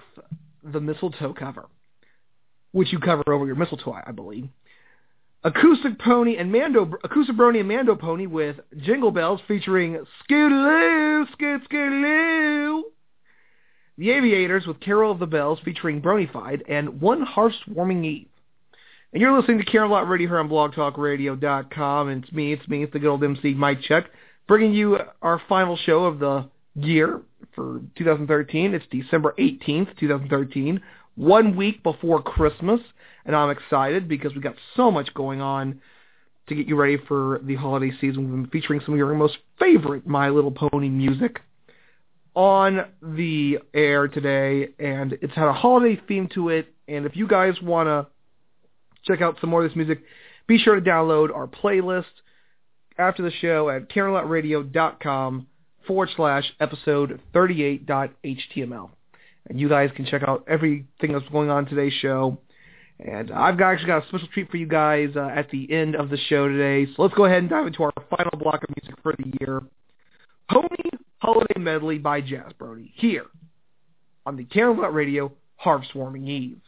the 0.63 0.79
mistletoe 0.79 1.33
cover, 1.33 1.65
which 2.71 2.91
you 2.93 2.99
cover 2.99 3.23
over 3.27 3.45
your 3.45 3.55
mistletoe, 3.55 3.97
I 4.05 4.11
believe. 4.11 4.49
Acoustic 5.43 5.99
Pony 5.99 6.37
and 6.37 6.51
Mando, 6.51 6.89
Acoustic 7.03 7.35
Brony 7.35 7.59
and 7.59 7.67
Mando 7.67 7.95
Pony 7.95 8.27
with 8.27 8.57
Jingle 8.77 9.11
Bells 9.11 9.41
featuring 9.45 10.05
Scootaloo, 10.23 11.29
Scoot 11.33 11.69
Scootaloo. 11.69 12.83
The 13.97 14.11
Aviators 14.11 14.65
with 14.65 14.79
Carol 14.79 15.11
of 15.11 15.19
the 15.19 15.27
Bells 15.27 15.59
featuring 15.63 16.01
Bronyfied 16.01 16.61
and 16.67 17.01
One 17.01 17.21
Hearth's 17.21 17.57
Warming 17.67 18.05
Eve. 18.05 18.27
And 19.11 19.21
you're 19.21 19.37
listening 19.37 19.59
to 19.59 19.65
Canterlot 19.65 20.09
Radio 20.09 20.29
here 20.29 20.39
on 20.39 20.49
blogtalkradio.com. 20.49 22.09
And 22.09 22.23
it's 22.23 22.33
me, 22.33 22.53
it's 22.53 22.67
me, 22.67 22.83
it's 22.83 22.93
the 22.93 22.99
good 22.99 23.09
old 23.09 23.23
MC 23.23 23.53
Mic 23.53 23.81
Check, 23.81 24.05
bringing 24.47 24.73
you 24.73 24.97
our 25.21 25.41
final 25.47 25.77
show 25.77 26.05
of 26.05 26.19
the 26.19 26.49
year 26.75 27.21
for 27.55 27.81
2013. 27.97 28.73
It's 28.73 28.85
December 28.91 29.33
18th, 29.37 29.97
2013, 29.99 30.81
one 31.15 31.55
week 31.55 31.83
before 31.83 32.21
Christmas, 32.21 32.79
and 33.25 33.35
I'm 33.35 33.49
excited 33.49 34.07
because 34.07 34.33
we 34.35 34.41
got 34.41 34.55
so 34.75 34.91
much 34.91 35.13
going 35.13 35.41
on 35.41 35.81
to 36.47 36.55
get 36.55 36.67
you 36.67 36.75
ready 36.75 36.97
for 37.07 37.39
the 37.43 37.55
holiday 37.55 37.91
season. 38.01 38.23
We've 38.23 38.43
been 38.43 38.49
featuring 38.49 38.81
some 38.83 38.93
of 38.93 38.97
your 38.97 39.13
most 39.13 39.37
favorite 39.59 40.05
My 40.05 40.29
Little 40.29 40.51
Pony 40.51 40.89
music 40.89 41.39
on 42.35 42.85
the 43.01 43.59
air 43.73 44.07
today, 44.07 44.69
and 44.79 45.13
it's 45.21 45.33
had 45.33 45.47
a 45.47 45.53
holiday 45.53 46.01
theme 46.07 46.27
to 46.33 46.49
it. 46.49 46.73
And 46.87 47.05
if 47.05 47.15
you 47.15 47.27
guys 47.27 47.53
want 47.61 47.87
to 47.87 48.07
check 49.05 49.21
out 49.21 49.37
some 49.39 49.51
more 49.51 49.63
of 49.63 49.69
this 49.69 49.75
music, 49.75 50.03
be 50.47 50.57
sure 50.57 50.75
to 50.75 50.81
download 50.81 51.33
our 51.33 51.47
playlist 51.47 52.05
after 52.97 53.23
the 53.23 53.31
show 53.31 53.69
at 53.69 53.89
CanterlotRadio.com 53.89 55.47
forward 55.85 56.09
slash 56.15 56.51
episode 56.59 57.19
38.html. 57.33 58.89
And 59.49 59.59
you 59.59 59.67
guys 59.67 59.89
can 59.95 60.05
check 60.05 60.23
out 60.25 60.45
everything 60.47 61.11
that's 61.11 61.27
going 61.29 61.49
on 61.49 61.65
today's 61.65 61.93
show. 61.93 62.37
And 62.99 63.31
I've 63.31 63.57
got, 63.57 63.71
actually 63.71 63.87
got 63.87 64.05
a 64.05 64.07
special 64.07 64.27
treat 64.33 64.49
for 64.49 64.57
you 64.57 64.67
guys 64.67 65.09
uh, 65.15 65.29
at 65.35 65.49
the 65.49 65.71
end 65.71 65.95
of 65.95 66.09
the 66.09 66.17
show 66.17 66.47
today. 66.47 66.85
So 66.95 67.01
let's 67.01 67.13
go 67.15 67.25
ahead 67.25 67.39
and 67.39 67.49
dive 67.49 67.67
into 67.67 67.83
our 67.83 67.91
final 68.09 68.37
block 68.37 68.63
of 68.63 68.69
music 68.81 68.95
for 69.01 69.13
the 69.17 69.33
year. 69.41 69.61
Pony 70.49 70.89
Holiday 71.19 71.59
Medley 71.59 71.97
by 71.97 72.21
Jazz 72.21 72.51
Brony 72.59 72.91
here 72.95 73.25
on 74.25 74.35
the 74.37 74.45
Canterlot 74.45 74.93
Radio 74.93 75.31
Hearth's 75.55 75.93
Warming 75.95 76.27
Eve. 76.27 76.61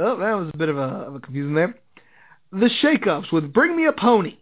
Oh, 0.00 0.16
that 0.16 0.32
was 0.32 0.48
a 0.54 0.56
bit 0.56 0.68
of 0.68 0.78
a, 0.78 0.80
of 0.80 1.14
a 1.16 1.20
confusion 1.20 1.54
there. 1.54 1.74
The 2.52 2.70
Shakeups 2.82 3.32
with 3.32 3.52
Bring 3.52 3.76
Me 3.76 3.86
a 3.86 3.92
Pony. 3.92 4.36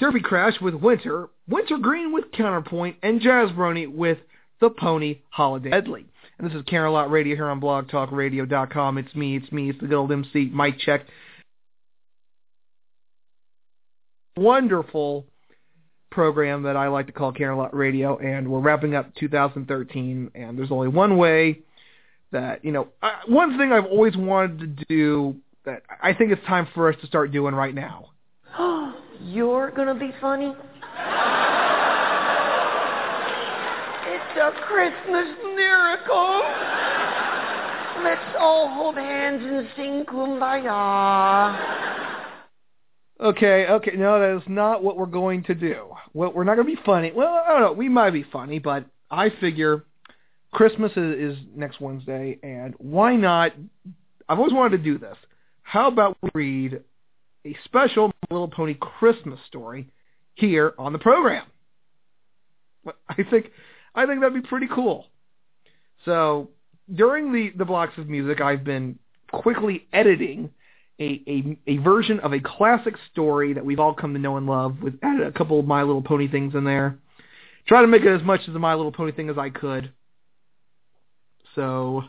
Derby 0.00 0.20
Crash 0.20 0.60
with 0.60 0.74
Winter. 0.74 1.28
Winter 1.48 1.78
Green 1.78 2.12
with 2.12 2.32
Counterpoint. 2.32 2.96
And 3.02 3.20
Jazz 3.20 3.50
Brony 3.50 3.92
with 3.92 4.18
The 4.60 4.70
Pony 4.70 5.20
Holiday 5.30 5.70
Medley. 5.70 6.06
And 6.38 6.50
this 6.50 6.56
is 6.56 6.62
Canterlot 6.62 7.10
Radio 7.10 7.36
here 7.36 7.48
on 7.48 7.60
blogtalkradio.com. 7.60 8.98
It's 8.98 9.14
me, 9.14 9.36
it's 9.36 9.52
me, 9.52 9.70
it's 9.70 9.80
the 9.80 9.86
good 9.86 9.96
old 9.96 10.12
MC, 10.12 10.50
Mic 10.52 10.78
Check. 10.78 11.06
Wonderful 14.36 15.26
program 16.10 16.62
that 16.64 16.76
I 16.76 16.88
like 16.88 17.06
to 17.06 17.12
call 17.12 17.32
Canterlot 17.32 17.72
Radio, 17.72 18.18
and 18.18 18.48
we're 18.50 18.60
wrapping 18.60 18.94
up 18.94 19.14
2013, 19.16 20.30
and 20.34 20.58
there's 20.58 20.70
only 20.70 20.88
one 20.88 21.16
way 21.16 21.60
that, 22.30 22.64
you 22.64 22.72
know, 22.72 22.88
I, 23.02 23.20
one 23.26 23.58
thing 23.58 23.72
I've 23.72 23.86
always 23.86 24.16
wanted 24.16 24.78
to 24.78 24.84
do 24.88 25.36
that 25.64 25.82
I 26.02 26.12
think 26.12 26.32
it's 26.32 26.44
time 26.46 26.66
for 26.74 26.88
us 26.88 26.96
to 27.00 27.06
start 27.06 27.30
doing 27.30 27.54
right 27.54 27.74
now. 27.74 28.10
You're 29.20 29.70
gonna 29.70 29.94
be 29.94 30.12
funny? 30.20 30.54
It's 34.06 34.36
a 34.38 34.52
Christmas 34.66 35.28
miracle. 35.54 36.42
Let's 38.02 38.36
all 38.38 38.68
hold 38.68 38.96
hands 38.96 39.42
and 39.44 39.68
sing 39.76 40.04
kumbaya. 40.06 41.58
Okay, 43.20 43.66
okay, 43.68 43.92
no, 43.96 44.18
that 44.18 44.36
is 44.36 44.48
not 44.48 44.82
what 44.82 44.96
we're 44.96 45.06
going 45.06 45.44
to 45.44 45.54
do. 45.54 45.94
Well, 46.12 46.32
we're 46.32 46.42
not 46.42 46.56
going 46.56 46.66
to 46.66 46.74
be 46.74 46.82
funny. 46.84 47.12
Well, 47.14 47.44
I 47.46 47.52
don't 47.52 47.60
know. 47.60 47.72
We 47.72 47.88
might 47.88 48.10
be 48.10 48.24
funny, 48.32 48.58
but 48.58 48.84
I 49.10 49.30
figure 49.40 49.84
Christmas 50.52 50.90
is, 50.92 51.36
is 51.36 51.38
next 51.54 51.80
Wednesday, 51.80 52.38
and 52.42 52.74
why 52.78 53.14
not? 53.14 53.52
I've 54.28 54.38
always 54.38 54.52
wanted 54.52 54.78
to 54.78 54.82
do 54.82 54.98
this. 54.98 55.16
How 55.62 55.86
about 55.86 56.18
we 56.20 56.30
read 56.34 56.80
a 57.46 57.56
special 57.64 58.08
My 58.08 58.34
Little 58.34 58.48
Pony 58.48 58.74
Christmas 58.74 59.38
story 59.46 59.88
here 60.34 60.74
on 60.78 60.92
the 60.92 60.98
program? 60.98 61.44
I 63.08 63.22
think 63.30 63.50
I 63.94 64.06
think 64.06 64.20
that'd 64.20 64.42
be 64.42 64.48
pretty 64.48 64.68
cool. 64.72 65.06
So 66.04 66.50
during 66.92 67.32
the 67.32 67.52
the 67.56 67.64
blocks 67.64 67.96
of 67.98 68.08
music, 68.08 68.40
I've 68.40 68.64
been 68.64 68.98
quickly 69.30 69.86
editing 69.92 70.50
a, 70.98 71.22
a 71.26 71.58
a 71.66 71.76
version 71.78 72.20
of 72.20 72.32
a 72.32 72.40
classic 72.40 72.94
story 73.10 73.52
that 73.54 73.64
we've 73.64 73.80
all 73.80 73.94
come 73.94 74.14
to 74.14 74.18
know 74.20 74.36
and 74.36 74.46
love. 74.46 74.82
With 74.82 74.98
added 75.02 75.26
a 75.26 75.32
couple 75.32 75.60
of 75.60 75.66
My 75.66 75.82
Little 75.82 76.02
Pony 76.02 76.28
things 76.28 76.54
in 76.54 76.64
there. 76.64 76.98
Try 77.66 77.82
to 77.82 77.86
make 77.86 78.02
it 78.02 78.08
as 78.08 78.22
much 78.22 78.40
as 78.48 78.52
the 78.52 78.58
My 78.58 78.74
Little 78.74 78.92
Pony 78.92 79.12
thing 79.12 79.30
as 79.30 79.38
I 79.38 79.50
could. 79.50 79.92
So 81.54 82.02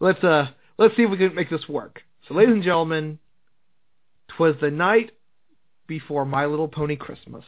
let's 0.00 0.22
uh 0.22 0.48
let's 0.78 0.96
see 0.96 1.02
if 1.02 1.10
we 1.10 1.16
can 1.16 1.34
make 1.34 1.50
this 1.50 1.68
work. 1.68 2.02
So 2.28 2.34
ladies 2.34 2.54
and 2.54 2.62
gentlemen, 2.62 3.18
twas 4.28 4.56
the 4.60 4.70
night 4.70 5.10
before 5.86 6.24
My 6.24 6.46
Little 6.46 6.68
Pony 6.68 6.96
Christmas. 6.96 7.44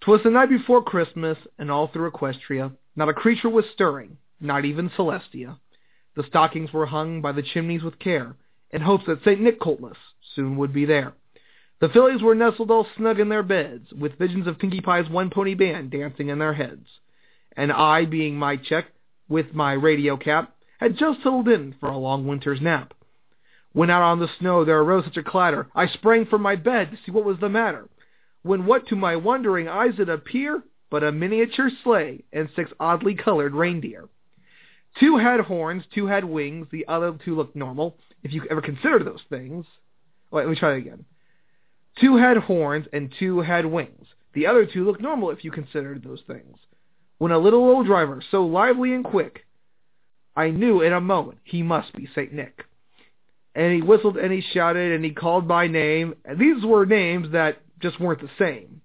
Twas 0.00 0.20
the 0.24 0.30
night 0.30 0.48
before 0.48 0.82
Christmas, 0.82 1.38
and 1.58 1.70
all 1.70 1.86
through 1.88 2.10
Equestria, 2.10 2.72
not 2.96 3.08
a 3.08 3.14
creature 3.14 3.48
was 3.48 3.64
stirring, 3.72 4.16
not 4.40 4.64
even 4.64 4.90
Celestia. 4.90 5.58
The 6.16 6.24
stockings 6.24 6.72
were 6.72 6.86
hung 6.86 7.22
by 7.22 7.32
the 7.32 7.42
chimneys 7.42 7.82
with 7.82 7.98
care, 7.98 8.34
in 8.70 8.82
hopes 8.82 9.04
that 9.06 9.22
St. 9.22 9.40
Nicholas 9.40 9.96
soon 10.34 10.56
would 10.56 10.72
be 10.72 10.84
there. 10.84 11.12
The 11.80 11.88
fillies 11.88 12.22
were 12.22 12.34
nestled 12.34 12.70
all 12.70 12.86
snug 12.96 13.20
in 13.20 13.28
their 13.28 13.42
beds, 13.42 13.92
with 13.92 14.18
visions 14.18 14.46
of 14.46 14.58
Pinkie 14.58 14.80
Pie's 14.80 15.08
one 15.08 15.30
pony 15.30 15.54
band 15.54 15.90
dancing 15.90 16.28
in 16.28 16.38
their 16.38 16.54
heads. 16.54 16.86
And 17.56 17.72
I, 17.72 18.04
being 18.04 18.38
Mic 18.38 18.64
Check, 18.64 18.86
with 19.28 19.54
my 19.54 19.72
radio 19.72 20.16
cap, 20.16 20.54
had 20.78 20.96
just 20.96 21.18
settled 21.22 21.48
in 21.48 21.74
for 21.80 21.88
a 21.88 21.96
long 21.96 22.26
winter's 22.26 22.60
nap. 22.60 22.94
When 23.72 23.90
out 23.90 24.02
on 24.02 24.18
the 24.18 24.28
snow 24.38 24.64
there 24.64 24.80
arose 24.80 25.04
such 25.04 25.16
a 25.16 25.22
clatter, 25.22 25.68
I 25.74 25.86
sprang 25.86 26.26
from 26.26 26.42
my 26.42 26.56
bed 26.56 26.90
to 26.90 26.98
see 27.04 27.12
what 27.12 27.24
was 27.24 27.38
the 27.40 27.48
matter. 27.48 27.88
When 28.42 28.66
what 28.66 28.88
to 28.88 28.96
my 28.96 29.16
wondering 29.16 29.68
eyes 29.68 29.96
did 29.96 30.08
appear 30.08 30.62
but 30.92 31.02
a 31.02 31.10
miniature 31.10 31.70
sleigh 31.82 32.22
and 32.34 32.50
six 32.54 32.70
oddly 32.78 33.14
colored 33.14 33.54
reindeer. 33.54 34.10
Two 35.00 35.16
had 35.16 35.40
horns, 35.40 35.84
two 35.94 36.06
had 36.06 36.22
wings, 36.22 36.66
the 36.70 36.86
other 36.86 37.18
two 37.24 37.34
looked 37.34 37.56
normal, 37.56 37.96
if 38.22 38.30
you 38.30 38.44
ever 38.50 38.60
considered 38.60 39.06
those 39.06 39.22
things. 39.30 39.64
Wait, 40.30 40.42
let 40.42 40.50
me 40.50 40.56
try 40.56 40.72
that 40.72 40.76
again. 40.76 41.06
Two 41.98 42.18
had 42.18 42.36
horns 42.36 42.86
and 42.92 43.10
two 43.18 43.40
had 43.40 43.64
wings. 43.64 44.06
The 44.34 44.46
other 44.46 44.66
two 44.66 44.84
looked 44.84 45.00
normal 45.00 45.30
if 45.30 45.44
you 45.44 45.50
considered 45.50 46.04
those 46.04 46.20
things. 46.26 46.58
When 47.16 47.32
a 47.32 47.38
little 47.38 47.64
old 47.64 47.86
driver, 47.86 48.22
so 48.30 48.44
lively 48.44 48.92
and 48.92 49.02
quick, 49.02 49.46
I 50.36 50.50
knew 50.50 50.82
in 50.82 50.92
a 50.92 51.00
moment 51.00 51.38
he 51.42 51.62
must 51.62 51.94
be 51.94 52.06
Saint 52.14 52.34
Nick. 52.34 52.66
And 53.54 53.72
he 53.72 53.82
whistled 53.82 54.16
and 54.16 54.32
he 54.32 54.40
shouted 54.40 54.92
and 54.92 55.04
he 55.04 55.10
called 55.10 55.46
by 55.46 55.66
name. 55.66 56.14
And 56.24 56.38
these 56.38 56.64
were 56.64 56.86
names 56.86 57.32
that 57.32 57.58
just 57.80 58.00
weren't 58.00 58.20
the 58.20 58.30
same. 58.38 58.80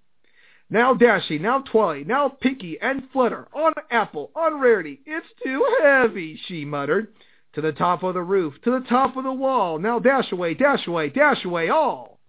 Now 0.70 0.94
Dashy, 0.94 1.40
now 1.40 1.62
Twilly, 1.62 2.04
now 2.04 2.28
Pinkie 2.28 2.78
and 2.82 3.10
Flutter, 3.14 3.48
on 3.54 3.74
Apple, 3.90 4.32
on 4.36 4.60
Rarity. 4.60 5.00
It's 5.06 5.28
too 5.42 5.66
heavy, 5.82 6.38
she 6.46 6.66
muttered, 6.66 7.14
To 7.54 7.62
the 7.62 7.72
top 7.72 8.04
of 8.04 8.16
the 8.16 8.22
roof, 8.22 8.56
to 8.64 8.72
the 8.72 8.86
top 8.86 9.16
of 9.16 9.24
the 9.24 9.32
wall. 9.32 9.80
Now 9.80 10.00
dash 10.00 10.30
away, 10.34 10.56
dash 10.56 10.86
away, 10.86 11.10
dash 11.10 11.46
away, 11.46 11.70
all. 11.70 12.20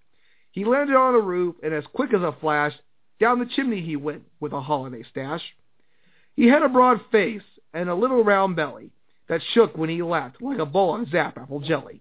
He 0.53 0.65
landed 0.65 0.95
on 0.95 1.15
the 1.15 1.21
roof, 1.21 1.57
and 1.65 1.75
as 1.75 1.85
quick 1.93 2.15
as 2.15 2.23
a 2.23 2.37
flash, 2.41 2.75
down 3.19 3.41
the 3.41 3.47
chimney 3.47 3.81
he 3.81 3.97
went 3.97 4.23
with 4.39 4.53
a 4.53 4.61
holiday 4.61 5.03
stash. 5.11 5.43
He 6.37 6.47
had 6.47 6.63
a 6.63 6.69
broad 6.69 7.01
face 7.11 7.43
and 7.75 7.89
a 7.89 7.95
little 7.95 8.23
round 8.23 8.55
belly 8.55 8.93
that 9.29 9.43
shook 9.53 9.77
when 9.77 9.91
he 9.91 10.03
laughed 10.03 10.41
like 10.41 10.59
a 10.59 10.67
bowl 10.67 11.01
of 11.01 11.11
zap 11.11 11.37
apple 11.37 11.61
jelly. 11.61 12.01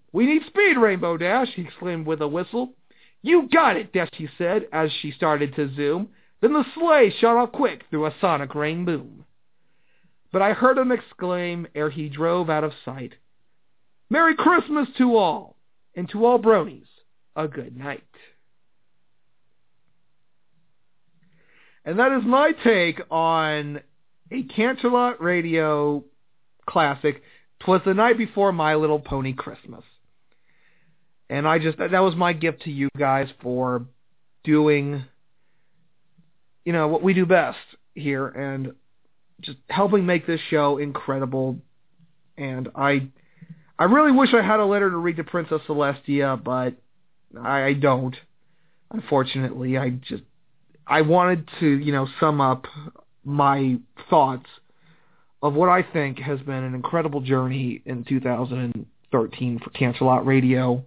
We 0.13 0.25
need 0.25 0.45
speed, 0.47 0.77
Rainbow 0.77 1.17
Dash, 1.17 1.49
he 1.55 1.63
exclaimed 1.63 2.05
with 2.05 2.21
a 2.21 2.27
whistle. 2.27 2.73
You 3.21 3.47
got 3.51 3.77
it, 3.77 3.93
Dash, 3.93 4.09
he 4.13 4.27
said, 4.37 4.67
as 4.73 4.91
she 5.01 5.11
started 5.11 5.55
to 5.55 5.73
zoom. 5.75 6.09
Then 6.41 6.53
the 6.53 6.65
sleigh 6.75 7.13
shot 7.19 7.37
off 7.37 7.51
quick 7.51 7.83
through 7.89 8.07
a 8.07 8.15
sonic 8.19 8.55
rain 8.55 8.83
boom. 8.83 9.25
But 10.31 10.41
I 10.41 10.53
heard 10.53 10.77
him 10.77 10.91
exclaim 10.91 11.67
ere 11.75 11.89
he 11.89 12.09
drove 12.09 12.49
out 12.49 12.63
of 12.63 12.73
sight, 12.83 13.13
Merry 14.09 14.35
Christmas 14.35 14.89
to 14.97 15.15
all, 15.15 15.55
and 15.95 16.09
to 16.09 16.25
all 16.25 16.39
bronies, 16.39 16.87
a 17.35 17.47
good 17.47 17.77
night. 17.77 18.03
And 21.85 21.97
that 21.99 22.11
is 22.11 22.23
my 22.25 22.51
take 22.63 23.01
on 23.09 23.81
a 24.29 24.43
Canterlot 24.43 25.19
Radio 25.19 26.03
classic. 26.65 27.21
Twas 27.59 27.81
the 27.85 27.93
night 27.93 28.17
before 28.17 28.51
My 28.51 28.75
Little 28.75 28.99
Pony 28.99 29.33
Christmas. 29.33 29.83
And 31.31 31.47
I 31.47 31.59
just, 31.59 31.77
that 31.77 31.91
was 31.93 32.13
my 32.13 32.33
gift 32.33 32.63
to 32.63 32.71
you 32.71 32.89
guys 32.97 33.29
for 33.41 33.85
doing, 34.43 35.05
you 36.65 36.73
know, 36.73 36.89
what 36.89 37.01
we 37.01 37.13
do 37.13 37.25
best 37.25 37.57
here 37.95 38.27
and 38.27 38.73
just 39.39 39.57
helping 39.69 40.05
make 40.05 40.27
this 40.27 40.41
show 40.49 40.77
incredible. 40.77 41.55
And 42.37 42.67
I, 42.75 43.07
I 43.79 43.85
really 43.85 44.11
wish 44.11 44.33
I 44.33 44.41
had 44.41 44.59
a 44.59 44.65
letter 44.65 44.89
to 44.89 44.97
read 44.97 45.15
to 45.15 45.23
Princess 45.23 45.61
Celestia, 45.69 46.43
but 46.43 46.73
I, 47.41 47.63
I 47.63 47.73
don't. 47.75 48.15
Unfortunately, 48.91 49.77
I 49.77 49.91
just, 49.91 50.23
I 50.85 50.99
wanted 50.99 51.49
to, 51.61 51.65
you 51.65 51.93
know, 51.93 52.09
sum 52.19 52.41
up 52.41 52.65
my 53.23 53.77
thoughts 54.09 54.47
of 55.41 55.53
what 55.53 55.69
I 55.69 55.81
think 55.81 56.19
has 56.19 56.41
been 56.41 56.65
an 56.65 56.75
incredible 56.75 57.21
journey 57.21 57.81
in 57.85 58.03
2013 58.03 59.59
for 59.59 59.69
Canterlot 59.69 60.25
Radio. 60.25 60.83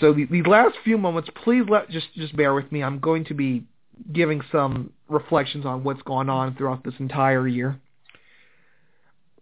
So 0.00 0.12
the, 0.12 0.26
these 0.26 0.46
last 0.46 0.76
few 0.84 0.98
moments, 0.98 1.30
please 1.44 1.64
let 1.68 1.90
just 1.90 2.06
just 2.14 2.36
bear 2.36 2.54
with 2.54 2.70
me. 2.70 2.82
I'm 2.82 2.98
going 2.98 3.24
to 3.26 3.34
be 3.34 3.64
giving 4.12 4.40
some 4.50 4.92
reflections 5.08 5.64
on 5.64 5.84
what's 5.84 6.02
gone 6.02 6.28
on 6.28 6.56
throughout 6.56 6.84
this 6.84 6.94
entire 6.98 7.46
year. 7.46 7.80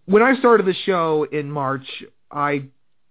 When 0.07 0.23
I 0.23 0.37
started 0.37 0.67
the 0.67 0.75
show 0.85 1.25
in 1.31 1.51
March, 1.51 1.87
I 2.31 2.65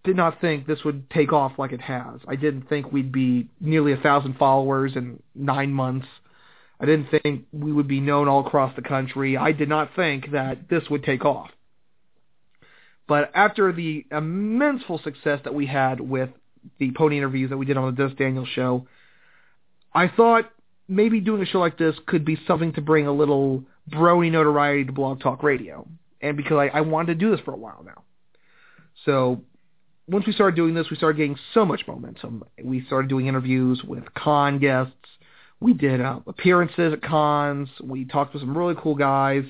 did 0.04 0.16
not 0.16 0.42
think 0.42 0.66
this 0.66 0.84
would 0.84 1.10
take 1.10 1.32
off 1.32 1.54
like 1.58 1.72
it 1.72 1.82
has. 1.82 2.20
I 2.28 2.36
didn't 2.36 2.68
think 2.68 2.92
we'd 2.92 3.12
be 3.12 3.48
nearly 3.60 3.94
a 3.94 3.98
thousand 3.98 4.38
followers 4.38 4.94
in 4.96 5.22
nine 5.36 5.72
months. 5.72 6.08
I 6.80 6.86
didn't 6.86 7.10
think 7.24 7.46
we 7.52 7.72
would 7.72 7.88
be 7.88 8.00
known 8.00 8.28
all 8.28 8.46
across 8.46 8.76
the 8.76 8.82
country. 8.82 9.38
I 9.38 9.52
did 9.52 9.70
not 9.70 9.96
think 9.96 10.32
that 10.32 10.70
this 10.70 10.90
would 10.90 11.04
take 11.04 11.24
off. 11.24 11.50
But 13.08 13.32
after 13.36 13.72
the 13.72 14.06
immenseful 14.12 15.04
success 15.04 15.42
that 15.44 15.54
we 15.54 15.68
had 15.68 16.00
with 16.00 16.30
the 16.80 16.92
pony 16.92 17.18
interviews 17.18 17.50
that 17.50 17.58
we 17.58 17.66
did 17.66 17.78
on 17.78 17.94
the 17.94 18.04
Dust 18.04 18.18
Daniels 18.18 18.50
show, 18.50 18.88
I 19.94 20.08
thought 20.08 20.52
maybe 20.88 21.20
doing 21.20 21.42
a 21.42 21.46
show 21.46 21.60
like 21.60 21.78
this 21.78 21.96
could 22.06 22.26
be 22.26 22.38
something 22.48 22.74
to 22.74 22.82
bring 22.82 23.08
a 23.08 23.12
little 23.12 23.64
brony 23.90 24.32
notoriety 24.32 24.86
to 24.86 24.92
Blog 24.92 25.22
Talk 25.22 25.44
Radio. 25.44 25.88
And 26.22 26.38
because 26.38 26.58
I, 26.58 26.78
I 26.78 26.82
wanted 26.82 27.08
to 27.08 27.16
do 27.16 27.32
this 27.32 27.40
for 27.44 27.54
a 27.54 27.58
while 27.58 27.84
now. 27.86 28.04
So 29.06 29.42
once 30.08 30.28
we 30.28 30.34
started 30.34 30.56
doing 30.56 30.74
this, 30.74 30.90
we 30.90 30.98
started 30.98 31.18
getting 31.18 31.38
so 31.54 31.66
much 31.66 31.82
momentum. 31.88 32.44
We 32.62 32.86
started 32.86 33.10
doing 33.10 33.28
interviews 33.28 33.82
with 33.84 34.14
con 34.14 34.60
guests. 34.60 34.94
We 35.60 35.74
did 35.74 36.02
uh, 36.02 36.20
appearances 36.28 36.94
at 36.94 37.02
cons. 37.02 37.70
We 37.82 38.06
talked 38.06 38.34
to 38.34 38.40
some 38.40 38.58
really 38.58 38.76
cool 38.78 38.96
guys. 38.96 39.44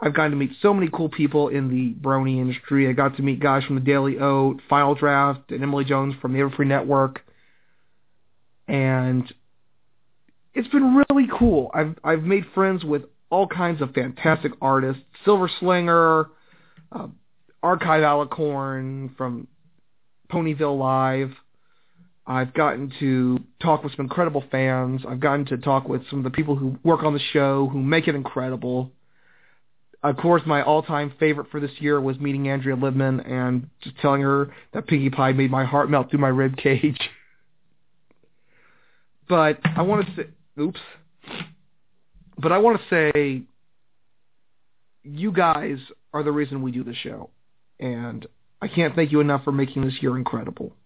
I've 0.00 0.14
gotten 0.14 0.32
to 0.32 0.36
meet 0.36 0.52
so 0.60 0.74
many 0.74 0.90
cool 0.92 1.08
people 1.08 1.48
in 1.48 1.68
the 1.68 1.94
brony 2.00 2.38
industry. 2.40 2.88
I 2.88 2.92
got 2.92 3.16
to 3.16 3.22
meet 3.22 3.40
guys 3.40 3.64
from 3.64 3.76
the 3.76 3.80
Daily 3.80 4.18
Oat, 4.18 4.60
Final 4.68 4.94
Draft, 4.94 5.50
and 5.50 5.62
Emily 5.62 5.84
Jones 5.84 6.14
from 6.20 6.32
the 6.32 6.40
Everfree 6.40 6.66
Network. 6.66 7.20
And 8.66 9.32
it's 10.54 10.68
been 10.68 11.02
really 11.10 11.28
cool. 11.38 11.70
I've 11.74 11.96
I've 12.02 12.22
made 12.22 12.44
friends 12.54 12.84
with 12.84 13.02
all 13.30 13.46
kinds 13.46 13.82
of 13.82 13.92
fantastic 13.92 14.52
artists. 14.60 15.02
Silver 15.24 15.50
Slinger, 15.60 16.26
uh, 16.92 17.08
Archive 17.62 18.02
Alicorn 18.02 19.16
from 19.16 19.48
Ponyville 20.30 20.78
Live. 20.78 21.32
I've 22.26 22.54
gotten 22.54 22.92
to 23.00 23.40
talk 23.60 23.84
with 23.84 23.94
some 23.96 24.06
incredible 24.06 24.44
fans. 24.50 25.02
I've 25.06 25.20
gotten 25.20 25.44
to 25.46 25.58
talk 25.58 25.88
with 25.88 26.02
some 26.08 26.20
of 26.20 26.24
the 26.24 26.30
people 26.30 26.56
who 26.56 26.78
work 26.82 27.02
on 27.02 27.12
the 27.12 27.20
show, 27.32 27.68
who 27.70 27.82
make 27.82 28.08
it 28.08 28.14
incredible. 28.14 28.92
Of 30.04 30.18
course, 30.18 30.42
my 30.44 30.62
all-time 30.62 31.14
favorite 31.18 31.50
for 31.50 31.60
this 31.60 31.70
year 31.78 31.98
was 31.98 32.18
meeting 32.20 32.46
Andrea 32.50 32.76
Libman 32.76 33.26
and 33.26 33.70
just 33.80 33.96
telling 34.00 34.20
her 34.20 34.54
that 34.74 34.86
Pinkie 34.86 35.08
Pie 35.08 35.32
made 35.32 35.50
my 35.50 35.64
heart 35.64 35.88
melt 35.88 36.10
through 36.10 36.20
my 36.20 36.28
rib 36.28 36.58
cage. 36.58 37.00
but 39.26 39.58
I 39.64 39.80
want 39.80 40.06
to 40.06 40.14
say, 40.14 40.28
oops. 40.60 40.80
But 42.36 42.52
I 42.52 42.58
want 42.58 42.78
to 42.82 42.88
say, 42.90 43.42
you 45.04 45.32
guys 45.32 45.78
are 46.12 46.22
the 46.22 46.32
reason 46.32 46.60
we 46.60 46.70
do 46.70 46.84
the 46.84 46.94
show, 46.94 47.30
and 47.80 48.26
I 48.60 48.68
can't 48.68 48.94
thank 48.94 49.10
you 49.10 49.20
enough 49.20 49.42
for 49.44 49.52
making 49.52 49.86
this 49.86 50.02
year 50.02 50.18
incredible. 50.18 50.76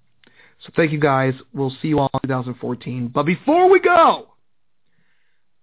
So 0.64 0.72
thank 0.76 0.92
you 0.92 1.00
guys. 1.00 1.34
We'll 1.52 1.74
see 1.82 1.88
you 1.88 1.98
all 1.98 2.10
in 2.22 2.28
2014. 2.28 3.08
But 3.08 3.24
before 3.24 3.68
we 3.68 3.80
go, 3.80 4.28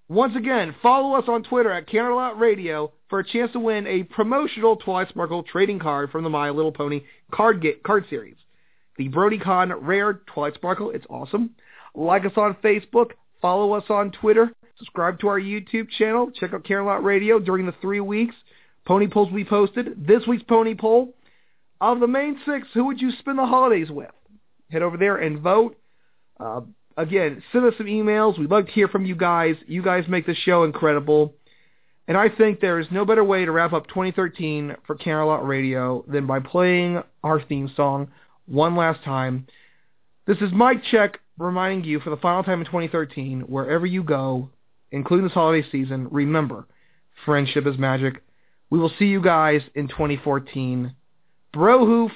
once 0.09 0.35
again, 0.35 0.75
follow 0.81 1.15
us 1.15 1.25
on 1.29 1.43
Twitter 1.43 1.71
at 1.71 1.87
Canterlot 1.87 2.37
Radio 2.37 2.91
for 3.09 3.19
a 3.19 3.27
chance 3.27 3.51
to 3.53 3.59
win 3.59 3.85
a 3.87 4.03
promotional 4.03 4.75
Twilight 4.77 5.09
Sparkle 5.09 5.43
trading 5.43 5.79
card 5.79 6.11
from 6.11 6.23
the 6.23 6.29
My 6.29 6.49
Little 6.49 6.71
Pony 6.71 7.03
card 7.31 7.61
get, 7.61 7.83
card 7.83 8.05
series. 8.09 8.35
The 8.97 9.09
BronyCon 9.09 9.75
Rare 9.81 10.21
Twilight 10.33 10.55
Sparkle. 10.55 10.91
It's 10.91 11.05
awesome. 11.09 11.51
Like 11.93 12.25
us 12.25 12.31
on 12.37 12.55
Facebook. 12.63 13.11
Follow 13.41 13.73
us 13.73 13.83
on 13.89 14.11
Twitter. 14.11 14.51
Subscribe 14.77 15.19
to 15.19 15.27
our 15.27 15.39
YouTube 15.39 15.89
channel. 15.97 16.31
Check 16.31 16.53
out 16.53 16.63
Canterlot 16.63 17.03
Radio 17.03 17.39
during 17.39 17.65
the 17.65 17.75
three 17.81 17.99
weeks. 17.99 18.35
Pony 18.85 19.07
polls 19.07 19.31
we 19.31 19.43
posted. 19.43 20.07
This 20.07 20.25
week's 20.27 20.43
pony 20.43 20.75
poll. 20.75 21.13
Of 21.81 21.99
the 21.99 22.07
main 22.07 22.39
six, 22.45 22.67
who 22.73 22.85
would 22.85 23.01
you 23.01 23.11
spend 23.19 23.37
the 23.37 23.45
holidays 23.45 23.89
with? 23.89 24.11
Head 24.71 24.81
over 24.81 24.97
there 24.97 25.17
and 25.17 25.39
vote. 25.39 25.77
Uh, 26.39 26.61
again, 26.97 27.43
send 27.51 27.65
us 27.65 27.73
some 27.77 27.87
emails. 27.87 28.39
We'd 28.39 28.49
love 28.49 28.65
to 28.67 28.71
hear 28.71 28.87
from 28.87 29.05
you 29.05 29.15
guys. 29.15 29.55
You 29.67 29.81
guys 29.81 30.05
make 30.07 30.25
the 30.25 30.35
show 30.35 30.63
incredible. 30.63 31.35
And 32.07 32.17
I 32.17 32.29
think 32.29 32.59
there 32.59 32.79
is 32.79 32.87
no 32.91 33.03
better 33.03 33.23
way 33.23 33.45
to 33.45 33.51
wrap 33.51 33.73
up 33.73 33.87
2013 33.87 34.75
for 34.85 34.95
Canterlot 34.95 35.47
Radio 35.47 36.05
than 36.07 36.27
by 36.27 36.39
playing 36.39 37.01
our 37.23 37.41
theme 37.41 37.71
song 37.75 38.09
one 38.45 38.75
last 38.75 39.03
time. 39.03 39.47
This 40.27 40.37
is 40.37 40.51
Mic 40.53 40.83
Check 40.91 41.19
reminding 41.37 41.83
you 41.83 41.99
for 41.99 42.11
the 42.11 42.17
final 42.17 42.43
time 42.43 42.59
in 42.59 42.65
2013, 42.65 43.41
wherever 43.41 43.85
you 43.85 44.03
go, 44.03 44.49
including 44.91 45.25
this 45.25 45.33
holiday 45.33 45.67
season, 45.71 46.07
remember, 46.11 46.65
friendship 47.25 47.65
is 47.67 47.77
magic. 47.77 48.23
We 48.69 48.79
will 48.79 48.91
see 48.97 49.05
you 49.05 49.21
guys 49.21 49.61
in 49.73 49.87
2014. 49.87 50.95
Brohoof, 51.53 52.11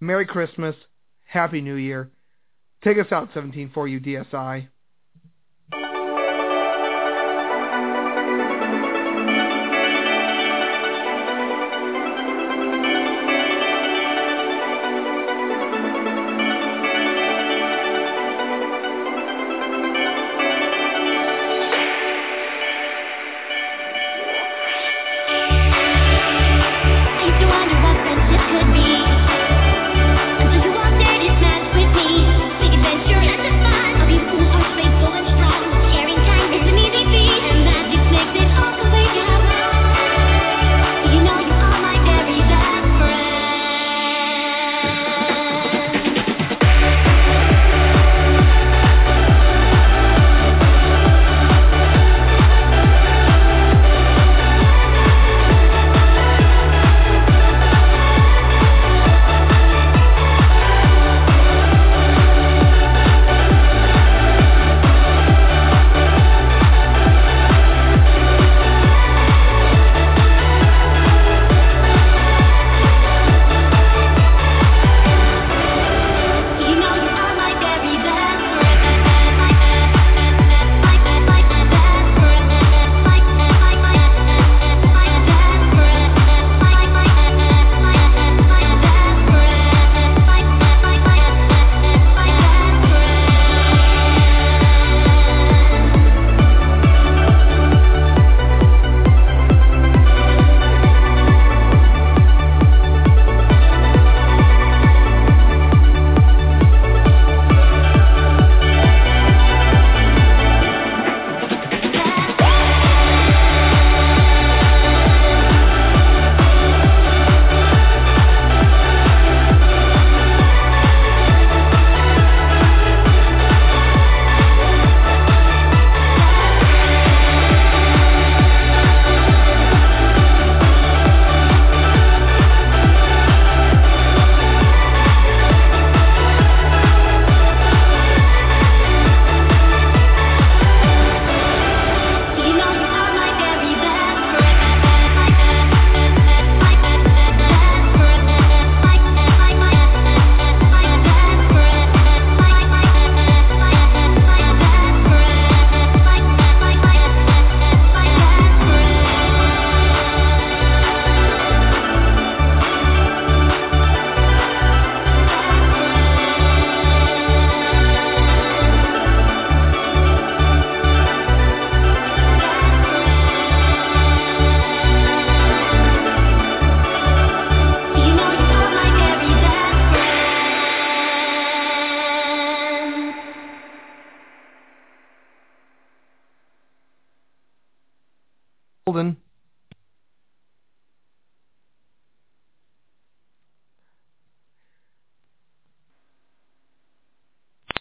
Merry 0.00 0.26
Christmas, 0.26 0.76
Happy 1.24 1.60
New 1.60 1.74
Year. 1.74 2.10
Take 2.82 2.98
us 2.98 3.10
out, 3.10 3.30
17 3.34 3.70
for 3.74 3.88
you, 3.88 4.00
DSI. 4.00 4.68